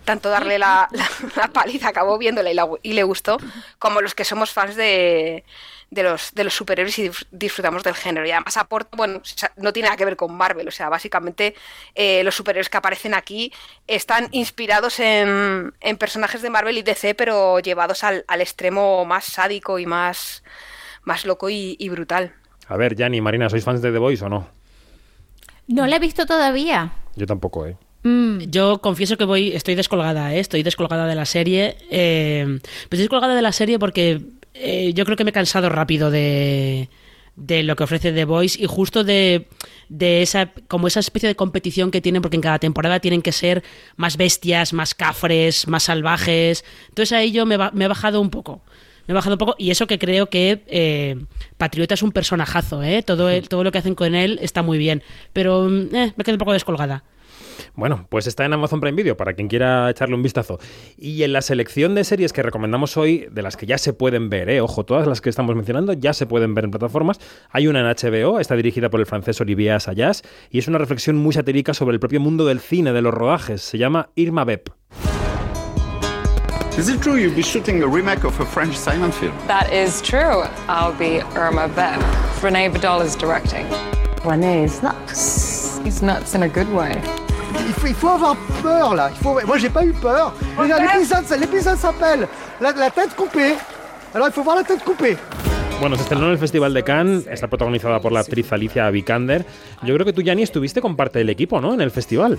[0.04, 3.36] tanto darle la, la- la paliza, acabó viéndola y, la- y le gustó,
[3.78, 5.44] como los que somos fans de,
[5.90, 8.26] de los, de los superhéroes y disfrutamos del género.
[8.26, 10.88] Y además aporta, bueno, o sea, no tiene nada que ver con Marvel, o sea,
[10.88, 11.54] básicamente
[11.94, 13.52] eh, los superhéroes que aparecen aquí
[13.86, 19.24] están inspirados en, en personajes de Marvel y DC, pero llevados al, al extremo más
[19.24, 20.42] sádico y más,
[21.04, 22.34] más loco y, y brutal.
[22.68, 24.48] a ver, Yanni, Marina, ¿sois fans de The Voice o no?
[25.68, 26.92] No la he visto todavía.
[27.16, 27.76] Yo tampoco, ¿eh?
[28.02, 28.50] Mm.
[28.50, 30.38] Yo confieso que voy, estoy descolgada, ¿eh?
[30.38, 31.76] estoy descolgada de la serie.
[31.90, 34.20] Eh, pues estoy descolgada de la serie porque
[34.60, 36.88] eh, yo creo que me he cansado rápido de,
[37.36, 39.48] de lo que ofrece The Voice y justo de,
[39.88, 43.32] de esa como esa especie de competición que tienen porque en cada temporada tienen que
[43.32, 43.62] ser
[43.96, 46.64] más bestias, más cafres, más salvajes.
[46.88, 48.62] Entonces ahí yo me, me he bajado un poco.
[49.06, 51.16] Me he bajado un poco y eso que creo que eh,
[51.58, 53.02] Patriota es un personajazo, ¿eh?
[53.04, 55.02] Todo, el- todo lo que hacen con él está muy bien,
[55.32, 57.04] pero mm, eh, me quedo un poco descolgada.
[57.74, 60.58] Bueno, pues está en Amazon Prime Video para quien quiera echarle un vistazo.
[60.96, 64.28] Y en la selección de series que recomendamos hoy, de las que ya se pueden
[64.30, 64.60] ver, ¿eh?
[64.60, 67.18] ojo, todas las que estamos mencionando ya se pueden ver en plataformas.
[67.50, 71.16] Hay una en HBO, está dirigida por el francés Olivier Assayas y es una reflexión
[71.16, 73.62] muy satírica sobre el propio mundo del cine, de los rodajes.
[73.62, 74.70] Se llama Irma Bep.
[76.78, 79.34] Is it true you'll be shooting a remake of a French silent film?
[79.46, 80.42] That is true.
[80.68, 82.42] I'll be Irma Beb.
[82.42, 83.66] Renee Vidal is directing.
[84.26, 85.78] Renee is nuts.
[85.78, 87.02] He's nuts in a good way.
[87.66, 89.10] Il faut, il faut avoir peur là.
[89.10, 89.38] Il faut...
[89.46, 90.32] Moi j'ai pas eu peur.
[91.38, 92.28] L'épisode s'appelle
[92.60, 93.54] la, la tête coupée.
[94.14, 95.16] Alors il faut voir la tête coupée.
[95.78, 99.44] Bueno, se estrenó en el Festival de Cannes, está protagonizada por la actriz Alicia Vikander.
[99.82, 101.74] Yo creo que tú, Yanni, estuviste con parte del equipo, ¿no?
[101.74, 102.38] En el festival.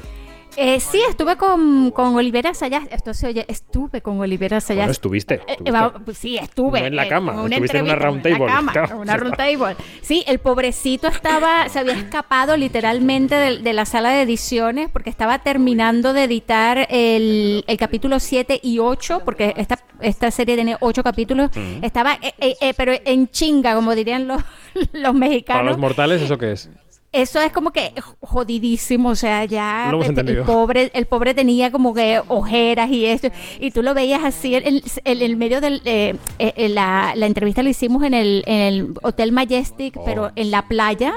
[0.56, 2.88] Eh, sí, estuve con, con Olivera Sayas.
[2.91, 4.86] Esto se oye, estuve con Olivera Sayas.
[4.86, 5.36] Bueno, estuviste.
[5.36, 6.00] Eh, estuviste.
[6.06, 6.80] pues sí, estuve.
[6.80, 8.88] No en la eh, cama, estuviste en una round en la table, cama, claro.
[8.95, 9.76] en una round table.
[10.02, 15.10] Sí, el pobrecito estaba, se había escapado literalmente de, de la sala de ediciones porque
[15.10, 20.78] estaba terminando de editar el, el capítulo 7 y 8, porque esta, esta serie tiene
[20.80, 21.52] 8 capítulos.
[21.56, 21.84] Mm.
[21.84, 24.41] Estaba, eh, eh, eh, pero en chinga, como dirían los,
[24.93, 25.62] los mexicanos.
[25.62, 26.70] Para los mortales, ¿eso qué es?
[27.14, 31.93] Eso es como que jodidísimo, o sea, ya Lo el pobre, el pobre tenía como
[31.93, 33.30] que ojeras y esto,
[33.60, 34.68] y tú lo veías así en
[35.05, 38.62] el, el medio del eh, eh, eh, la, la entrevista la hicimos en el, en
[38.62, 40.03] el Hotel Majestic, Oh.
[40.05, 41.14] pero en la playa.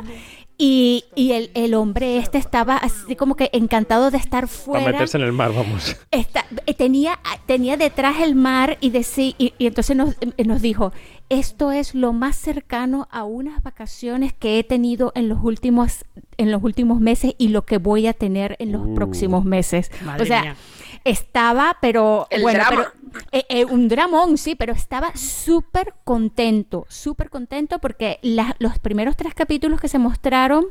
[0.62, 4.92] Y, y el, el hombre este estaba así como que encantado de estar Para fuera.
[4.92, 5.96] meterse en el mar, vamos.
[6.10, 10.60] Está- eh, tenía, tenía detrás el mar y, deci- y, y entonces nos, eh, nos
[10.60, 10.92] dijo,
[11.30, 16.04] esto es lo más cercano a unas vacaciones que he tenido en los últimos,
[16.36, 18.94] en los últimos meses y lo que voy a tener en los Uh.
[18.94, 19.90] próximos meses.
[20.04, 20.56] Madre o sea, mía.
[21.04, 22.70] estaba, pero El bueno, drama.
[22.76, 22.99] pero,
[23.32, 29.16] eh, eh, un dramón, sí, pero estaba súper contento, súper contento porque la- los primeros
[29.16, 30.66] tres capítulos que se mostraron,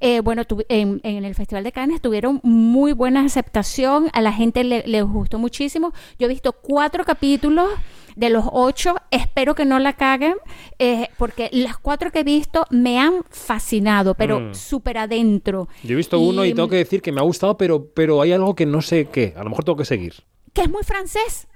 [0.00, 4.32] eh, bueno, tuvi- en, en el Festival de Cannes tuvieron muy buena aceptación, a la
[4.32, 5.92] gente le, le gustó muchísimo.
[6.18, 7.68] Yo he visto cuatro capítulos
[8.16, 10.34] de los ocho, espero que no la caguen,
[10.78, 14.54] eh, porque las cuatro que he visto me han fascinado, pero Mm.
[14.54, 15.68] súper adentro.
[15.82, 18.32] Yo he visto uno y tengo que decir que me ha gustado, pero, pero hay
[18.32, 19.32] algo que no sé qué.
[19.36, 20.14] A lo mejor tengo que seguir.
[20.52, 21.48] Que es muy francés.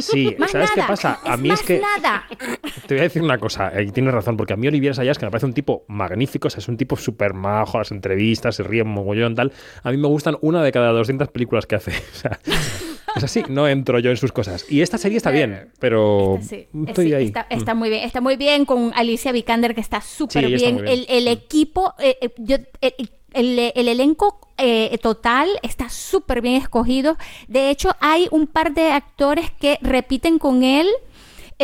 [0.00, 1.20] Sí, Más ¿sabes qué pasa?
[1.24, 2.24] A mí más es que nada.
[2.86, 5.26] te voy a decir una cosa, y tienes razón, porque a mí Olivier Sayas, que
[5.26, 8.62] me parece un tipo magnífico, o sea, es un tipo súper majo, las entrevistas, se
[8.62, 9.52] ríe mogollón, tal.
[9.82, 11.92] A mí me gustan una de cada 200 películas que hace.
[12.12, 12.38] O sea,
[13.16, 14.64] es así, no entro yo en sus cosas.
[14.70, 17.26] Y esta serie está bien, pero Sí, estoy sí, ahí.
[17.26, 17.58] Está, Mm.
[17.58, 20.78] está muy bien, está muy bien con Alicia Vikander que está súper bien.
[20.86, 26.54] El, el equipo, eh, eh, yo- el, el- el elenco eh, total está súper bien
[26.60, 27.16] escogido.
[27.48, 30.86] De hecho, hay un par de actores que repiten con él.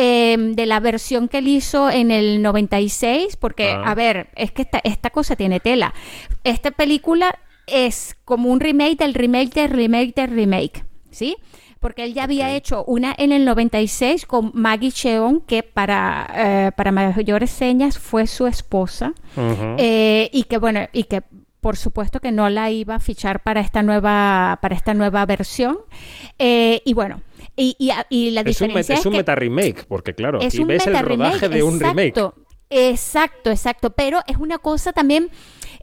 [0.01, 3.83] eh, de la versión que él hizo en el 96, porque, Ah.
[3.91, 5.93] a ver, es que esta, esta cosa tiene tela.
[6.45, 7.37] Esta película
[7.67, 11.35] es como un remake del remake del remake del remake, ¿sí?
[11.81, 16.71] Porque él ya había hecho una en el 96 con Maggie Cheon, que para, eh,
[16.77, 19.11] para mayores señas fue su esposa,
[19.77, 21.23] eh, y que bueno, y que
[21.61, 25.77] por supuesto que no la iba a fichar para esta nueva, para esta nueva versión.
[26.37, 27.21] Eh, y bueno,
[27.55, 30.59] y, y- y la Es un, diferencia es un que- meta remake, porque claro, aquí
[30.59, 32.07] un ves el remake, rodaje de un remake.
[32.17, 32.35] exacto,
[32.71, 33.89] Exacto, exacto.
[33.89, 35.31] Pero es una cosa también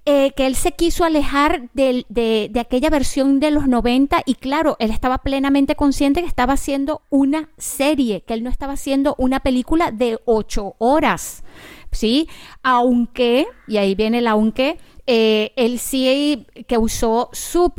[0.05, 4.35] eh, que él se quiso alejar del- de, de aquella versión de los 90 y
[4.37, 9.17] claro, él estaba plenamente consciente que estaba haciendo una serie, que él no estaba haciendo
[9.19, 11.43] una película de ocho horas.
[11.91, 12.29] ¿Sí?
[12.63, 17.73] Aunque, y ahí viene el aunque, eh, él sí que usó su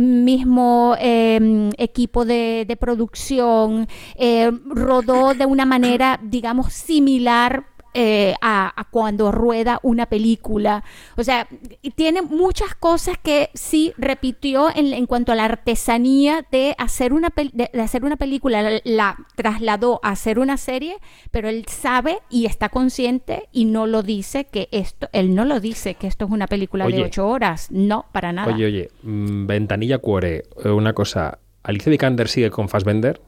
[0.00, 8.72] mismo eh, equipo de, de producción, eh, rodó de una manera, digamos, similar eh, a,
[8.78, 10.84] a cuando rueda una película.
[11.16, 11.46] O sea,
[11.94, 17.32] tiene muchas cosas que sí repitió en, en cuanto a la artesanía de hacer una,
[17.34, 20.96] de, de hacer una película, la, la trasladó a hacer una serie,
[21.30, 25.60] pero él sabe y está consciente y no lo dice que esto, él no lo
[25.60, 26.96] dice que esto es una película Oye.
[26.96, 28.52] de ocho horas, no, para nada.
[28.52, 31.38] Oye, oye, mm, ventanilla cuore, eh, una cosa.
[31.62, 33.20] ¿Alicia Vikander sigue con Fassbender?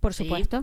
[0.00, 0.60] Por supuesto.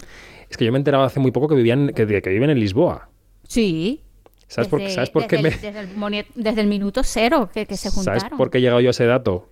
[0.50, 2.60] Es que yo me he enterado hace muy poco que vivían, que, que viven en
[2.60, 3.10] Lisboa.
[3.50, 4.02] Sí.
[4.48, 5.80] ¿Sabes por, Desde- ¿sabes por qué desde me, desde,
[6.20, 8.20] el, desde el minuto cero que, que se juntaron.
[8.22, 9.50] ¿Sabes por qué he llegado yo a ese dato?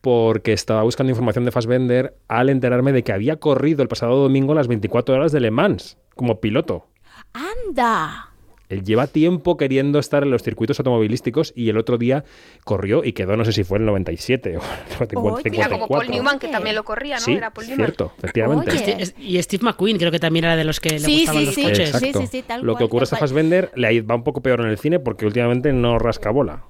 [0.00, 4.54] Porque estaba buscando información de Fassbender al enterarme de que había corrido el pasado domingo
[4.54, 6.88] las 24 horas de Le Mans como piloto.
[7.32, 8.31] ¡Anda!
[8.72, 12.24] Él lleva tiempo queriendo estar en los circuitos automovilísticos y el otro día
[12.64, 15.50] corrió y quedó, no sé si fue el 97 o el 54.
[15.50, 17.20] Mira, como Paul Newman, que también lo corría, ¿no?
[17.22, 17.84] Sí, Era Paul Newman.
[17.86, 19.12] cierto, efectivamente.
[19.18, 21.54] Y Steve McQueen creo que también era de los que le Sí, gustaban sí, los
[21.54, 21.62] sí.
[21.64, 21.94] coches.
[22.02, 22.62] Exacto.
[22.62, 24.98] Lo que ocurre es que a Fassbender le va un poco peor en el cine
[24.98, 26.64] porque últimamente no rasca bola.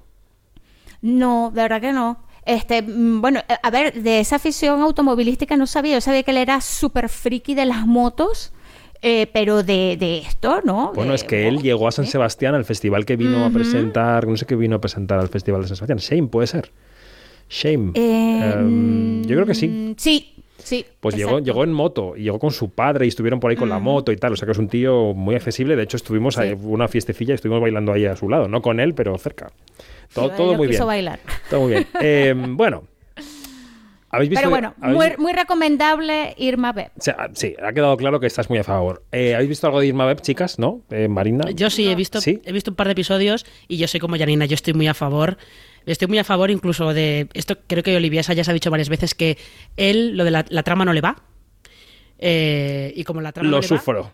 [1.01, 2.23] No, de verdad que no.
[2.45, 5.93] Este, mm, bueno, a ver, de esa afición automovilística no sabía.
[5.95, 8.51] Yo sabía que él era súper friki de las motos,
[9.03, 10.91] eh, pero de, de esto, ¿no?
[10.95, 14.25] Bueno, De- es que él llegó a San Sebastián al festival que vino a presentar,
[14.27, 15.99] no sé qué vino a presentar al festival de San Sebastián.
[15.99, 16.71] Shame, puede ser.
[17.49, 17.91] Shame.
[17.93, 19.67] Eh, Em, yo creo que sí.
[19.67, 20.85] mm, Sí, sí.
[20.99, 21.45] Pues llegó, exacto.
[21.45, 24.11] llegó en moto y llegó con su padre y estuvieron por ahí con la moto
[24.11, 24.33] y tal.
[24.33, 25.75] O sea que es un tío muy accesible.
[25.75, 28.47] De hecho, estuvimos a una fiestecilla y estuvimos bailando ahí a su lado.
[28.47, 29.51] No con él, pero cerca.
[30.13, 30.87] Todo, Sí, todo muy quiso bien.
[30.87, 31.19] bailar.
[31.49, 31.87] Todo muy bien.
[32.01, 32.83] Eh, bueno.
[34.13, 34.41] ¿Habéis visto?
[34.41, 36.91] Pero bueno, habéis muy, recomendable Irma B.
[36.95, 39.03] o sea, sí, ha quedado claro que estás muy a favor.
[39.11, 40.59] Eh, ¿Habéis visto algo de Irma Web, chicas?
[40.59, 40.81] ¿No?
[40.91, 41.49] Eh, Marina.
[41.49, 44.45] Yo sí he visto, he visto un par de episodios y yo soy como Janina,
[44.45, 45.37] yo estoy muy a favor.
[45.87, 48.87] Estoy muy a favor incluso de esto, creo que Olivia ya se ha dicho varias
[48.87, 49.39] veces que
[49.77, 51.23] él, lo de la, la trama no le va.
[52.19, 54.13] Eh, y como la trama Lo no le va, sufro.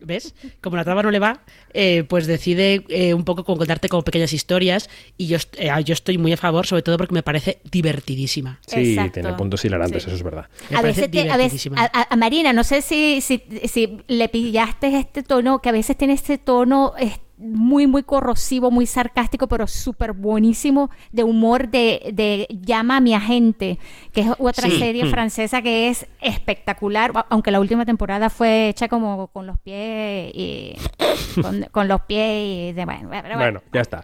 [0.00, 0.34] ¿Ves?
[0.60, 1.40] Como la trama no le va,
[1.74, 5.92] eh, pues decide eh, un poco con contarte como pequeñas historias y yo, eh, yo
[5.92, 8.60] estoy muy a favor, sobre todo porque me parece divertidísima.
[8.66, 9.12] Sí, Exacto.
[9.14, 10.46] tiene puntos hilarantes, eso es verdad.
[10.70, 11.80] Me a veces, te- a, veces divertidísima.
[11.82, 15.72] a, a- a Marina, no sé si, si, si le pillaste este tono, que a
[15.72, 21.68] veces tiene este tono eh, muy, muy corrosivo, muy sarcástico, pero súper buenísimo de humor
[21.68, 23.78] de, de Llama a mi agente,
[24.12, 24.78] que es otra Sí.
[24.78, 25.10] serie Mm.
[25.10, 30.74] francesa que es espectacular, aunque la última temporada fue hecha como con los pies y
[31.42, 33.36] con, con los pies y de bueno, bueno.
[33.36, 34.02] Bueno, ya está.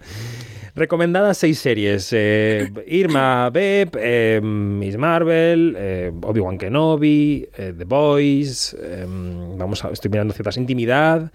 [0.76, 2.08] Recomendadas seis series.
[2.12, 9.06] eh, Irma Beb, eh, Miss Marvel, eh, Obi-Wan Kenobi, eh, The Boys, eh,
[9.56, 11.30] vamos a, estoy mirando ciertas intimidad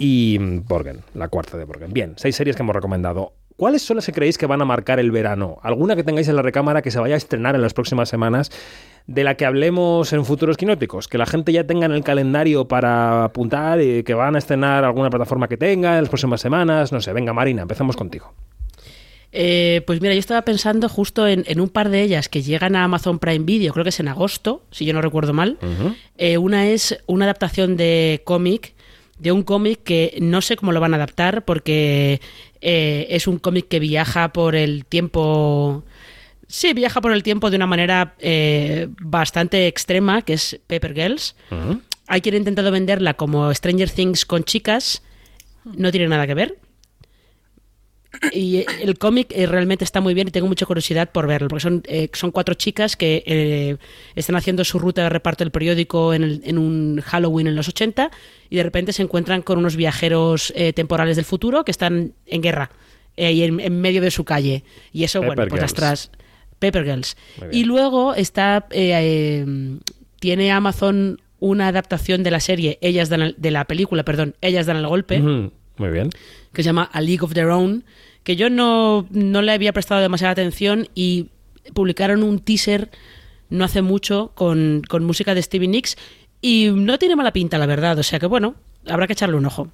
[0.00, 1.92] y Borgen, la cuarta de Borgen.
[1.92, 3.34] Bien, seis series que hemos recomendado.
[3.56, 5.58] ¿Cuáles son las que creéis que van a marcar el verano?
[5.62, 8.50] ¿Alguna que tengáis en la recámara que se vaya a estrenar en las próximas semanas?
[9.06, 12.66] De la que hablemos en futuros quinóticos, que la gente ya tenga en el calendario
[12.66, 16.92] para apuntar y que van a estrenar alguna plataforma que tenga en las próximas semanas.
[16.92, 18.32] No sé, venga Marina, empezamos contigo.
[19.32, 22.74] Eh, pues mira, yo estaba pensando justo en, en un par de ellas que llegan
[22.74, 25.58] a Amazon Prime Video, creo que es en agosto, si yo no recuerdo mal.
[26.16, 28.74] Eh, una es una adaptación de cómic,
[29.20, 32.20] de un cómic que no sé cómo lo van a adaptar porque
[32.60, 35.84] eh, es un cómic que viaja por el tiempo...
[36.48, 41.36] Sí, viaja por el tiempo de una manera eh, bastante extrema, que es Paper Girls.
[42.08, 45.02] hay quien ha intentado venderla como Stranger Things con chicas,
[45.64, 46.58] no tiene nada que ver.
[48.32, 51.62] Y el cómic eh, realmente está muy bien y tengo mucha curiosidad por verlo, porque
[51.62, 53.76] son, eh, son cuatro chicas que eh,
[54.16, 57.68] están haciendo su ruta de reparto del periódico en, el- en un Halloween en los
[57.68, 58.10] 80
[58.48, 62.42] y de repente se encuentran con unos viajeros eh, temporales del futuro que están en
[62.42, 62.70] guerra
[63.16, 64.64] eh, y en, en medio de su calle.
[64.92, 66.10] Y eso, bueno, pues las tras...
[66.58, 67.16] Pepper Girls.
[67.52, 68.66] Y luego está...
[68.70, 69.78] eh, eh,
[70.18, 74.66] tiene Amazon una adaptación de la serie, ellas dan el- de la película, perdón, Ellas
[74.66, 75.18] dan el golpe
[75.78, 76.10] Muy bien.
[76.52, 77.84] Que se llama A League of Their Own,
[78.22, 81.30] que yo no, no le había prestado demasiada atención y
[81.74, 82.90] publicaron un teaser
[83.50, 85.96] no hace mucho con, con música de Stevie Nicks
[86.40, 87.98] y no tiene mala pinta, la verdad.
[87.98, 88.54] O sea que bueno,
[88.88, 89.68] habrá que echarle un ojo.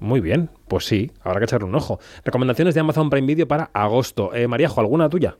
[0.00, 0.50] Muy bien.
[0.66, 2.00] Pues sí, habrá que echarle un ojo.
[2.24, 4.34] Recomendaciones de Amazon Prime Video para agosto.
[4.34, 5.36] Eh, Maríajo, ¿alguna tuya?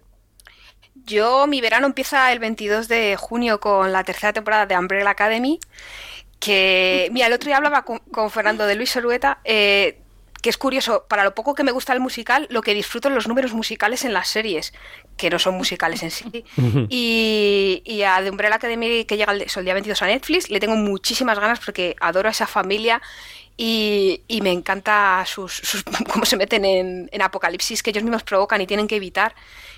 [1.06, 5.58] Yo, mi verano empieza el 22 de junio con la tercera temporada de Umbrella Academy.
[6.38, 9.99] Que, mira, el otro día hablaba con, con Fernando de Luis Sorueta, eh,
[10.42, 13.14] que es curioso, para lo poco que me gusta el musical, lo que disfruto en
[13.14, 14.72] los números musicales en las series,
[15.16, 16.44] que no son musicales en sí.
[16.88, 20.60] Y, y a The Umbrella Academy, que llega el, el día 22 a Netflix, le
[20.60, 23.00] tengo muchísimas ganas porque adoro a esa familia
[23.56, 28.22] y, y me encanta sus, sus- cómo se meten en, en apocalipsis que ellos mismos
[28.22, 29.34] provocan y tienen que evitar.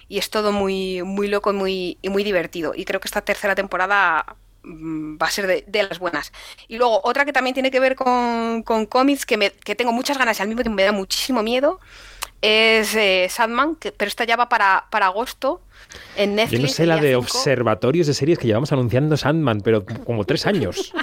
[0.09, 2.75] Y es todo muy, muy loco y muy, y muy divertido.
[2.77, 6.33] Y creo que esta tercera temporada va a ser de, de las buenas.
[6.69, 9.93] Y luego otra que también tiene que ver con, con cómics que, me- que tengo
[9.93, 11.81] muchas ganas y al mismo tiempo me da muchísimo miedo
[12.43, 15.61] es eh, Sandman, que, pero esta ya va para, para agosto
[16.17, 16.61] en Netflix.
[16.61, 17.19] Yo no sé la de 5.
[17.21, 20.93] observatorios de series que llevamos anunciando Sandman, pero como tres años.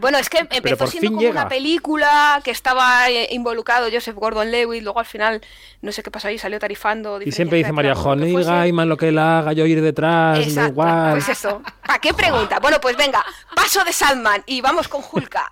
[0.00, 1.32] Bueno, es que empezó siendo como llega.
[1.40, 5.40] una película que estaba eh, involucrado Joseph Gordon-Levitt, luego al final
[5.82, 7.20] no sé qué pasó ahí, salió tarifando.
[7.20, 11.12] Y siempre dice María Juan Gaiman lo que él haga, yo ir detrás, Exacto, igual.
[11.14, 11.62] pues eso.
[11.84, 12.58] ¿Para qué pregunta?
[12.62, 13.24] Bueno, pues venga,
[13.56, 15.48] paso de Sandman y vamos con Hulka.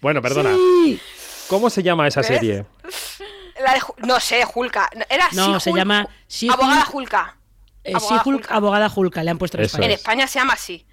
[0.00, 0.56] Bueno, perdona.
[1.48, 2.28] ¿Cómo se llama esa ¿Ves?
[2.28, 2.64] serie?
[3.64, 4.88] La de Ju- no sé, Hulka.
[5.08, 6.06] Era No, se llama.
[6.50, 7.36] Abogada Hulka.
[7.82, 9.86] Eh, Abogada She-Hulk, abogada Hulka, le han puesto en Eso España.
[9.86, 10.84] En España se llama así.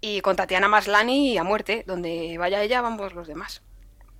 [0.00, 1.84] Y con Tatiana Maslani a muerte.
[1.86, 3.62] Donde vaya ella, vamos los demás.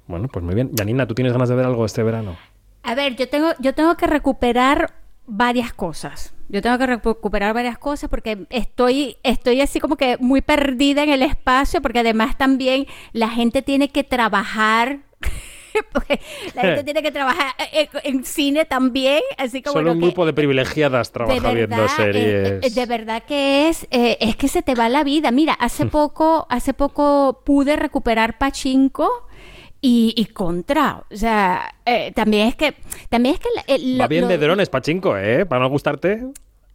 [0.07, 0.71] Bueno, pues muy bien.
[0.77, 2.37] Janina, ¿tú tienes ganas de ver algo este verano?
[2.83, 4.95] A ver, yo tengo, yo tengo que recuperar
[5.27, 6.35] varias cosas.
[6.49, 11.11] Yo tengo que recuperar varias cosas porque estoy, estoy así como que muy perdida en
[11.11, 14.99] el espacio, porque además también la gente tiene que trabajar.
[15.93, 16.21] porque
[16.55, 20.33] la gente tiene que trabajar en, en cine también, así como Solo un grupo de
[20.33, 22.49] privilegiadas trabaja viendo series.
[22.51, 25.31] eh, eh, de verdad que es, eh, es que se te va la vida.
[25.31, 29.29] Mira, hace poco, hace poco pude recuperar Pachinko
[29.81, 31.03] y, y contra.
[31.11, 32.75] O sea, eh, también es que,
[33.09, 35.45] también es que el- Va bien lo- de drones, Pachinko, ¿eh?
[35.47, 36.23] Para no gustarte.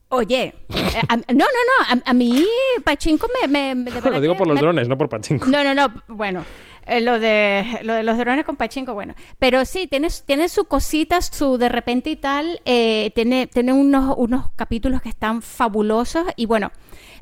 [0.10, 2.46] Oye, eh, a- no, no, no, a, a mí
[2.84, 5.46] Pachinko me, me, me- de verdad Lo digo por los me- drones, no por Pachinko.
[5.48, 6.46] no, no, no, bueno,
[6.88, 10.66] eh, lo de lo de los drones con Pachinko, bueno, pero sí, tiene, tiene su
[10.66, 16.26] cositas, su de repente y tal, eh, tiene, tiene unos, unos capítulos que están fabulosos
[16.36, 16.72] y bueno,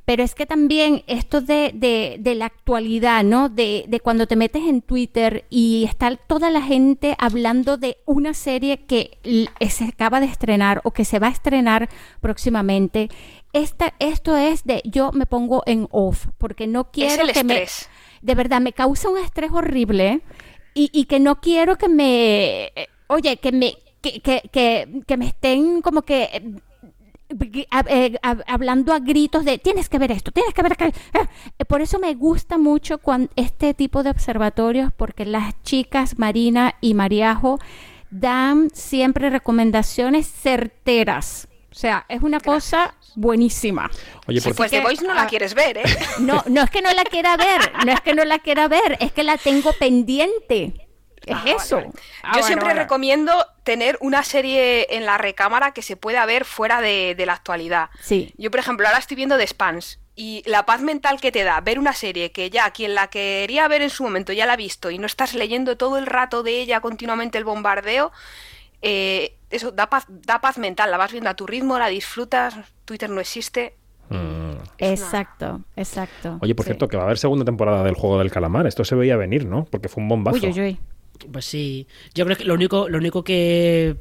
[0.06, 3.50] pero es que también esto de, de, de la actualidad, ¿no?
[3.50, 8.36] De, de cuando te metes en Twitter y está toda la gente hablando de una
[8.36, 11.90] serie que l- se acaba de estrenar o que se va a estrenar
[12.22, 13.10] próximamente.
[13.54, 17.64] Esta, esto es de yo me pongo en off porque no quiero el que me
[17.64, 17.90] estrés.
[18.26, 20.22] De verdad me causa un estrés horrible
[20.74, 22.72] y, y que no quiero que me
[23.08, 24.42] oye que me que, que,
[25.08, 26.24] que, me estén como que
[27.30, 30.92] eh, eh, hablando a gritos de tienes que ver esto, tienes que ver aquello".
[31.60, 36.76] Eh, Por eso me gusta mucho cuan- este tipo de observatorios porque las chicas Marina
[36.82, 37.58] y Mariajo
[38.12, 41.48] dan siempre recomendaciones certeras.
[41.76, 43.92] O sea, es una cosa buenísima.
[44.28, 45.84] Oye, Sí, por pues The Voice no la ah, quieres ver, ¿eh?
[46.20, 48.98] No, no es que no la quiera ver, no es que no la quiera ver,
[49.02, 50.88] es que la tengo pendiente.
[51.26, 51.80] Es eso.
[52.24, 52.82] Ah, Yo bueno, siempre bueno.
[52.82, 57.34] recomiendo tener una serie en la recámara que se pueda ver fuera de, de la
[57.34, 57.90] actualidad.
[58.00, 58.34] Sí.
[58.38, 61.60] Yo, por ejemplo, ahora estoy viendo The Spans y la paz mental que te da
[61.60, 64.58] ver una serie que ya quien la quería ver en su momento ya la ha
[64.58, 68.14] visto y no estás leyendo todo el rato de ella continuamente el bombardeo,
[68.82, 72.56] eh, eso da paz, da paz mental, la vas viendo a tu ritmo, la disfrutas,
[72.86, 73.76] Twitter no existe.
[74.10, 74.56] Mm.
[74.78, 76.38] Exacto, exacto.
[76.42, 76.70] Oye, por Sí.
[76.70, 78.68] cierto, que va a haber segunda temporada del juego del calamar.
[78.68, 79.66] Esto se veía venir, ¿no?
[79.66, 80.38] Porque fue un bombazo.
[80.46, 80.80] Uy, uy, uy.
[81.32, 81.88] Pues sí.
[82.14, 83.96] Yo creo que lo único, lo único que,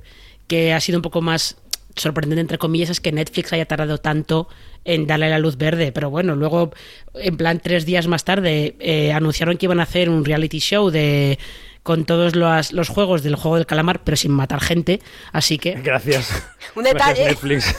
[0.47, 1.57] que ha sido un poco más
[1.97, 4.49] sorprendente, entre comillas, es que Netflix haya tardado tanto
[4.85, 5.93] en darle la luz verde.
[5.93, 6.73] Pero bueno, luego,
[7.15, 10.91] en plan, tres días más tarde, eh, anunciaron que iban a hacer un reality show
[10.91, 11.39] de
[11.85, 15.01] con todos los, los juegos del juego del calamar, pero sin matar gente.
[15.33, 15.75] Así que.
[15.75, 16.31] Gracias.
[16.75, 17.25] Un Gracias, detalle.
[17.29, 17.77] Netflix.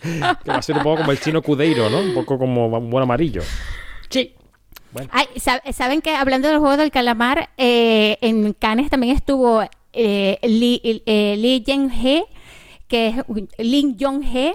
[0.02, 2.00] que va a ser un poco como el chino Cudeiro, ¿no?
[2.00, 3.42] Un poco como un buen amarillo.
[4.08, 4.34] Sí.
[5.10, 5.26] Ay,
[5.72, 9.62] ¿Saben que hablando del juego del calamar, eh, en Cannes también estuvo
[9.92, 12.24] eh, Lee, eh, Lee Jeng-hee,
[12.88, 13.16] que es
[13.58, 14.54] Lee Jong-hee,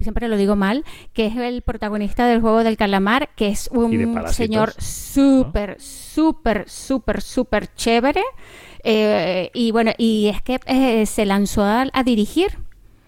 [0.00, 4.24] siempre lo digo mal, que es el protagonista del juego del calamar, que es un
[4.28, 8.22] señor súper, súper, súper, súper chévere.
[8.84, 12.58] Eh, y bueno, y es que eh, se lanzó a, dirigir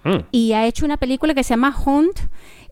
[0.05, 0.19] mm.
[0.31, 2.19] y ha hecho una película que se llama Hunt.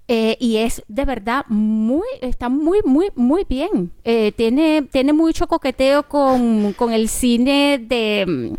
[0.09, 3.93] Eh, y es de verdad muy, está muy, muy, muy bien.
[4.03, 8.57] tiene, tiene mucho coqueteo con, con el cine de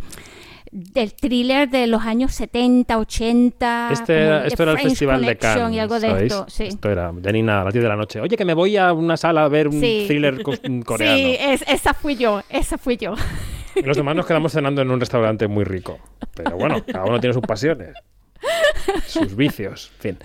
[0.74, 3.90] del thriller de los años 70, 80.
[3.92, 5.76] Este, esto era el Festival de Cannes.
[5.76, 6.64] Y algo de esto, sí.
[6.64, 8.20] esto era Janina a las 10 de la noche.
[8.20, 10.42] Oye, que me voy a una sala a ver un thriller
[10.86, 11.16] coreano.
[11.16, 11.38] Sí,
[11.68, 13.14] esa fui yo, esa fui yo.
[13.84, 16.00] los demás nos quedamos cenando en un restaurante muy rico.
[16.36, 17.96] Pero bueno, cada uno tiene sus pasiones,
[19.06, 20.18] sus vicios, en fin.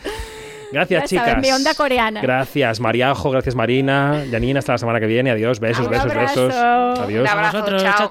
[0.73, 1.39] Gracias, chicas.
[1.41, 2.21] mi onda coreana.
[2.21, 3.31] Gracias, Mariajo.
[3.31, 4.25] Gracias, Marina.
[4.31, 5.31] Janina, hasta la semana que viene.
[5.31, 5.61] Adiós.
[5.61, 6.55] Besos, besos, besos.
[6.55, 7.29] Adiós.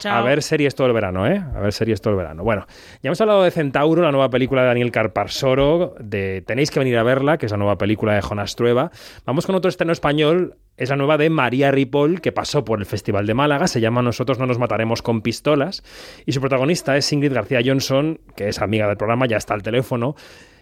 [0.06, 1.44] A ver series todo el verano, ¿eh?
[1.56, 2.44] A ver series todo el verano.
[2.44, 2.66] Bueno,
[3.02, 5.96] ya hemos hablado de Centauro, la nueva película de Daniel Carparsoro.
[6.00, 8.92] De Tenéis que venir a verla, que es la nueva película de Jonas Trueba.
[9.26, 10.56] Vamos con otro estreno español.
[10.78, 13.68] Es la nueva de María Ripoll, que pasó por el Festival de Málaga.
[13.68, 15.84] Se llama Nosotros no nos mataremos con pistolas.
[16.26, 19.64] Y su protagonista es Ingrid García Johnson, que es amiga del programa, ya está al
[19.64, 20.16] teléfono.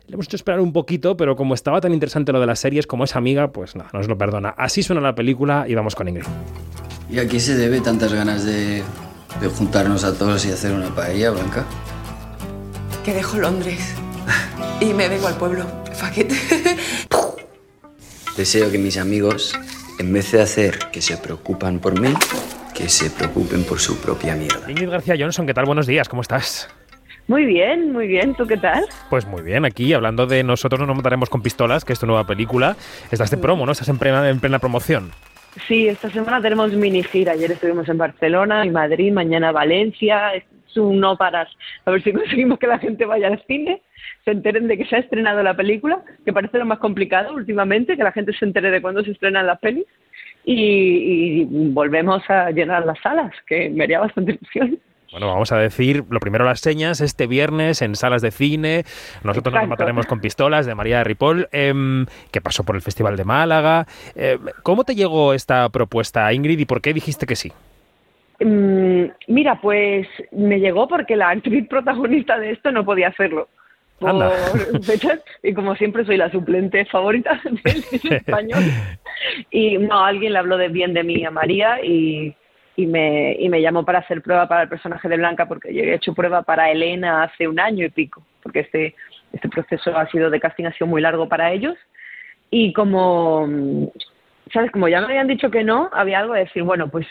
[0.07, 2.85] Le hemos hecho esperar un poquito, pero como estaba tan interesante lo de las series,
[2.85, 4.49] como es amiga, pues nada, nos lo perdona.
[4.49, 6.25] Así suena la película y vamos con Ingrid.
[7.09, 8.83] ¿Y a qué se debe tantas ganas de,
[9.41, 11.65] de juntarnos a todos y hacer una paella, Blanca?
[13.03, 13.95] Que dejo Londres
[14.79, 15.65] y me vengo al pueblo.
[15.93, 16.35] Faquete.
[18.37, 19.57] Deseo que mis amigos,
[19.97, 22.13] en vez de hacer que se preocupan por mí,
[22.75, 24.69] que se preocupen por su propia mierda.
[24.69, 25.65] Ingrid García Johnson, ¿qué tal?
[25.65, 26.67] Buenos días, ¿cómo estás?
[27.27, 28.35] Muy bien, muy bien.
[28.35, 28.85] ¿Tú qué tal?
[29.09, 32.05] Pues muy bien, aquí hablando de Nosotros no nos mataremos con pistolas, que es tu
[32.05, 32.75] nueva película.
[33.11, 33.71] Estás de promo, ¿no?
[33.71, 35.09] Estás en plena, en plena promoción.
[35.67, 37.31] Sí, esta semana tenemos mini gira.
[37.31, 40.35] Ayer estuvimos en Barcelona, en Madrid, mañana Valencia.
[40.35, 40.43] Es
[40.77, 41.49] un no paras.
[41.85, 43.81] A ver si conseguimos que la gente vaya al cine,
[44.23, 47.97] se enteren de que se ha estrenado la película, que parece lo más complicado últimamente,
[47.97, 49.85] que la gente se entere de cuándo se estrenan las pelis.
[50.43, 54.79] Y, y volvemos a llenar las salas, que me haría bastante ilusión.
[55.15, 58.83] Bueno, vamos a decir lo primero las señas este viernes en salas de cine.
[59.23, 63.15] Nosotros nos mataremos con pistolas de María de Ripoll, em, que pasó por el Festival
[63.15, 63.87] de Málaga.
[64.13, 67.53] Em, ¿Cómo te llegó esta propuesta, Ingrid, y por qué dijiste que sí?
[68.41, 73.47] Mm, mira, pues me llegó porque la actriz protagonista de esto no podía hacerlo.
[73.99, 74.33] Por
[75.43, 78.63] y como siempre soy la suplente favorita del español.
[79.49, 82.35] Y no, alguien le habló de bien de mí a María y
[82.75, 85.81] y me, y me llamó para hacer prueba para el personaje de Blanca porque yo
[85.81, 88.95] había hecho prueba para Elena hace un año y pico, porque este,
[89.31, 91.75] este proceso ha sido de casting ha sido muy largo para ellos.
[92.49, 93.91] Y como,
[94.53, 94.71] ¿sabes?
[94.71, 97.07] Como ya me habían dicho que no, había algo de decir, bueno, pues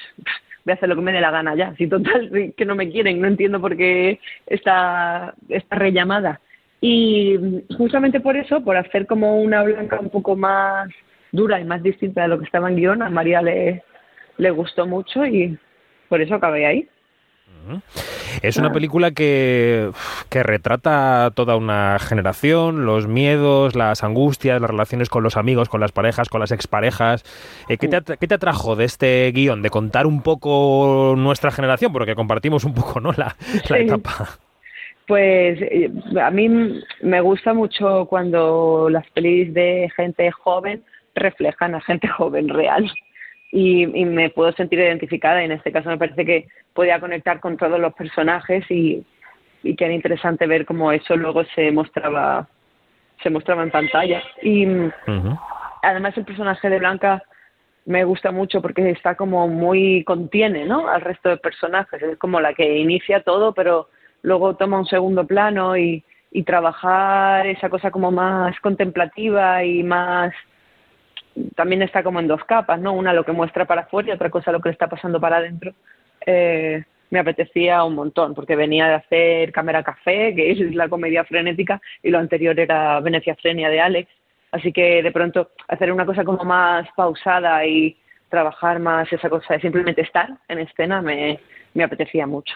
[0.64, 1.74] voy a hacer lo que me dé la gana ya.
[1.76, 6.40] Si total que no me quieren, no entiendo por qué esta, esta rellamada.
[6.80, 10.88] Y justamente por eso, por hacer como una Blanca un poco más
[11.32, 13.82] dura y más distinta de lo que estaba en guion, a María le,
[14.36, 15.58] le gustó mucho y
[16.08, 16.88] por eso acabé ahí.
[18.42, 19.90] Es una película que,
[20.28, 25.80] que, retrata toda una generación, los miedos, las angustias, las relaciones con los amigos, con
[25.80, 27.24] las parejas, con las exparejas.
[27.68, 29.62] Eh, ¿qué, te, ¿Qué te atrajo de este guion?
[29.62, 33.12] De contar un poco nuestra generación, porque compartimos un poco ¿no?
[33.12, 33.34] la,
[33.68, 34.28] la etapa.
[35.06, 35.90] Pues eh,
[36.20, 36.48] a mí
[37.02, 40.82] me gusta mucho cuando las pelis de gente joven
[41.14, 42.90] reflejan a gente joven real
[43.54, 45.40] y, me puedo sentir identificada.
[45.40, 49.04] Y en este caso me parece que podía conectar con todos los personajes y,
[49.62, 52.48] y que era interesante ver cómo eso luego se mostraba
[53.22, 54.22] se mostraba en pantalla.
[54.42, 54.66] Y
[55.82, 57.22] además el personaje de Blanca
[57.86, 60.88] me gusta mucho porque está como muy contiene ¿no?
[60.88, 62.02] al resto de personajes.
[62.02, 63.88] Es como la que inicia todo pero
[64.22, 66.02] luego toma un segundo plano y,
[66.32, 70.34] y trabajar esa cosa como más contemplativa y más
[71.54, 72.92] también está como en dos capas, ¿no?
[72.92, 75.38] Una lo que muestra para afuera y otra cosa lo que le está pasando para
[75.38, 75.72] adentro.
[76.26, 81.24] Eh, me apetecía un montón, porque venía de hacer Cámara Café, que es la comedia
[81.24, 84.10] frenética, y lo anterior era Venecia Frenia de Alex.
[84.50, 87.96] Así que de pronto hacer una cosa como más pausada y
[88.28, 91.38] trabajar más esa cosa de simplemente estar en escena me,
[91.74, 92.54] me apetecía mucho.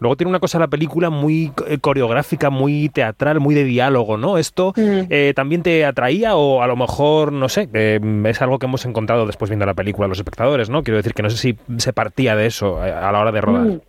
[0.00, 4.38] Luego tiene una cosa la película muy eh, coreográfica, muy teatral, muy de diálogo, ¿no?
[4.38, 5.02] ¿Esto mm.
[5.10, 8.86] eh, también te atraía o a lo mejor, no sé, eh, es algo que hemos
[8.86, 10.82] encontrado después viendo la película los espectadores, ¿no?
[10.82, 13.62] Quiero decir que no sé si se partía de eso a la hora de rodar.
[13.62, 13.80] Mm.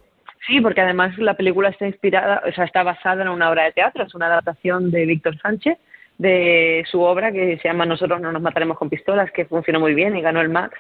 [0.48, 3.72] Sí, porque además la película está inspirada, o sea, está basada en una obra de
[3.72, 5.78] teatro, es una adaptación de Víctor Sánchez,
[6.18, 9.94] de su obra que se llama Nosotros no nos mataremos con pistolas, que funcionó muy
[9.94, 10.78] bien y ganó el Max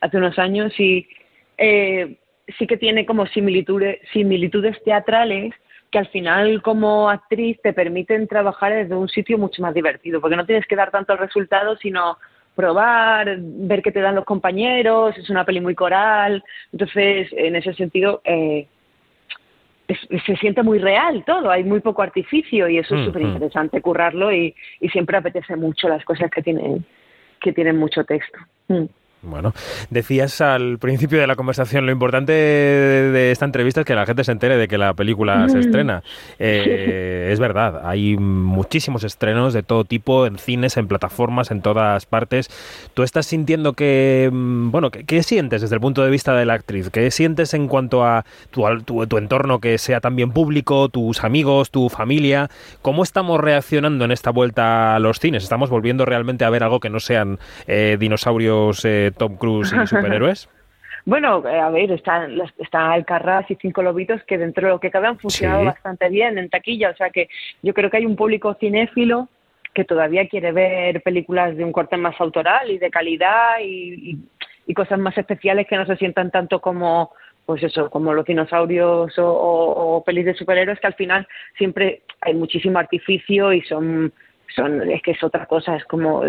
[0.00, 1.06] hace unos años y
[1.58, 2.16] eh,
[2.58, 5.54] sí que tiene como similitudes, similitudes teatrales
[5.90, 10.36] que al final como actriz te permiten trabajar desde un sitio mucho más divertido, porque
[10.36, 12.16] no tienes que dar tanto el resultado, sino
[12.54, 17.74] probar, ver qué te dan los compañeros, es una peli muy coral, entonces en ese
[17.74, 18.66] sentido eh,
[20.26, 23.26] se siente muy real todo, hay muy poco artificio y eso es Mm, súper mm.
[23.26, 26.84] interesante currarlo y, y siempre apetece mucho las cosas que tienen,
[27.40, 28.38] que tienen mucho texto.
[28.68, 28.84] Mm.
[29.22, 29.52] Bueno,
[29.90, 34.24] decías al principio de la conversación lo importante de esta entrevista es que la gente
[34.24, 36.02] se entere de que la película se estrena.
[36.38, 42.06] Eh, es verdad, hay muchísimos estrenos de todo tipo en cines, en plataformas, en todas
[42.06, 42.48] partes.
[42.94, 46.46] ¿Tú estás sintiendo que, mm, bueno, qué, qué sientes desde el punto de vista de
[46.46, 46.88] la actriz?
[46.88, 51.70] ¿Qué sientes en cuanto a tu, tu, tu entorno que sea también público, tus amigos,
[51.70, 52.48] tu familia?
[52.80, 55.42] ¿Cómo estamos reaccionando en esta vuelta a los cines?
[55.42, 59.86] ¿Estamos volviendo realmente a ver algo que no sean eh, dinosaurios, eh, Tom Cruise y
[59.86, 60.48] superhéroes?
[61.06, 64.90] Bueno, eh, a ver, están está Alcarrás y Cinco Lobitos que dentro de lo que
[64.90, 65.66] cabe han funcionado Sí.
[65.66, 67.28] bastante bien en taquilla, o sea que
[67.62, 69.28] yo creo que hay un público cinéfilo
[69.72, 74.18] que todavía quiere ver películas de un corte más autoral y de calidad y, y-
[74.66, 77.12] y cosas más especiales que no se sientan tanto como
[77.46, 81.26] pues eso, como los dinosaurios o, o, o pelis de superhéroes que al final
[81.58, 84.12] siempre hay muchísimo artificio y son
[84.54, 86.22] son es que es otra cosa, es como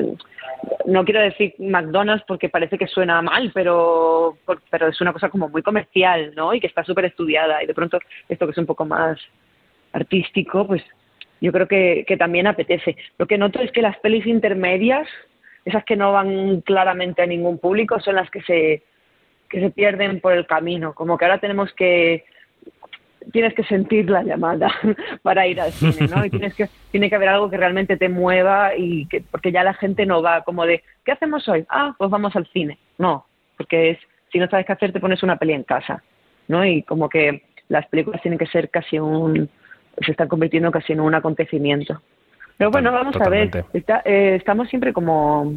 [0.85, 4.37] no quiero decir McDonald's porque parece que suena mal, pero
[4.69, 6.53] pero es una cosa como muy comercial, ¿no?
[6.53, 7.99] Y que está súper estudiada y de pronto
[8.29, 9.19] esto que es un poco más
[9.93, 10.83] artístico, pues
[11.41, 12.95] yo creo que, que también apetece.
[13.17, 15.07] Lo que noto es que las pelis intermedias,
[15.65, 18.83] esas que no van claramente a ningún público, son las que se
[19.49, 22.23] que se pierden por el camino, como que ahora tenemos que
[23.31, 24.71] tienes que sentir la llamada
[25.23, 26.25] para ir al cine, ¿no?
[26.25, 29.63] Y tienes que tiene que haber algo que realmente te mueva y que porque ya
[29.63, 31.65] la gente no va como de ¿qué hacemos hoy?
[31.69, 32.77] Ah, pues vamos al cine.
[32.97, 33.25] No,
[33.57, 33.97] porque es
[34.31, 36.01] si no sabes qué hacer te pones una peli en casa,
[36.47, 36.65] ¿no?
[36.65, 39.49] Y como que las películas tienen que ser casi un
[40.03, 42.01] se están convirtiendo casi en un acontecimiento.
[42.57, 43.65] Pero bueno, vamos a ver.
[43.73, 45.53] Está- eh, estamos siempre como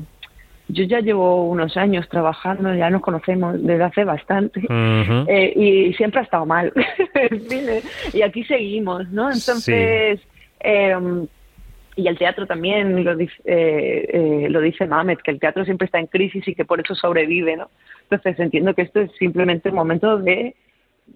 [0.68, 4.62] yo ya llevo unos años trabajando, ya nos conocemos desde hace bastante.
[5.26, 6.72] Eh, y siempre ha estado mal.
[7.48, 7.82] Cine
[8.12, 10.20] y aquí seguimos no entonces
[10.60, 10.96] eh,
[11.96, 15.86] y el teatro también lo dice eh, eh, lo dice Mamet que el teatro siempre
[15.86, 17.70] está en crisis y que por eso sobrevive no
[18.02, 20.54] entonces entiendo que esto es simplemente un momento de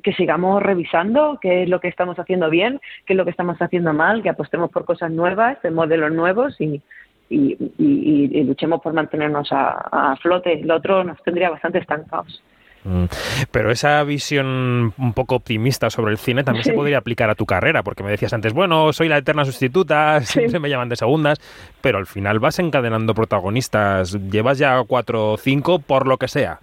[0.03, 3.61] que sigamos revisando qué es lo que estamos haciendo bien qué es lo que estamos
[3.61, 6.81] haciendo mal que apostemos por cosas nuevas de modelos nuevos y
[7.31, 10.61] y, y- y- luchemos por mantenernos a, a flote.
[10.65, 12.43] Lo otro nos tendría bastante estancados.
[12.85, 13.05] Mm.
[13.51, 17.45] Pero esa visión un poco optimista sobre el cine también se podría aplicar a tu
[17.45, 21.39] carrera, porque me decías antes, bueno, soy la eterna sustituta, siempre me llaman de segundas,
[21.83, 26.61] pero al final vas encadenando protagonistas, llevas ya cuatro o cinco por lo que sea.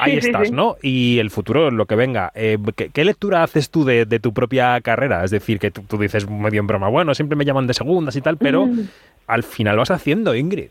[0.00, 0.50] Ahí Sí, estás.
[0.50, 0.76] ¿no?
[0.82, 2.32] Y el futuro, lo que venga.
[2.34, 5.22] Eh, ¿qué, qué lectura haces tú de, de tu propia carrera?
[5.24, 8.16] Es decir, que tú, tú dices medio en broma, bueno, siempre me llaman de segundas
[8.16, 8.88] y tal, pero Mm.
[9.32, 10.70] Al final vas haciendo, Ingrid.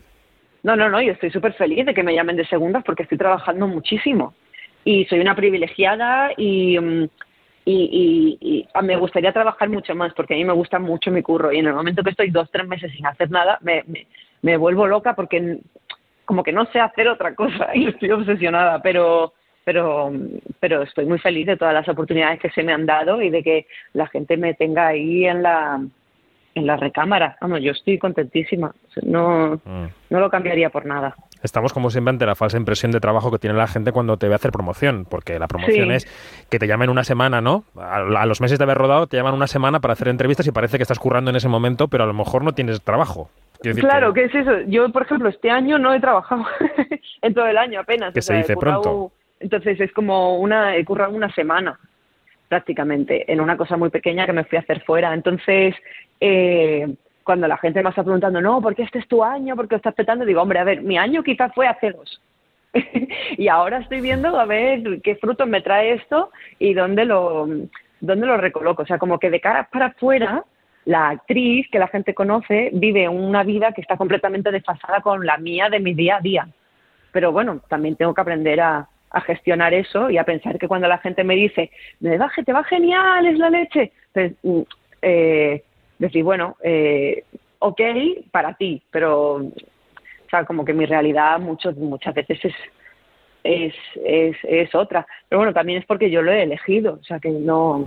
[0.62, 3.18] No, no, no, yo estoy súper feliz de que me llamen de segundas porque estoy
[3.18, 4.34] trabajando muchísimo.
[4.84, 7.04] Y soy una privilegiada y, mm,
[7.64, 11.22] y, y- ah, me gustaría trabajar mucho más porque a mí me gusta mucho mi
[11.22, 11.52] curro.
[11.52, 14.06] Y en el momento que estoy dos, tres meses sin hacer nada, me, me,
[14.42, 15.58] me vuelvo loca porque
[16.24, 18.80] como que no sé hacer otra cosa y estoy obsesionada.
[18.82, 19.32] Pero,
[19.64, 20.12] pero,
[20.60, 23.42] pero estoy muy feliz de todas las oportunidades que se me han dado y de
[23.42, 25.80] que la gente me tenga ahí en la,
[26.54, 27.36] en la recámara.
[27.40, 28.74] Vamos, yo estoy contentísima.
[29.02, 29.86] No, Mm.
[30.10, 31.14] no lo cambiaría por nada.
[31.42, 34.28] Estamos como siempre ante la falsa impresión de trabajo que tiene la gente cuando te
[34.28, 35.94] ve hacer promoción, porque la promoción Sí.
[35.94, 37.64] es que te llamen una semana, ¿no?
[37.76, 40.52] A, a los meses de haber rodado te llaman una semana para hacer entrevistas y
[40.52, 43.28] parece que estás currando en ese momento, pero a lo mejor no tienes trabajo.
[43.60, 44.60] Claro, ¿qué es eso?
[44.66, 46.44] Yo, por ejemplo, este año no he trabajado
[47.22, 48.12] en todo el año apenas.
[48.12, 49.12] Que o se sea, dice currado- pronto.
[49.40, 51.78] Entonces es como una, he currado una semana
[52.52, 55.14] prácticamente en una cosa muy pequeña que me fui a hacer fuera.
[55.14, 55.74] Entonces,
[56.20, 56.86] eh,
[57.24, 59.56] cuando la gente me está preguntando, no, ¿por qué este es tu año?
[59.56, 60.26] ¿Por qué lo estás petando?
[60.26, 62.20] Digo, hombre, a ver, mi año quizás fue hace dos.
[63.38, 67.48] y ahora estoy viendo a ver qué frutos me trae esto y dónde lo,
[68.00, 68.82] dónde lo recoloco.
[68.82, 70.44] O sea, como que de cara para afuera,
[70.84, 75.38] la actriz que la gente conoce vive una vida que está completamente desfasada con la
[75.38, 76.48] mía de mi día a día.
[77.12, 80.88] Pero bueno, también tengo que aprender a, a gestionar eso y a pensar que cuando
[80.88, 81.70] la gente me dice,
[82.00, 84.60] me va, te va genial, es la leche, pues, mm,
[85.02, 85.62] eh,
[85.98, 87.24] decir, bueno, eh,
[87.58, 87.80] ok
[88.30, 92.54] para ti, pero o sea, como que mi realidad muchos, muchas veces es,
[93.44, 93.74] es,
[94.04, 95.06] es, es otra.
[95.28, 97.84] Pero bueno, también es porque yo lo he elegido, o sea, que no,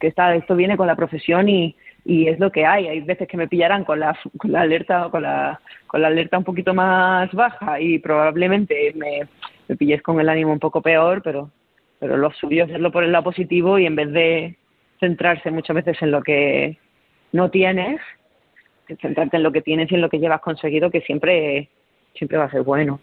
[0.00, 2.88] que está, esto viene con la profesión y, y es lo que hay.
[2.88, 6.38] Hay veces que me pillarán con la, con la alerta con la, con la alerta
[6.38, 9.28] un poquito más baja y probablemente me,
[9.72, 11.50] me pilles con el ánimo un poco peor, pero,
[11.98, 14.56] pero lo suyo hacerlo por el lado positivo y en vez de
[15.00, 16.76] centrarse muchas veces en lo que
[17.32, 17.98] no tienes,
[19.00, 21.70] centrarte en lo que tienes y en lo que llevas conseguido, que siempre,
[22.14, 23.00] siempre va a ser bueno.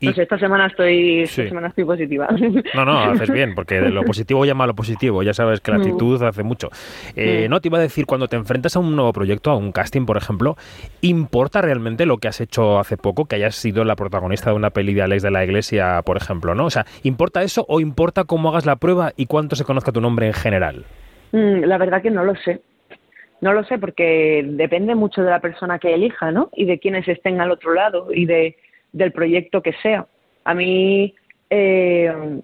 [0.00, 2.28] No sé, esta semana estoy, esta semana estoy positiva.
[2.74, 5.22] No, no, haces bien, porque de lo positivo llama a lo positivo.
[5.22, 5.80] Ya sabes que la Mm.
[5.82, 6.68] actitud hace mucho.
[7.14, 7.50] Eh, Mm.
[7.50, 10.04] No, te iba a decir, cuando te enfrentas a un nuevo proyecto, a un casting,
[10.06, 10.56] por ejemplo,
[11.00, 14.70] ¿importa realmente lo que has hecho hace poco, que hayas sido la protagonista de una
[14.70, 16.66] peli de Alex de la Iglesia, por ejemplo, ¿no?
[16.66, 20.00] O sea, ¿importa eso o importa cómo hagas la prueba y cuánto se conozca tu
[20.00, 20.84] nombre en general?
[21.32, 22.60] Mm, La verdad que no lo sé.
[23.40, 26.48] No lo sé porque depende mucho de la persona que elija, ¿no?
[26.54, 28.56] Y de quienes estén al otro lado y de
[28.92, 30.06] del proyecto que sea.
[30.44, 31.14] A mí
[31.50, 32.40] eh,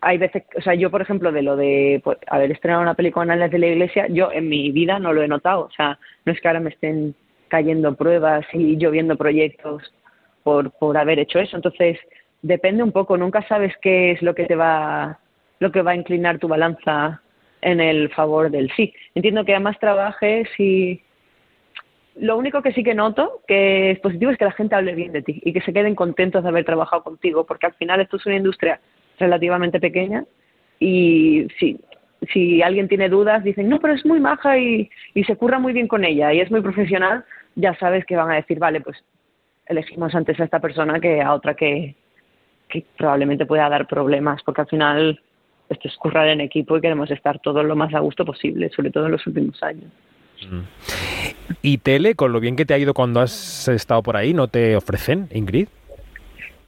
[0.00, 3.24] hay veces, o sea, yo por ejemplo de lo de pues, haber estrenado una película
[3.24, 5.66] en Alex de la Iglesia, yo en mi vida no lo he notado.
[5.66, 7.14] O sea, no es que ahora me estén
[7.48, 9.82] cayendo pruebas y lloviendo proyectos
[10.42, 11.56] por por haber hecho eso.
[11.56, 11.98] Entonces
[12.42, 13.16] depende un poco.
[13.16, 15.18] Nunca sabes qué es lo que te va
[15.58, 17.20] lo que va a inclinar tu balanza
[17.60, 18.94] en el favor del sí.
[19.14, 21.02] Entiendo que además trabajes y
[22.16, 25.12] lo único que sí que noto que es positivo es que la gente hable bien
[25.12, 28.16] de ti y que se queden contentos de haber trabajado contigo, porque al final esto
[28.16, 28.80] es una industria
[29.18, 30.24] relativamente pequeña
[30.78, 31.78] y si,
[32.32, 34.90] si alguien tiene dudas dicen, no, pero es muy maja y,
[35.26, 37.24] se curra muy bien con ella y es muy profesional,
[37.54, 38.96] ya sabes que van a decir, vale, pues
[39.66, 41.94] elegimos antes a esta persona que a otra que,
[42.68, 45.20] que probablemente pueda dar problemas, porque al final
[45.68, 48.90] esto es currar en equipo y queremos estar todos lo más a gusto posible, sobre
[48.90, 49.90] todo en los últimos años.
[51.62, 54.48] ¿Y tele, con lo bien que te ha ido cuando has estado por ahí, no
[54.48, 55.68] te ofrecen, Ingrid?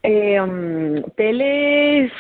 [0.03, 2.12] Eh, um, teles,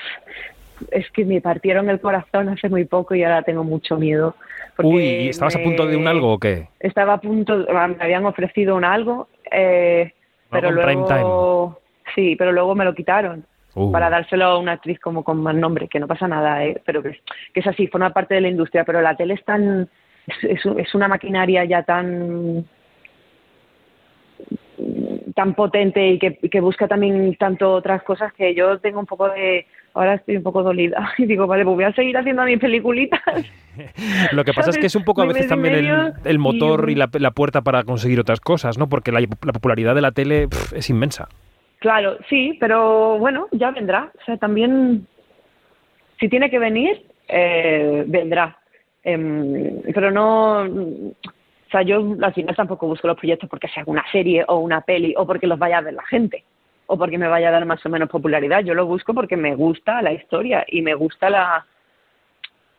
[0.90, 4.36] es que me partieron el corazón hace muy poco y ahora tengo mucho miedo.
[4.78, 6.68] Uy, ¿y ¿estabas a punto de un algo o qué?
[6.80, 10.12] Estaba a punto, me habían ofrecido un algo, eh,
[10.50, 11.80] pero luego,
[12.14, 13.44] sí, pero luego me lo quitaron.
[13.74, 13.90] Uh.
[13.90, 16.82] para dárselo a una actriz como con más nombre, que no pasa nada, ¿eh?
[16.84, 17.18] pero que
[17.54, 19.88] es así, forma parte de la industria, pero la tele es tan,
[20.42, 22.64] es, una maquinaria ya tan
[25.34, 29.28] tan potente y que, que busca también tanto otras cosas que yo tengo un poco
[29.28, 32.58] de ahora estoy un poco dolida y digo vale pues voy a seguir haciendo mis
[32.58, 33.20] peliculitas
[34.32, 35.74] Lo que pasa es que es un poco a veces también
[36.24, 38.88] el, motor y- y la, la puerta para conseguir otras cosas, ¿no?
[38.88, 41.28] Porque la, la popularidad de la tele es inmensa.
[41.78, 44.12] Claro, sí, pero bueno, ya vendrá.
[44.20, 45.06] O sea, también,
[46.20, 48.58] si tiene que venir, eh, vendrá.
[49.04, 54.04] Em, pero no, o sea, yo al final tampoco busco los proyectos porque sea una
[54.12, 56.44] serie o una peli o porque los vaya a ver la gente
[56.86, 58.62] o porque me vaya a dar más o menos popularidad.
[58.62, 61.64] Yo lo busco porque me gusta la historia y me gusta la,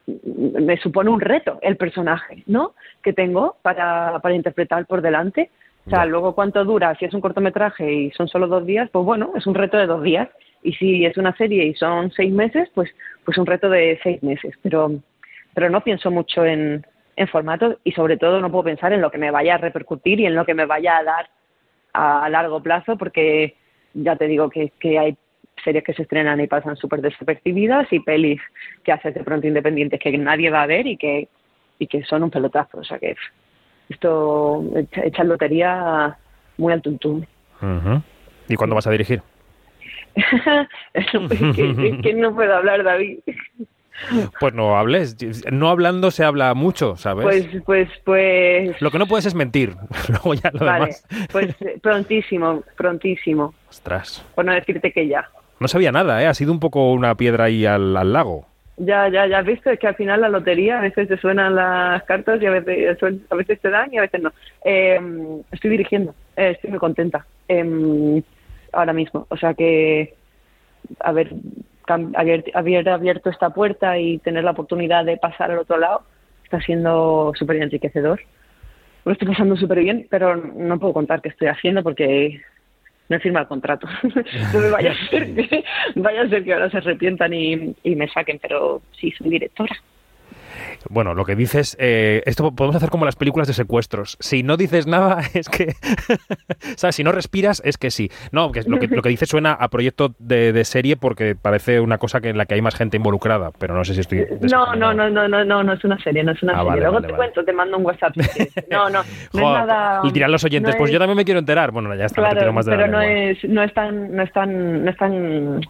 [0.06, 2.74] me supone un reto el personaje, ¿no?
[3.02, 5.50] Que tengo para, para interpretar por delante.
[5.86, 9.04] O sea, luego cuánto dura, si es un cortometraje y son solo dos días, pues
[9.04, 10.30] bueno, es un reto de dos días.
[10.62, 12.90] Y si es una serie y son seis meses, pues,
[13.26, 14.54] pues un reto de seis meses.
[14.62, 14.92] Pero,
[15.54, 16.86] pero no pienso mucho en,
[17.16, 20.20] en formato y sobre todo no puedo pensar en lo que me vaya a repercutir
[20.20, 21.30] y en lo que me vaya a dar
[21.94, 23.56] a largo plazo, porque
[23.94, 25.18] ya te digo que, que hay
[25.64, 28.42] series que se estrenan y pasan súper desapercibidas y pelis
[28.84, 31.28] que haces de pronto independientes que nadie va a ver y que,
[31.78, 32.80] y que son un pelotazo.
[32.80, 33.16] O sea que
[33.90, 36.18] esto echa, lotería
[36.58, 37.28] muy al tuntún.
[37.62, 38.02] Ujú.
[38.50, 39.22] ¿Y cuándo vas a dirigir?
[41.56, 43.20] que, que no puedo hablar, David.
[44.40, 45.16] Pues no hables.
[45.52, 47.24] No hablando se habla mucho, ¿sabes?
[47.24, 48.82] Pues, pues, pues.
[48.82, 49.76] Lo que no puedes es mentir.
[50.10, 51.06] Luego ya lo Vale, demás.
[51.32, 53.54] pues eh, prontísimo, prontísimo.
[53.70, 54.26] Ostras.
[54.36, 55.30] Por no decirte que ya.
[55.60, 56.28] No sabía nada, ¿eh?
[56.28, 58.48] Ha sido un poco una piedra ahí al, al lago.
[58.78, 61.54] Ya, ya, ya has visto, es que al final la lotería a veces te suenan
[61.56, 62.98] las cartas y a veces,
[63.30, 64.34] a veces te dan y a veces no.
[64.66, 65.00] Eh,
[65.52, 68.24] estoy dirigiendo, eh, estoy muy contenta eh,
[68.72, 69.28] ahora mismo.
[69.30, 70.16] O sea que
[71.00, 71.42] haber, cam-
[71.88, 76.04] haber, haber abierto esta puerta y tener la oportunidad de pasar al otro lado
[76.44, 78.22] está siendo súper enriquecedor.
[79.06, 82.42] Lo estoy pasando súper bien, pero no puedo contar qué estoy haciendo porque
[83.10, 83.88] no he firmado el contrato.
[84.54, 85.64] no me vaya a ser que,
[85.96, 89.76] vaya a ser que ahora se arrepientan y, y me saquen, pero sí, soy directora.
[90.90, 94.18] Bueno, lo que dices, eh, esto podemos hacer como las películas de secuestros.
[94.20, 95.74] Si no dices nada, es que.
[96.92, 98.10] Si no respiras, es que sí.
[98.32, 101.80] No, que lo que, lo que dices suena a proyecto de, de serie porque parece
[101.80, 104.26] una cosa que en la que hay más gente involucrada, pero no sé si estoy.
[104.52, 106.70] No, no, no, no, no, no, no es una serie, no es una Ah, serie.
[106.70, 107.24] vale, Luego vale, te vale.
[107.24, 108.16] cuento, te mando un WhatsApp.
[108.70, 109.00] No, no,
[109.34, 110.02] no es nada.
[110.04, 111.72] y dirán los oyentes, no pues es- yo también me quiero enterar.
[111.72, 114.24] Bueno, ya está, no te más de la pero no es, no es tan, no
[114.24, 115.62] es tan, no es tan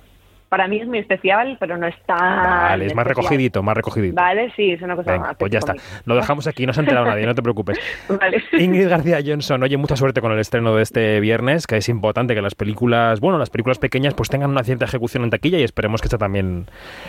[0.53, 2.13] para mí es muy especial, pero no está.
[2.13, 4.13] Vale, es más recogidito, más recogidito.
[4.13, 5.35] Vale, sí, es una cosa Venga, más.
[5.37, 5.73] pues ya está.
[6.05, 7.79] Lo dejamos aquí, no se ha enterado nadie, no te preocupes.
[8.19, 8.43] Vale.
[8.59, 12.35] Ingrid García Johnson, oye, mucha suerte con el estreno de este viernes, que es importante
[12.35, 15.63] que las películas, bueno, las películas pequeñas pues tengan una cierta ejecución en taquilla y
[15.63, 16.67] esperemos que esta también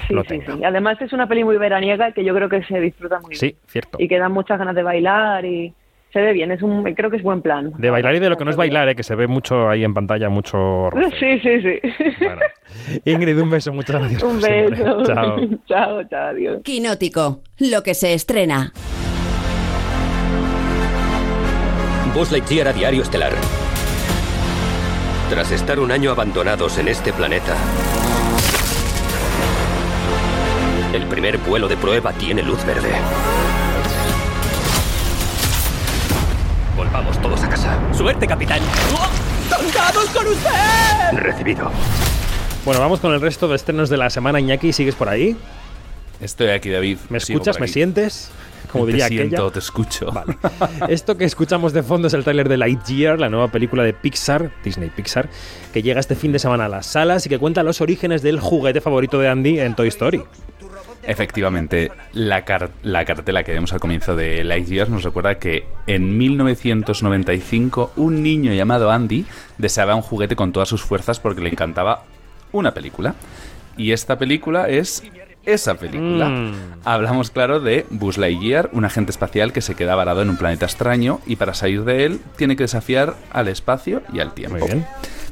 [0.09, 0.55] Sí, lo sí, tenga.
[0.57, 0.65] sí.
[0.65, 3.41] Además es una peli muy veraniega que yo creo que se disfruta muy bien.
[3.41, 3.99] Sí, cierto.
[4.01, 5.75] Y que da muchas ganas de bailar y
[6.15, 6.51] se ve bien.
[6.53, 7.73] Es un, creo que es buen plan.
[7.77, 8.95] De bailar y de lo que no es bailar, ¿eh?
[8.95, 10.89] que se ve mucho ahí en pantalla, mucho...
[10.89, 11.17] roce.
[11.19, 13.01] Sí, sí, sí.
[13.11, 14.23] Ingrid, un beso, muchas gracias.
[14.23, 15.03] un beso.
[15.07, 15.41] Chao.
[15.67, 16.63] chao, chao, adiós.
[16.63, 18.73] Quinótico, lo que se estrena.
[22.15, 23.33] Buzz Lightyear a Diario Estelar.
[25.31, 27.57] Tras estar un año abandonados en este planeta,
[30.93, 32.93] el primer vuelo de prueba tiene luz verde.
[36.85, 37.79] Volvamos todos a casa.
[37.95, 38.61] ¡Suerte, capitán!
[39.49, 41.19] ¡Contamos con usted!
[41.19, 41.71] Recibido.
[42.65, 44.39] Bueno, vamos con el resto de estrenos de la semana.
[44.39, 45.35] Iñaki, ¿sigues por ahí?
[46.21, 46.99] Estoy aquí, David.
[47.09, 47.59] ¿Me escuchas?
[47.59, 48.31] ¿Me sientes?
[48.71, 49.53] Como diría te siento, aquella.
[49.53, 50.13] te escucho.
[50.13, 50.37] Vale.
[50.89, 54.51] Esto que escuchamos de fondo es el tráiler de Lightyear, la nueva película de Pixar,
[54.63, 55.31] Disney Pixar,
[55.73, 58.41] que llega este fin de semana a las salas y que cuenta los orígenes del
[58.41, 60.23] juguete favorito de Andy en Toy Story.
[61.07, 66.17] Efectivamente, la, car- la cartela que vemos al comienzo de Lightyear nos recuerda que en
[66.17, 69.27] 1995 un niño llamado Andy
[69.59, 72.05] deseaba un juguete con todas sus fuerzas porque le encantaba
[72.53, 73.15] una película.
[73.77, 75.03] Y esta película es
[75.45, 76.29] esa película.
[76.29, 76.53] Mm.
[76.85, 80.65] Hablamos, claro, de Buzz Lightyear, un agente espacial que se queda varado en un planeta
[80.65, 84.59] extraño y para salir de él tiene que desafiar al espacio y al tiempo.
[84.59, 84.87] Muy bien.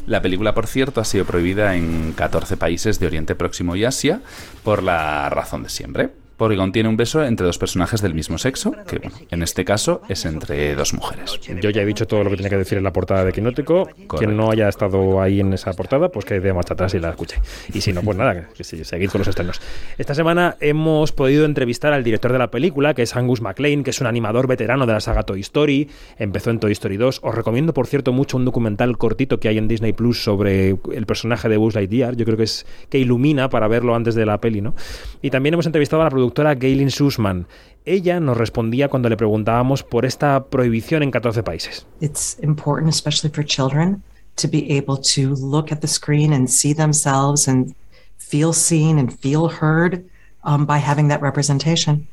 [0.06, 4.20] La película, por cierto, ha sido prohibida en 14 países de Oriente Próximo y Asia
[4.64, 6.22] por la razón de siempre.
[6.36, 10.02] Porque contiene un beso entre dos personajes del mismo sexo, que bueno, en este caso
[10.09, 11.38] es entre dos mujeres.
[11.60, 13.88] Yo ya he dicho todo lo que tenía que decir en la portada de Quinótico.
[14.18, 17.10] Quien no haya estado ahí en esa portada, pues que dé marcha atrás y la
[17.10, 17.40] escuche.
[17.72, 19.60] Y si no, pues nada, que sí, seguid con los estrenos.
[19.98, 23.90] Esta semana hemos podido entrevistar al director de la película, que es Angus MacLean, que
[23.90, 25.88] es un animador veterano de la saga Toy Story.
[26.18, 27.20] Empezó en Toy Story 2.
[27.22, 31.06] Os recomiendo, por cierto, mucho un documental cortito que hay en Disney Plus sobre el
[31.06, 32.16] personaje de Buzz Lightyear.
[32.16, 34.74] Yo creo que es que ilumina para verlo antes de la peli, ¿no?
[35.20, 37.47] Y también hemos entrevistado a la productora Gaylin Sussman.
[37.85, 41.85] Ella nos respondía cuando le preguntábamos por esta prohibición en 14 países.
[42.01, 44.03] It's important, especially for children,
[44.36, 47.74] to be able to look at the screen and see themselves and
[48.19, 50.05] feel seen and feel heard
[50.44, 52.07] um, by having that representation.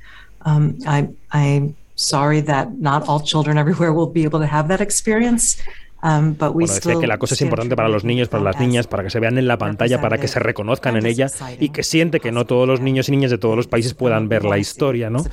[0.43, 4.81] Um, I, I'm sorry that not all children everywhere will be able to have that
[4.81, 5.61] experience.
[6.01, 8.59] Um, but we Bueno, decía que la cosa es importante para los niños, para las
[8.59, 11.27] niñas, para que se vean en la pantalla, para que se reconozcan en ella
[11.59, 14.29] y que siente que no todos los niños y niñas de todos los países puedan
[14.29, 15.23] ver la historia, ¿no?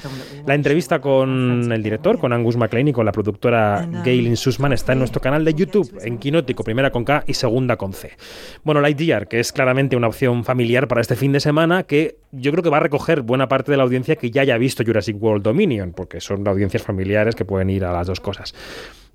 [0.44, 4.93] La entrevista con el director, con Angus MacLean y con la productora Gaylin Sussman está
[4.93, 8.12] en nuestro canal de YouTube, en Quinótico, primera con K y segunda con C.
[8.64, 12.51] Bueno, Lightyear, que es claramente una opción familiar para este fin de semana, que yo
[12.51, 15.16] creo que va a recoger buena parte de la audiencia que ya haya visto Jurassic
[15.22, 18.55] World Dominion, porque son audiencias familiares que pueden ir a las dos cosas.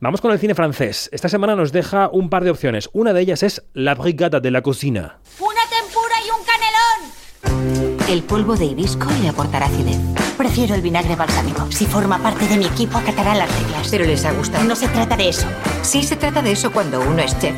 [0.03, 1.11] Vamos con el cine francés.
[1.13, 2.89] Esta semana nos deja un par de opciones.
[2.91, 5.19] Una de ellas es La Brigada de la Cocina.
[5.39, 8.09] ¡Una tempura y un canelón!
[8.09, 9.99] El polvo de hibisco le aportará acidez.
[10.39, 11.71] Prefiero el vinagre balsámico.
[11.71, 13.89] Si forma parte de mi equipo, acatará las reglas.
[13.91, 14.63] Pero les ha gustado.
[14.63, 15.45] No se trata de eso.
[15.83, 17.53] Sí se trata de eso cuando uno es chef.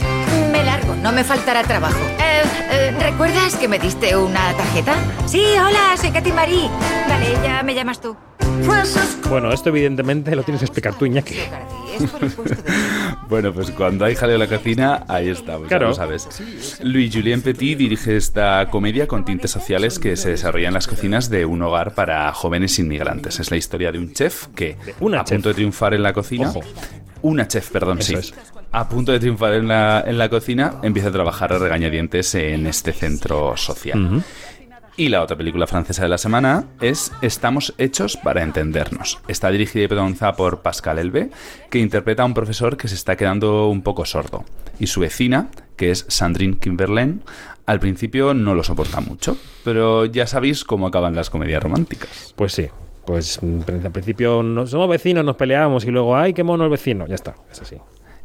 [0.51, 0.95] Me largo.
[0.97, 2.03] No me faltará trabajo.
[2.19, 4.95] Eh, eh, ¿Recuerdas que me diste una tarjeta?
[5.27, 6.69] Sí, hola, soy Katy Marie.
[7.07, 8.17] Vale, ya me llamas tú.
[9.29, 11.35] Bueno, esto evidentemente lo tienes que explicar tú, Iñaki.
[13.29, 15.85] Bueno, pues cuando hay jaleo en la cocina, ahí estamos, Claro.
[15.85, 16.79] ya lo sabes.
[16.83, 21.29] Louis Julien Petit dirige esta comedia con tintes sociales que se desarrolla en las cocinas
[21.29, 23.39] de un hogar para jóvenes inmigrantes.
[23.39, 24.77] Es la historia de un chef que,
[25.17, 26.61] a punto de triunfar en la cocina, Ojo.
[27.23, 28.15] una chef, perdón, Eso sí.
[28.15, 28.33] es.
[28.71, 32.65] A punto de triunfar en la, en la cocina, empieza a trabajar a regañadientes en
[32.67, 34.23] este centro social.
[34.95, 39.19] Y la otra película francesa de la semana es Estamos hechos para entendernos.
[39.27, 41.31] Está dirigida y protagonizada por Pascal Elbe,
[41.71, 44.45] que interpreta a un profesor que se está quedando un poco sordo.
[44.79, 47.23] Y su vecina, que es Sandrine Kimberlin,
[47.65, 49.35] al principio no lo soporta mucho.
[49.63, 52.33] Pero ya sabéis cómo acaban las comedias románticas.
[52.35, 52.67] Pues sí.
[53.05, 57.07] Pues mm, al principio somos vecinos, nos peleamos y luego, ay, qué mono el vecino.
[57.07, 57.77] Ya está, es así.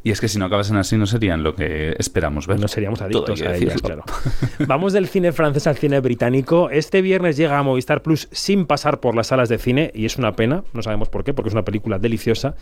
[0.04, 2.60] Y es que si no acabasen así no serían lo que esperamos ver.
[2.60, 4.04] No seríamos adictos a ellas, claro.
[4.66, 6.70] Vamos del cine francés al cine británico.
[6.70, 10.16] Este viernes llega a Movistar Plus sin pasar por las salas de cine y es
[10.16, 12.54] una pena, no sabemos por qué, porque es una película deliciosa.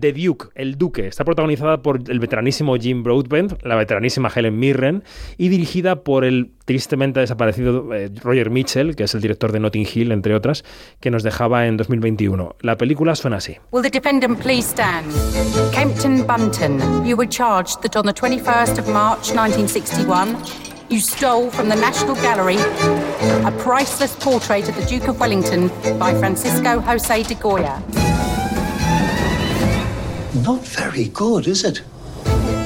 [0.00, 5.04] The Duke, El Duque, está protagonizada por el veteranísimo Jim Broadbent, la veteranísima Helen Mirren
[5.36, 9.86] y dirigida por el tristemente desaparecido eh, Roger Mitchell, que es el director de Notting
[9.92, 10.64] Hill, entre otras,
[11.00, 12.56] que nos dejaba en 2021.
[12.60, 13.56] La película suena así.
[13.70, 15.06] Will the defendant please stand?
[15.72, 20.36] Kempton Bunton, you were charged that on the 21st of March 1961,
[20.88, 22.58] you stole from the National Gallery
[23.44, 25.68] a priceless portrait of the Duke of Wellington
[25.98, 27.82] by Francisco Jose de Goya.
[30.44, 31.82] Not very good, is it?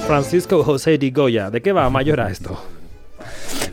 [0.06, 1.50] Francisco José de Goya.
[1.50, 2.60] ¿De qué va, Mayora, esto?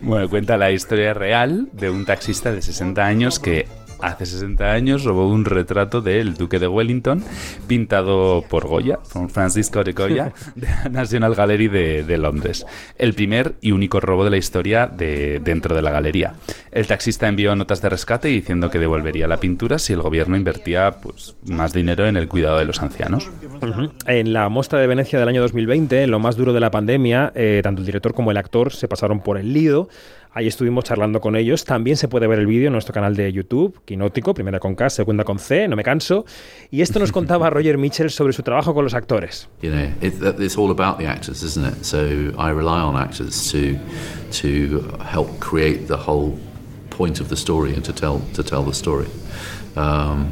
[0.01, 3.65] Bueno, cuenta la historia real de un taxista de 60 años que
[4.01, 7.23] hace 60 años robó un retrato del duque de Wellington
[7.67, 12.65] pintado por Goya, por Francisco de Goya, de la National Gallery de, de Londres.
[12.97, 16.33] El primer y único robo de la historia de, dentro de la galería.
[16.71, 20.91] El taxista envió notas de rescate diciendo que devolvería la pintura si el gobierno invertía
[21.01, 23.29] pues, más dinero en el cuidado de los ancianos.
[24.05, 27.31] En la muestra de Venecia del año 2020, en lo más duro de la pandemia,
[27.35, 29.89] eh, tanto el director como el actor se pasaron por el Lido.
[30.33, 31.65] Ahí estuvimos charlando con ellos.
[31.65, 34.89] También se puede ver el vídeo en nuestro canal de YouTube, Quinótico, primera con K,
[34.89, 36.25] segunda con C, no me canso.
[36.69, 39.47] Y esto nos contaba Roger Mitchell sobre su trabajo con los actores.
[39.61, 41.85] You know, it, it's all about the actors, isn't it?
[41.85, 41.97] So
[42.37, 43.77] I rely on actors to
[44.41, 46.37] to help create the whole
[46.89, 49.07] point of the story and to tell to tell the story.
[49.75, 50.31] Um,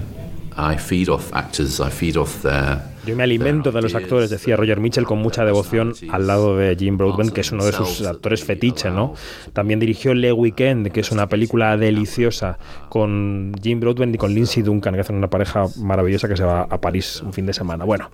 [0.57, 1.79] I feed off actors.
[1.79, 5.45] I feed off their Yo me alimento de los actores, decía Roger Mitchell con mucha
[5.45, 9.13] devoción al lado de Jim Broadbent, que es uno de sus actores fetiche, ¿no?
[9.53, 12.57] También dirigió Le Weekend, que es una película deliciosa
[12.89, 16.61] con Jim Broadbent y con Lindsay Duncan, que hacen una pareja maravillosa que se va
[16.63, 17.85] a París un fin de semana.
[17.85, 18.09] Bueno.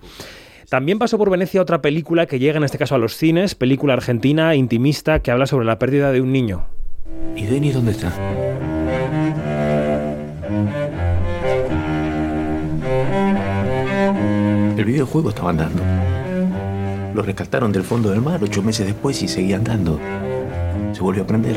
[0.68, 3.92] También pasó por Venecia otra película que llega en este caso a los cines, película
[3.92, 6.64] argentina, intimista, que habla sobre la pérdida de un niño.
[7.36, 8.10] ¿Y Denny dónde está?
[14.82, 15.80] El videojuego estaba andando.
[17.14, 20.00] Lo rescataron del fondo del mar ocho meses después y seguía andando.
[20.92, 21.56] Se volvió a prender.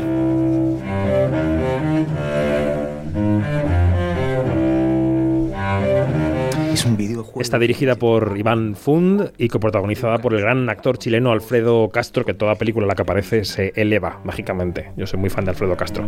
[6.72, 7.40] Es un videojuego.
[7.40, 12.32] Está dirigida por Iván Fund y coprotagonizada por el gran actor chileno Alfredo Castro, que
[12.32, 14.92] toda película en la que aparece se eleva mágicamente.
[14.96, 16.06] Yo soy muy fan de Alfredo Castro.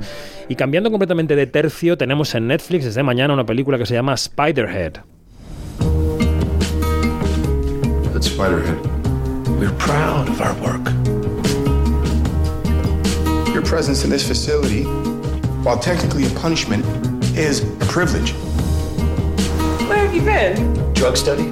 [0.49, 4.17] Y cambiando completamente de tercio, tenemos en Netflix desde mañana una película que se llama
[4.17, 5.18] Spiderhead.
[8.19, 8.81] At Spiderhead,
[9.61, 10.85] we're proud of our work.
[13.55, 14.83] Your presence in this facility,
[15.63, 16.85] while technically a punishment,
[17.39, 18.33] is a privilege.
[19.87, 20.75] Where have you been?
[20.95, 21.45] Drug study?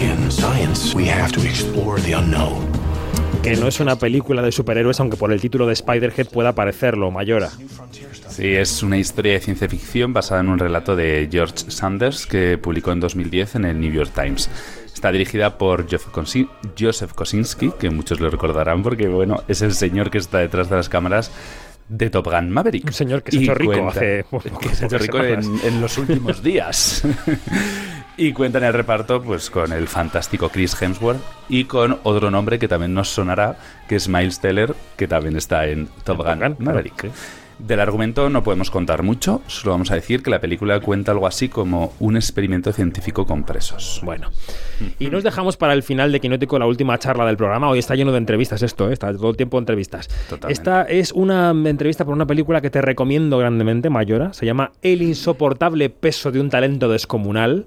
[0.00, 2.66] In science, we have to explore the unknown.
[3.42, 7.10] Que no es una película de superhéroes, aunque por el título de Spiderhead pueda parecerlo,
[7.10, 7.50] Mayora.
[8.40, 12.56] Sí, es una historia de ciencia ficción basada en un relato de George Sanders que
[12.56, 14.48] publicó en 2010 en el New York Times.
[14.86, 16.48] Está dirigida por Joseph Kosin-
[16.78, 20.76] Joseph Kosinski, que muchos lo recordarán porque bueno, es el señor que está detrás de
[20.76, 21.30] las cámaras
[21.90, 22.86] de Top Gun Maverick.
[22.86, 24.24] Un señor que se ha hecho rico cuenta- hace
[24.60, 27.02] que se ha hecho rico en los últimos días.
[28.16, 32.58] y cuenta en el reparto pues con el fantástico Chris Hemsworth y con otro nombre
[32.58, 37.10] que también nos sonará, que es Miles Teller, que también está en Top Gun Maverick.
[37.66, 41.26] Del argumento no podemos contar mucho, solo vamos a decir que la película cuenta algo
[41.26, 44.00] así como un experimento científico con presos.
[44.02, 44.30] Bueno.
[44.98, 47.68] Y nos dejamos para el final de Quinótico la última charla del programa.
[47.68, 48.92] Hoy está lleno de entrevistas esto, ¿eh?
[48.92, 50.08] está todo el tiempo entrevistas.
[50.48, 54.32] Esta es una entrevista por una película que te recomiendo grandemente, Mayora.
[54.32, 57.66] Se llama El insoportable peso de un talento descomunal.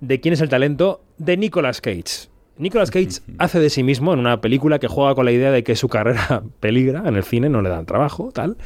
[0.00, 1.02] ¿De quién es el talento?
[1.18, 2.33] De Nicolas Cage.
[2.56, 5.64] Nicolas Cage hace de sí mismo en una película que juega con la idea de
[5.64, 8.56] que su carrera peligra en el cine, no le dan trabajo, tal,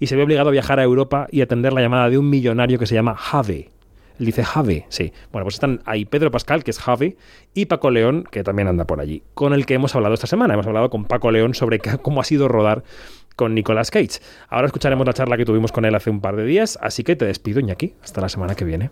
[0.00, 2.78] y se ve obligado a viajar a Europa y atender la llamada de un millonario
[2.78, 3.68] que se llama Javi.
[4.18, 5.12] Él dice Javi, sí.
[5.32, 7.16] Bueno, pues están ahí Pedro Pascal, que es Javi,
[7.52, 10.54] y Paco León, que también anda por allí, con el que hemos hablado esta semana.
[10.54, 12.84] Hemos hablado con Paco León sobre cómo ha sido rodar
[13.36, 14.20] con Nicolas Cage.
[14.48, 17.16] Ahora escucharemos la charla que tuvimos con él hace un par de días, así que
[17.16, 17.94] te despido, Iñaki.
[18.02, 18.90] Hasta la semana que viene.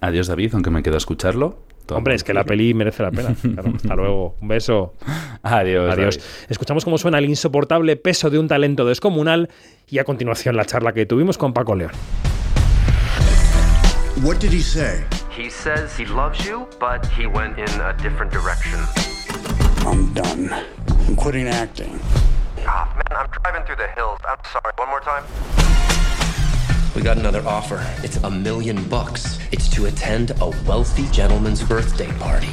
[0.00, 1.58] Adiós David, aunque me quedo a escucharlo.
[1.88, 3.34] Todo Hombre, es que la peli merece la pena.
[3.40, 4.36] Claro, hasta luego.
[4.42, 4.92] Un beso.
[5.42, 5.90] Adiós.
[5.90, 6.20] Adiós.
[6.50, 9.48] Escuchamos cómo suena el insoportable peso de un talento descomunal
[9.88, 11.92] y a continuación la charla que tuvimos con Paco León.
[14.22, 15.02] What did he say?
[15.34, 18.78] He says he loves you, but he went in a different direction.
[19.86, 20.50] I'm done.
[21.08, 21.98] I'm quitting acting.
[22.66, 24.18] Ah, man, I'm driving through the hills.
[24.28, 24.74] I'm sorry.
[24.76, 25.24] One more time.
[26.98, 27.78] We got another offer.
[28.02, 29.38] It's a million bucks.
[29.52, 32.50] It's to attend a wealthy gentleman's birthday party.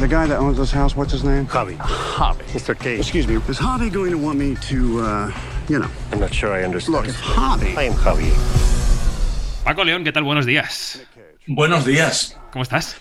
[0.00, 1.46] The guy that owns this house, what's his name?
[1.46, 1.76] Javi.
[1.78, 2.42] Javi.
[2.50, 2.76] Mr.
[2.76, 2.98] Cage.
[2.98, 3.36] Excuse me.
[3.48, 5.30] Is Javi going to want me to, uh,
[5.68, 5.88] you know?
[6.10, 6.96] I'm not sure I understand.
[6.96, 7.76] Look, it's Javi.
[7.76, 8.32] I am Javi.
[9.64, 10.24] Paco León, ¿qué tal?
[10.24, 11.00] Buenos días.
[11.46, 12.36] Buenos días.
[12.50, 12.96] ¿Cómo estás?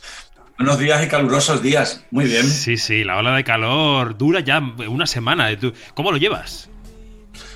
[0.60, 2.04] Buenos días y calurosos días.
[2.12, 2.46] Muy bien.
[2.46, 5.58] Sí, sí, la ola de calor dura ya una semana.
[5.58, 6.70] ¿Tú- ¿Cómo lo llevas?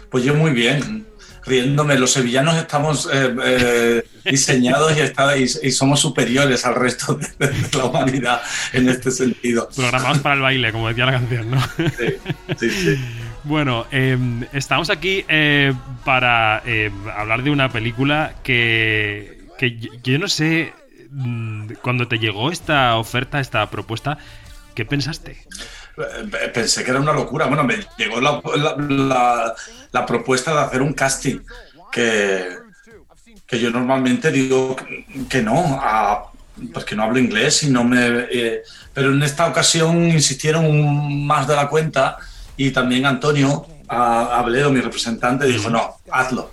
[0.09, 1.05] Pues yo muy bien.
[1.45, 7.15] Riéndome, los sevillanos estamos eh, eh, diseñados y, está- y- y somos superiores al resto
[7.39, 8.41] de, de la humanidad
[8.73, 9.67] en este sentido.
[9.75, 11.61] Programados para el baile, como decía la canción, ¿no?
[12.59, 12.95] Sí, sí.
[13.43, 14.17] Bueno, eh,
[14.53, 15.73] estamos aquí eh,
[16.05, 20.73] para eh, hablar de una película que, que yo, yo no sé,
[21.09, 24.19] mm, cuando te llegó esta oferta, esta propuesta,
[24.75, 25.37] ¿qué pensaste?
[25.97, 27.45] Eh, Pensé que era una locura.
[27.47, 29.53] Bueno, me llegó la, la- la-
[29.91, 31.39] la propuesta de hacer un casting
[31.91, 32.47] que,
[33.45, 34.75] que yo normalmente digo
[35.29, 36.31] que no, a-
[36.73, 38.27] porque no hablo inglés y no me.
[38.31, 38.61] eh,
[38.93, 42.17] pero en esta ocasión insistieron más de la cuenta
[42.57, 46.51] y también Antonio Abledo, mi representante, dijo: no, hazlo.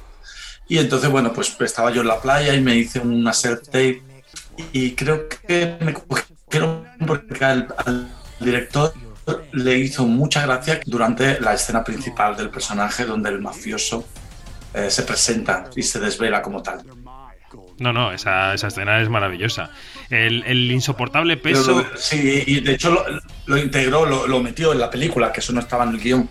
[0.67, 4.03] Y entonces, bueno, pues estaba yo en la playa y me hice una self-tape
[4.73, 8.09] y creo que me cogieron porque al, al
[8.41, 8.93] director
[9.53, 14.05] le hizo mucha gracia durante la escena principal del personaje donde el mafioso
[14.75, 16.81] eh, se presenta y se desvela como tal.
[17.79, 19.71] No, no, esa, esa escena es maravillosa.
[20.11, 21.79] El, el insoportable peso.
[21.83, 23.05] lo- sí, y de hecho lo,
[23.47, 26.29] lo integró, lo, lo metió en la película, que eso no estaba en el guion.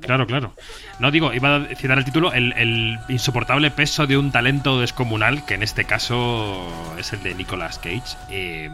[0.00, 0.54] Claro, claro.
[0.98, 5.44] No digo, iba a citar el título, el, el insoportable peso de un talento descomunal,
[5.44, 6.66] que en este caso
[6.98, 8.16] es el de Nicolas Cage.
[8.30, 8.70] Eh,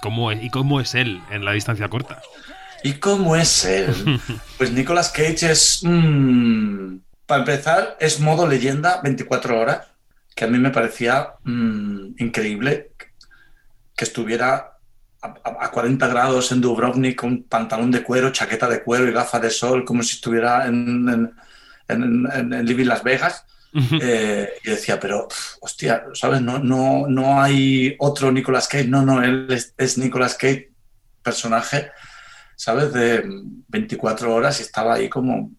[0.00, 2.20] ¿cómo es, ¿Y cómo es él en la distancia corta?
[2.82, 3.94] ¿Y cómo es él?
[4.58, 5.80] Pues Nicolas Cage es.
[5.82, 6.96] mm,
[7.26, 9.86] para empezar, es modo leyenda 24 horas,
[10.34, 12.92] que a mí me parecía mm, increíble
[13.96, 14.72] que estuviera
[15.22, 19.12] a, a- a 40 grados en Dubrovnik con pantalón de cuero, chaqueta de cuero y
[19.12, 21.32] gafas de sol, como si estuviera en, en,
[21.88, 23.44] en- en- en Living Las Vegas.
[23.74, 25.26] Eh, y decía, pero,
[25.60, 26.42] hostia, ¿sabes?
[26.42, 28.86] No, no, no hay otro Nicolas Cage.
[28.86, 30.70] No, no, él es, es Nicolas Cage,
[31.22, 31.90] personaje,
[32.62, 32.92] ¿sabes?
[32.92, 33.24] De
[33.68, 35.50] 24 horas y estaba ahí como.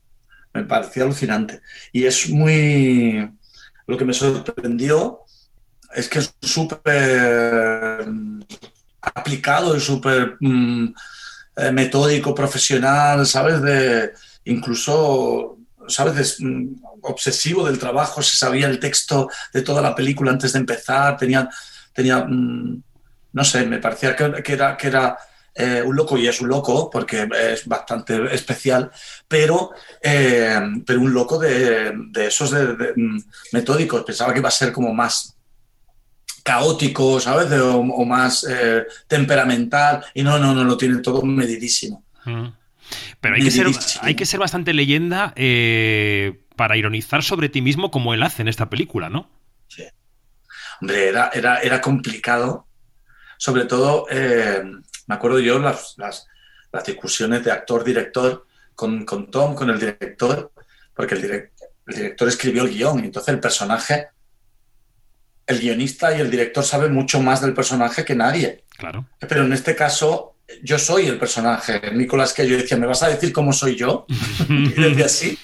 [0.54, 1.62] Me parecía alucinante.
[1.92, 3.30] Y es muy.
[3.88, 5.20] Lo que me sorprendió
[5.94, 8.44] es que es súper mm,
[9.02, 10.94] aplicado y súper mm,
[11.58, 13.62] eh, metódico, profesional, ¿sabes?
[13.62, 14.14] De,
[14.46, 15.58] incluso,
[15.90, 16.38] ¿sabes?
[16.40, 21.18] Mm, obsesivo del trabajo, se sabía el texto de toda la película antes de empezar,
[21.18, 21.50] tenía,
[21.92, 25.18] tenía no sé, me parecía que era, que era
[25.56, 28.92] eh, un loco y es un loco porque es bastante especial,
[29.28, 29.72] pero,
[30.02, 33.20] eh, pero un loco de, de esos de- de, mm,
[33.52, 34.04] metódicos.
[34.04, 35.36] Pensaba que iba a ser como más
[36.44, 37.52] caótico, ¿sabes?
[37.60, 42.04] O, o más eh, temperamental y no, no, no, lo tiene todo medidísimo.
[42.26, 42.48] Mm.
[43.22, 43.68] Pero hay que, ser,
[44.02, 45.34] hay que ser bastante leyenda
[46.56, 49.30] para ironizar sobre ti mismo como él hace en esta película, ¿no?
[50.82, 52.68] Hombre, era, era, era complicado.
[53.38, 54.06] Sobre todo,
[55.08, 56.28] me acuerdo yo las, las,
[56.72, 60.52] las discusiones de actor-director con, con Tom, con el director,
[60.96, 61.50] porque el
[61.88, 64.08] director escribió el guion y entonces el personaje,
[65.46, 68.64] el guionista y el director saben mucho más del personaje que nadie.
[68.78, 69.08] Claro.
[69.20, 71.92] Pero en este caso, yo soy el personaje.
[71.94, 74.06] Nicolás, que yo decía, ¿me vas a decir cómo soy yo?
[74.50, 75.38] Y decía, sí,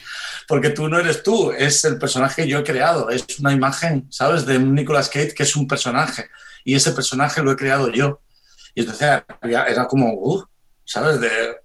[0.48, 3.10] porque tú no eres tú, es el personaje que yo he creado.
[3.10, 4.46] Es una imagen, ¿sabes?
[4.46, 6.30] De un Nicolas Cage que es un personaje.
[6.64, 8.22] Y ese personaje lo he creado yo.
[8.76, 10.44] Y entonces era como, uh,
[10.90, 11.20] ¿sabes?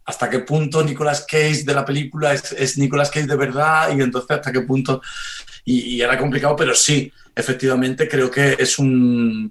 [0.05, 4.03] Hasta qué punto Nicolas Cage de la película es, es Nicolas Cage de verdad y
[4.03, 5.01] entonces hasta qué punto...
[5.65, 9.51] Y, era complicado, pero sí, efectivamente creo que es un,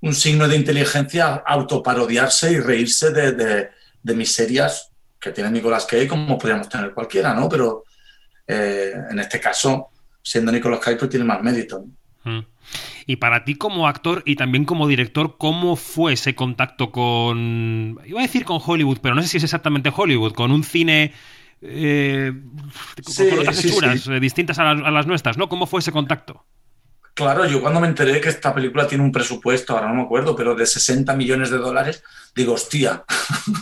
[0.00, 3.70] un signo de inteligencia autoparodiarse y reírse de,
[4.02, 7.48] de, miserias que tiene Nicolas Cage como podríamos tener cualquiera, ¿no?
[7.48, 7.84] Pero
[8.48, 11.86] eh, en este caso, siendo Nicolas Cage, pues tiene más mérito.
[13.06, 17.98] Y para ti como actor y también como director, ¿cómo fue ese contacto con...
[18.06, 21.12] Iba a decir con Hollywood, pero no sé si es exactamente Hollywood, con un cine...
[21.60, 22.32] eh,
[23.04, 24.12] con- Sí, con otras sí, hechuras sí.
[24.12, 25.48] eh, distintas a las, a las nuestras, ¿no?
[25.48, 26.44] ¿Cómo fue ese contacto?
[27.14, 30.34] Claro, yo cuando me enteré que esta película tiene un presupuesto, ahora no me acuerdo,
[30.34, 32.02] pero de 60 millones de dólares,
[32.34, 33.04] digo, hostia.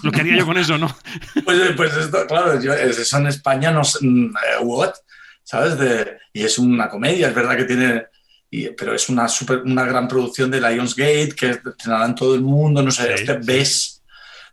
[0.02, 0.86] Lo que haría yo con eso, ¿no?
[1.44, 4.94] Pues, pues esto, claro, yo- eso en España no sé, mm, eh, what,
[5.43, 5.76] ¿sabes?
[5.78, 8.05] De, y es una comedia, es verdad que tiene,
[8.53, 12.43] y- pero es una super, una gran producción de Lionsgate que estrenará en todo el
[12.43, 13.39] mundo, no sé, Sí, este sí.
[13.45, 14.03] ves.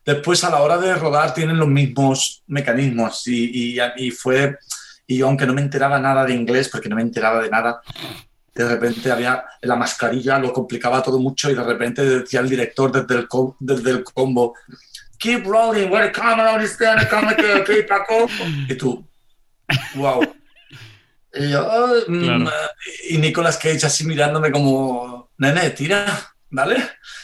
[0.06, 4.58] Después a la hora de rodar tienen los mismos mecanismos y, y, y fue,
[5.06, 7.82] y yo aunque no me enteraba nada de inglés, porque no me enteraba de nada,
[8.56, 12.92] de repente había la mascarilla, lo complicaba todo mucho y de repente decía el director
[12.92, 13.28] desde el,
[13.60, 14.56] desde el combo,
[15.20, 16.96] keep rolling, where the camera is there,
[17.36, 18.28] que- que Paco.
[18.70, 19.06] Y tú,
[19.96, 20.22] wow.
[21.34, 22.52] Y yo, "Ah, mm", Claro.
[23.10, 26.06] y Nicolas Cage así mirándome como, nene, tira,
[26.50, 26.78] ¿vale?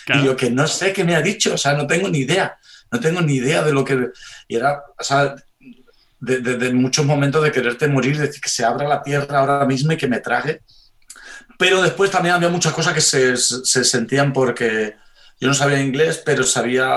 [0.06, 0.22] Claro.
[0.22, 2.57] Y yo que no sé qué me ha dicho, o sea, no tengo ni idea,
[2.91, 4.10] no tengo ni idea de lo que...
[4.48, 5.36] Y era, o sea,
[6.19, 9.65] de, de- de muchos momentos de quererte morir, decir que se abra la tierra ahora
[9.65, 10.61] mismo y que me trague.
[11.57, 14.95] Pero después también había muchas cosas que se, se sentían porque,
[15.40, 16.88] Yo no sabía inglés, pero sabía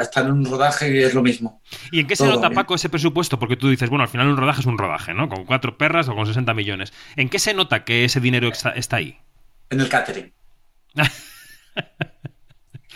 [0.00, 1.60] estar en un rodaje y es lo mismo.
[1.92, 3.38] ¿Y en qué se nota, Paco, ese presupuesto?
[3.38, 5.28] Porque tú dices, bueno, al final un rodaje es un rodaje, ¿no?
[5.28, 6.94] Con cuatro perras o con 60 millones.
[7.16, 9.18] ¿En qué se nota que ese dinero está, está ahí?
[9.68, 10.32] En el catering.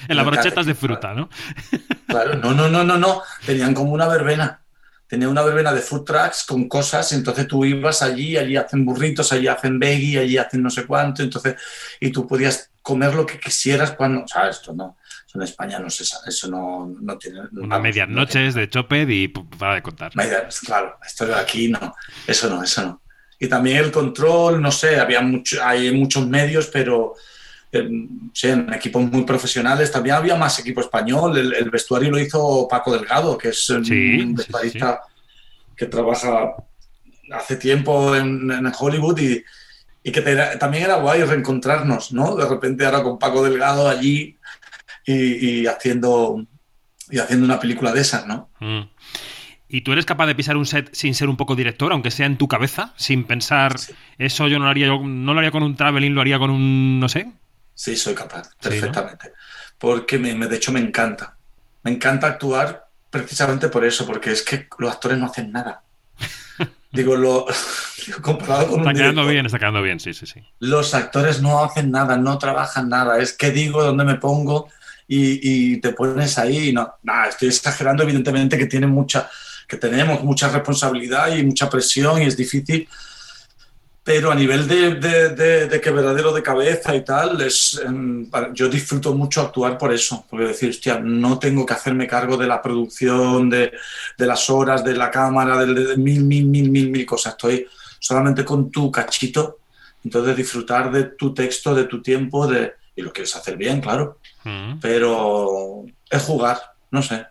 [0.09, 1.29] en las brochetas de fruta, ¿no?
[2.07, 3.23] claro, no, no, no, no, no.
[3.45, 4.62] Tenían como una verbena.
[5.13, 9.31] Tenía una verbena de food trucks con cosas, entonces tú ibas allí, allí hacen burritos,
[9.31, 11.57] allí hacen veggie, allí hacen no sé cuánto, entonces,
[12.01, 15.79] y tú podías comer lo que quisieras cuando, o sea, esto no, eso en España
[15.81, 17.41] no se sabe, eso no, no tiene...
[17.53, 20.13] Una medias noches de choped y para de contar.
[20.65, 21.95] claro, esto de aquí no,
[22.27, 23.03] eso no, eso no.
[23.39, 27.17] Y también el control, no sé, había mucho, hay muchos medios, pero
[27.73, 29.91] en equipos muy profesionales.
[29.91, 31.37] También había más equipo español.
[31.39, 35.01] El, vestuario lo hizo Paco Delgado, que es un vestuarista
[35.77, 36.55] que trabaja
[37.33, 40.21] hace tiempo en, Hollywood y, que
[40.59, 42.37] también era guay reencontrarnos, ¿no?
[42.37, 44.37] De repente ahora con Paco Delgado allí
[45.07, 46.45] y, haciendo
[47.11, 48.51] y haciendo una película de esas, ¿no?
[48.61, 48.83] Mm.
[49.69, 52.27] ¿Y tú eres capaz de pisar un set sin ser un poco director, aunque sea
[52.27, 53.77] en tu cabeza, sin pensar
[54.19, 56.51] eso yo no lo haría yo no lo haría con un traveling, lo haría con
[56.51, 57.33] un no sé?
[57.83, 59.33] Sí, soy capaz, perfectamente.
[59.77, 61.37] Porque me, de hecho me encanta.
[61.83, 65.83] Me encanta actuar precisamente por eso, porque es que los actores no hacen nada.
[66.93, 67.45] digo, lo
[68.23, 70.41] comparado con Está quedando bien, está quedando bien, sí, sí, sí.
[70.61, 73.19] Los actores no hacen nada, no trabajan nada.
[73.19, 74.69] Es que digo, dónde me pongo
[75.09, 76.73] y, te pones ahí.
[76.73, 79.29] No, nada, estoy exagerando, evidentemente que tiene mucha,
[79.67, 82.89] que tenemos mucha responsabilidad y mucha presión y es difícil
[84.05, 88.69] pero a nivel de, de, de, que verdadero de cabeza y tal, es, em, yo
[88.69, 92.61] disfruto mucho actuar por eso, porque decir, hostia, no tengo que hacerme cargo de la
[92.61, 93.73] producción, de,
[94.19, 97.35] de las horas, de la cámara, de, mil, mil, mil, mil, mil cosas.
[97.35, 97.67] Estoy
[98.01, 99.59] solamente con tu cachito,
[100.05, 104.19] entonces disfrutar de tu texto, de tu tiempo, de, y lo quieres hacer bien, claro,
[104.43, 104.81] mm.
[104.81, 106.61] pero es jugar,
[106.91, 107.27] no sé.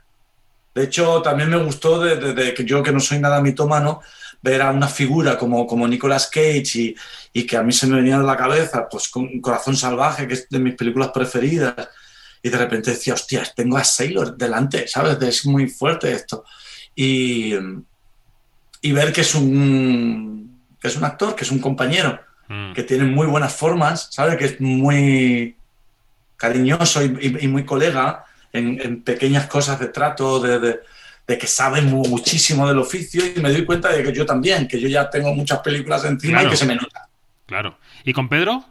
[0.73, 4.01] De hecho, también me gustó de, que yo, que no soy nada mitómano,
[4.41, 6.95] ver a una figura como, como Nicolas Cage y,
[7.33, 10.33] y, que a mí se me venía de la cabeza, pues con Corazón Salvaje, que
[10.33, 11.89] es de mis películas preferidas,
[12.43, 15.21] y de repente decía, hostia, tengo a Sailor delante, ¿sabes?
[15.21, 16.43] Es muy fuerte esto.
[16.95, 17.53] Y,
[18.81, 22.73] y ver que es un, que es un actor, que es un compañero, mm.
[22.73, 24.37] que tiene muy buenas formas, ¿sabes?
[24.37, 25.55] Que es muy
[26.35, 30.79] cariñoso y, y muy colega en, en, pequeñas cosas de trato, de, de
[31.27, 34.79] de que sabe muchísimo del oficio y me doy cuenta de que yo también, que
[34.79, 37.07] yo ya tengo muchas películas encima y que se me nota.
[37.45, 37.77] Claro.
[38.03, 38.65] ¿Y con Pedro?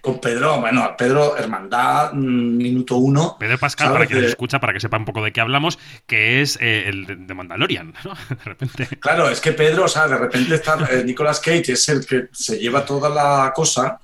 [0.00, 3.36] Con Pedro, bueno, Pedro, Hermandad, mm, minuto uno.
[3.38, 6.58] Pedro Pascal, para quien escucha, para que sepa un poco de qué hablamos, que es
[6.60, 8.14] eh, el de Mandalorian, ¿no?
[8.28, 8.86] De repente.
[8.98, 12.28] Claro, es que Pedro, o sea, de repente está eh, Nicolas Cage, es el que
[12.32, 13.98] se lleva toda la cosa,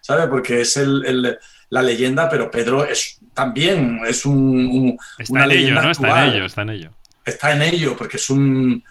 [0.00, 0.26] ¿sabes?
[0.26, 1.38] Porque es el,
[1.70, 5.90] la leyenda, pero Pedro es también es un, está en ello, ¿no?
[5.90, 6.90] Está en ello, está en ello
[7.24, 8.82] está en ello, porque es un,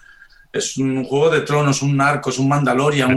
[0.52, 3.14] es un juego de tronos, un narco, es un Mandalorian,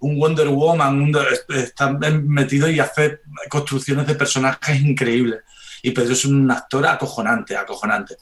[0.00, 1.12] un, Wonder Woman,
[1.48, 5.40] está metido y hace construcciones de personajes increíbles.
[5.82, 8.16] Y Pedro es un actor acojonante, acojonante.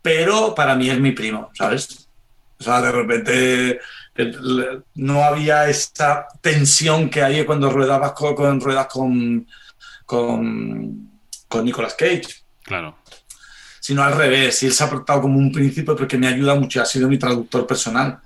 [0.00, 2.08] Pero para mí es mi primo, ¿sabes?
[2.58, 3.80] O sea, de repente
[4.94, 9.46] no había esa tensión que hay cuando ruedabas con, ruedas con,
[10.06, 11.10] con,
[11.48, 12.44] con Nicolas Cage.
[12.62, 13.03] Claro
[13.84, 14.62] sino al revés.
[14.62, 17.18] Y él se ha portado como un príncipe porque me ayuda mucho, ha sido mi
[17.18, 18.18] traductor personal.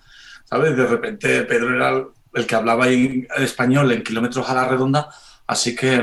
[0.44, 0.76] ¿Sabes?
[0.76, 2.00] De repente Pedro era
[2.34, 5.08] el que hablaba en español en kilómetros a la redonda,
[5.48, 6.00] así que,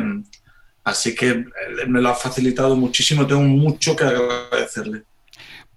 [0.84, 1.46] así que
[1.88, 5.04] me lo ha facilitado muchísimo, tengo mucho que agradecerle.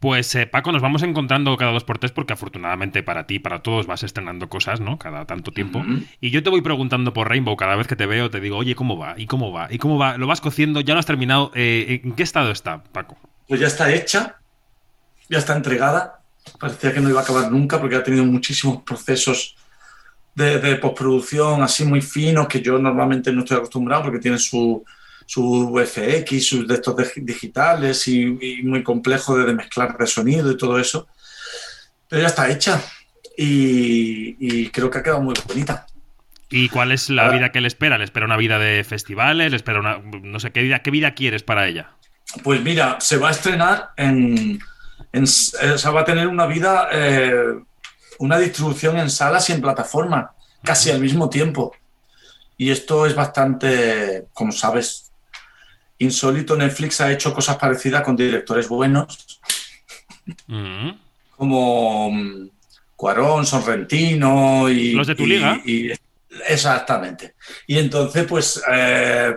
[0.00, 3.62] Pues eh, Paco, nos vamos encontrando cada dos por tres porque afortunadamente para ti, para
[3.62, 4.98] todos vas estrenando cosas, ¿no?
[4.98, 5.84] Cada tanto tiempo.
[6.20, 8.74] Y yo te voy preguntando por Rainbow cada vez que te veo, te digo, oye,
[8.74, 9.14] ¿cómo va?
[9.16, 9.66] ¿Y cómo va?
[9.70, 10.16] ¿Y cómo va?
[10.16, 10.80] ¿Lo vas cociendo?
[10.80, 11.50] ¿Ya lo has terminado?
[11.54, 13.18] Eh, ¿En qué estado está, Paco?
[13.48, 14.36] pues ya está hecha,
[15.28, 16.20] ya está entregada.
[16.60, 19.56] Parecía que no iba a acabar nunca porque ha tenido muchísimos procesos
[20.34, 24.84] de, postproducción así muy finos que yo normalmente no estoy acostumbrado porque tiene su,
[25.28, 30.78] su FX, sus de estos digitales y, muy complejo de, mezclar de sonido y todo
[30.78, 31.06] eso.
[32.08, 32.82] Pero ya está hecha
[33.36, 35.86] y, creo que ha quedado muy bonita.
[36.48, 37.98] ¿Y cuál es la vida que le espera?
[37.98, 39.50] ¿Le espera una vida de festivales?
[39.50, 39.98] ¿Le espera una...
[39.98, 41.90] no sé, ¿qué vida, qué vida quieres para ella?
[42.42, 44.58] Pues mira, se va a estrenar en.
[45.12, 45.24] en
[45.60, 47.54] eh, o sea, va a tener una vida, eh,
[48.18, 50.30] una distribución en salas y en plataformas,
[50.62, 51.74] casi al mismo tiempo.
[52.56, 55.07] Y esto es bastante, como sabes,
[55.98, 56.56] insólito.
[56.56, 59.38] Netflix ha hecho cosas parecidas con directores buenos,
[60.46, 60.90] mm.
[61.36, 62.48] como mm,
[62.96, 64.92] Cuarón, Sorrentino y.
[64.92, 65.60] Los de tu liga.
[66.48, 67.34] exactamente.
[67.66, 68.62] Y entonces, pues.
[68.70, 69.36] Eh,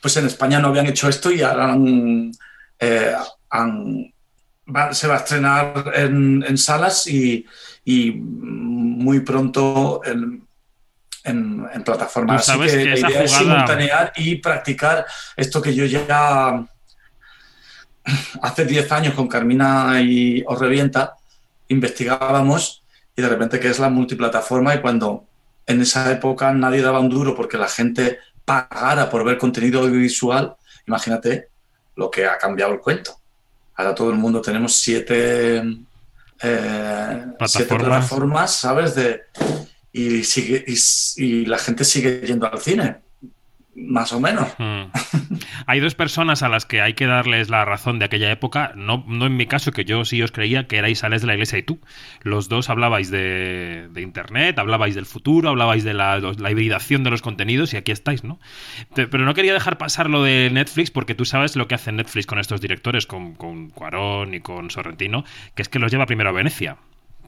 [0.00, 2.30] pues en España no habían hecho esto y ahora han,
[2.78, 3.14] eh,
[3.48, 4.12] han-
[4.68, 7.46] va- se va a estrenar en, en salas y,
[7.86, 10.43] y muy pronto en,
[11.24, 11.84] en- en
[12.42, 15.06] sabes Así que, que la idea es simultanear y practicar
[15.36, 16.64] esto que yo ya
[18.42, 21.14] hace 10 años con Carmina y Os Revienta
[21.68, 22.82] investigábamos
[23.16, 25.24] y de repente que es la multiplataforma y cuando
[25.66, 30.54] en esa época nadie daba un duro porque la gente pagara por ver contenido audiovisual,
[30.86, 31.48] imagínate
[31.96, 33.16] lo que ha cambiado el cuento.
[33.76, 35.62] Ahora todo el mundo tenemos siete, eh,
[36.42, 37.78] siete Plataformas.
[37.88, 38.94] plataformas, ¿sabes?
[38.94, 39.22] De,
[39.94, 42.96] y, sigue, y, y la gente sigue yendo al cine,
[43.76, 44.48] más o menos.
[44.58, 44.86] Mm.
[45.66, 49.04] Hay dos personas a las que hay que darles la razón de aquella época, no,
[49.06, 51.58] no en mi caso, que yo sí os creía que erais Alex de la Iglesia
[51.58, 51.78] y tú.
[52.22, 57.10] Los dos hablabais de, de Internet, hablabais del futuro, hablabais de la, la hibridación de
[57.10, 58.40] los contenidos y aquí estáis, ¿no?
[58.96, 62.26] Pero no quería dejar pasar lo de Netflix porque tú sabes lo que hace Netflix
[62.26, 66.30] con estos directores, con, con Cuarón y con Sorrentino, que es que los lleva primero
[66.30, 66.78] a Venecia,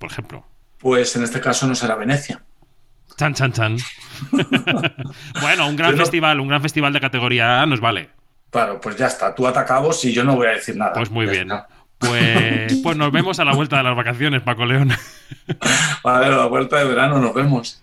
[0.01, 0.45] por ejemplo.
[0.79, 2.43] Pues en este caso no será Venecia.
[3.17, 3.77] Chan, chan, chan.
[5.41, 8.11] bueno, un gran festival, un gran festival de categoría A nos vale.
[8.51, 10.93] Claro, pues ya está, tú atacabos y yo no voy a decir nada.
[10.93, 11.49] Pues muy bien.
[11.99, 14.93] Pues, pues nos vemos a la vuelta de las vacaciones, Paco León.
[16.05, 17.83] A ver, a la vuelta de verano nos vemos.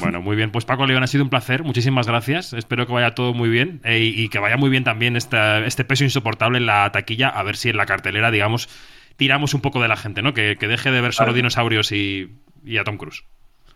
[0.00, 0.50] Bueno, muy bien.
[0.50, 1.62] Pues Paco León, ha sido un placer.
[1.62, 2.52] Muchísimas gracias.
[2.54, 5.58] Espero que vaya todo muy bien eh, y, y que vaya muy bien también esta-
[5.66, 7.28] este peso insoportable en la taquilla.
[7.28, 8.68] A ver si en la cartelera, digamos,
[9.16, 10.32] tiramos un poco de la gente, ¿no?
[10.32, 11.36] Que, que deje de ver solo Vale.
[11.36, 12.32] dinosaurios y,
[12.64, 13.24] y a Tom Cruise.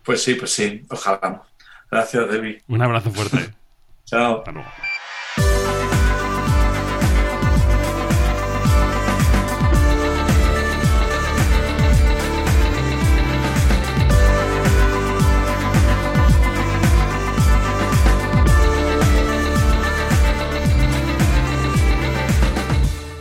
[0.03, 1.43] Pues sí, pues sí, ojalá.
[1.89, 2.61] Gracias, Debbie.
[2.67, 3.53] Un abrazo fuerte.
[4.05, 4.39] Chao.
[4.39, 4.69] Hasta luego.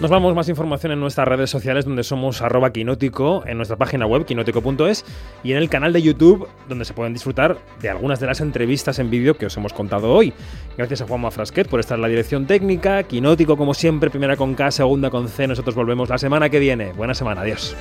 [0.02, 4.04] Nos vamos, más información en nuestras redes sociales donde somos arroba quinótico, en nuestra página
[4.04, 5.04] web quinótico.es
[5.44, 8.98] y en el canal de YouTube donde se pueden disfrutar de algunas de las entrevistas
[8.98, 10.32] en vídeo que os hemos contado hoy.
[10.76, 14.56] Gracias a Juanma Frasquet por estar en la dirección técnica, Quinótico como siempre, primera con
[14.56, 16.92] K, segunda con C, nosotros volvemos la semana que viene.
[16.94, 17.76] Buena semana, adiós.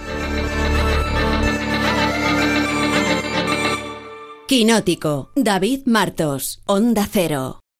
[4.45, 7.60] Quinótico, David Martos, Onda Cero.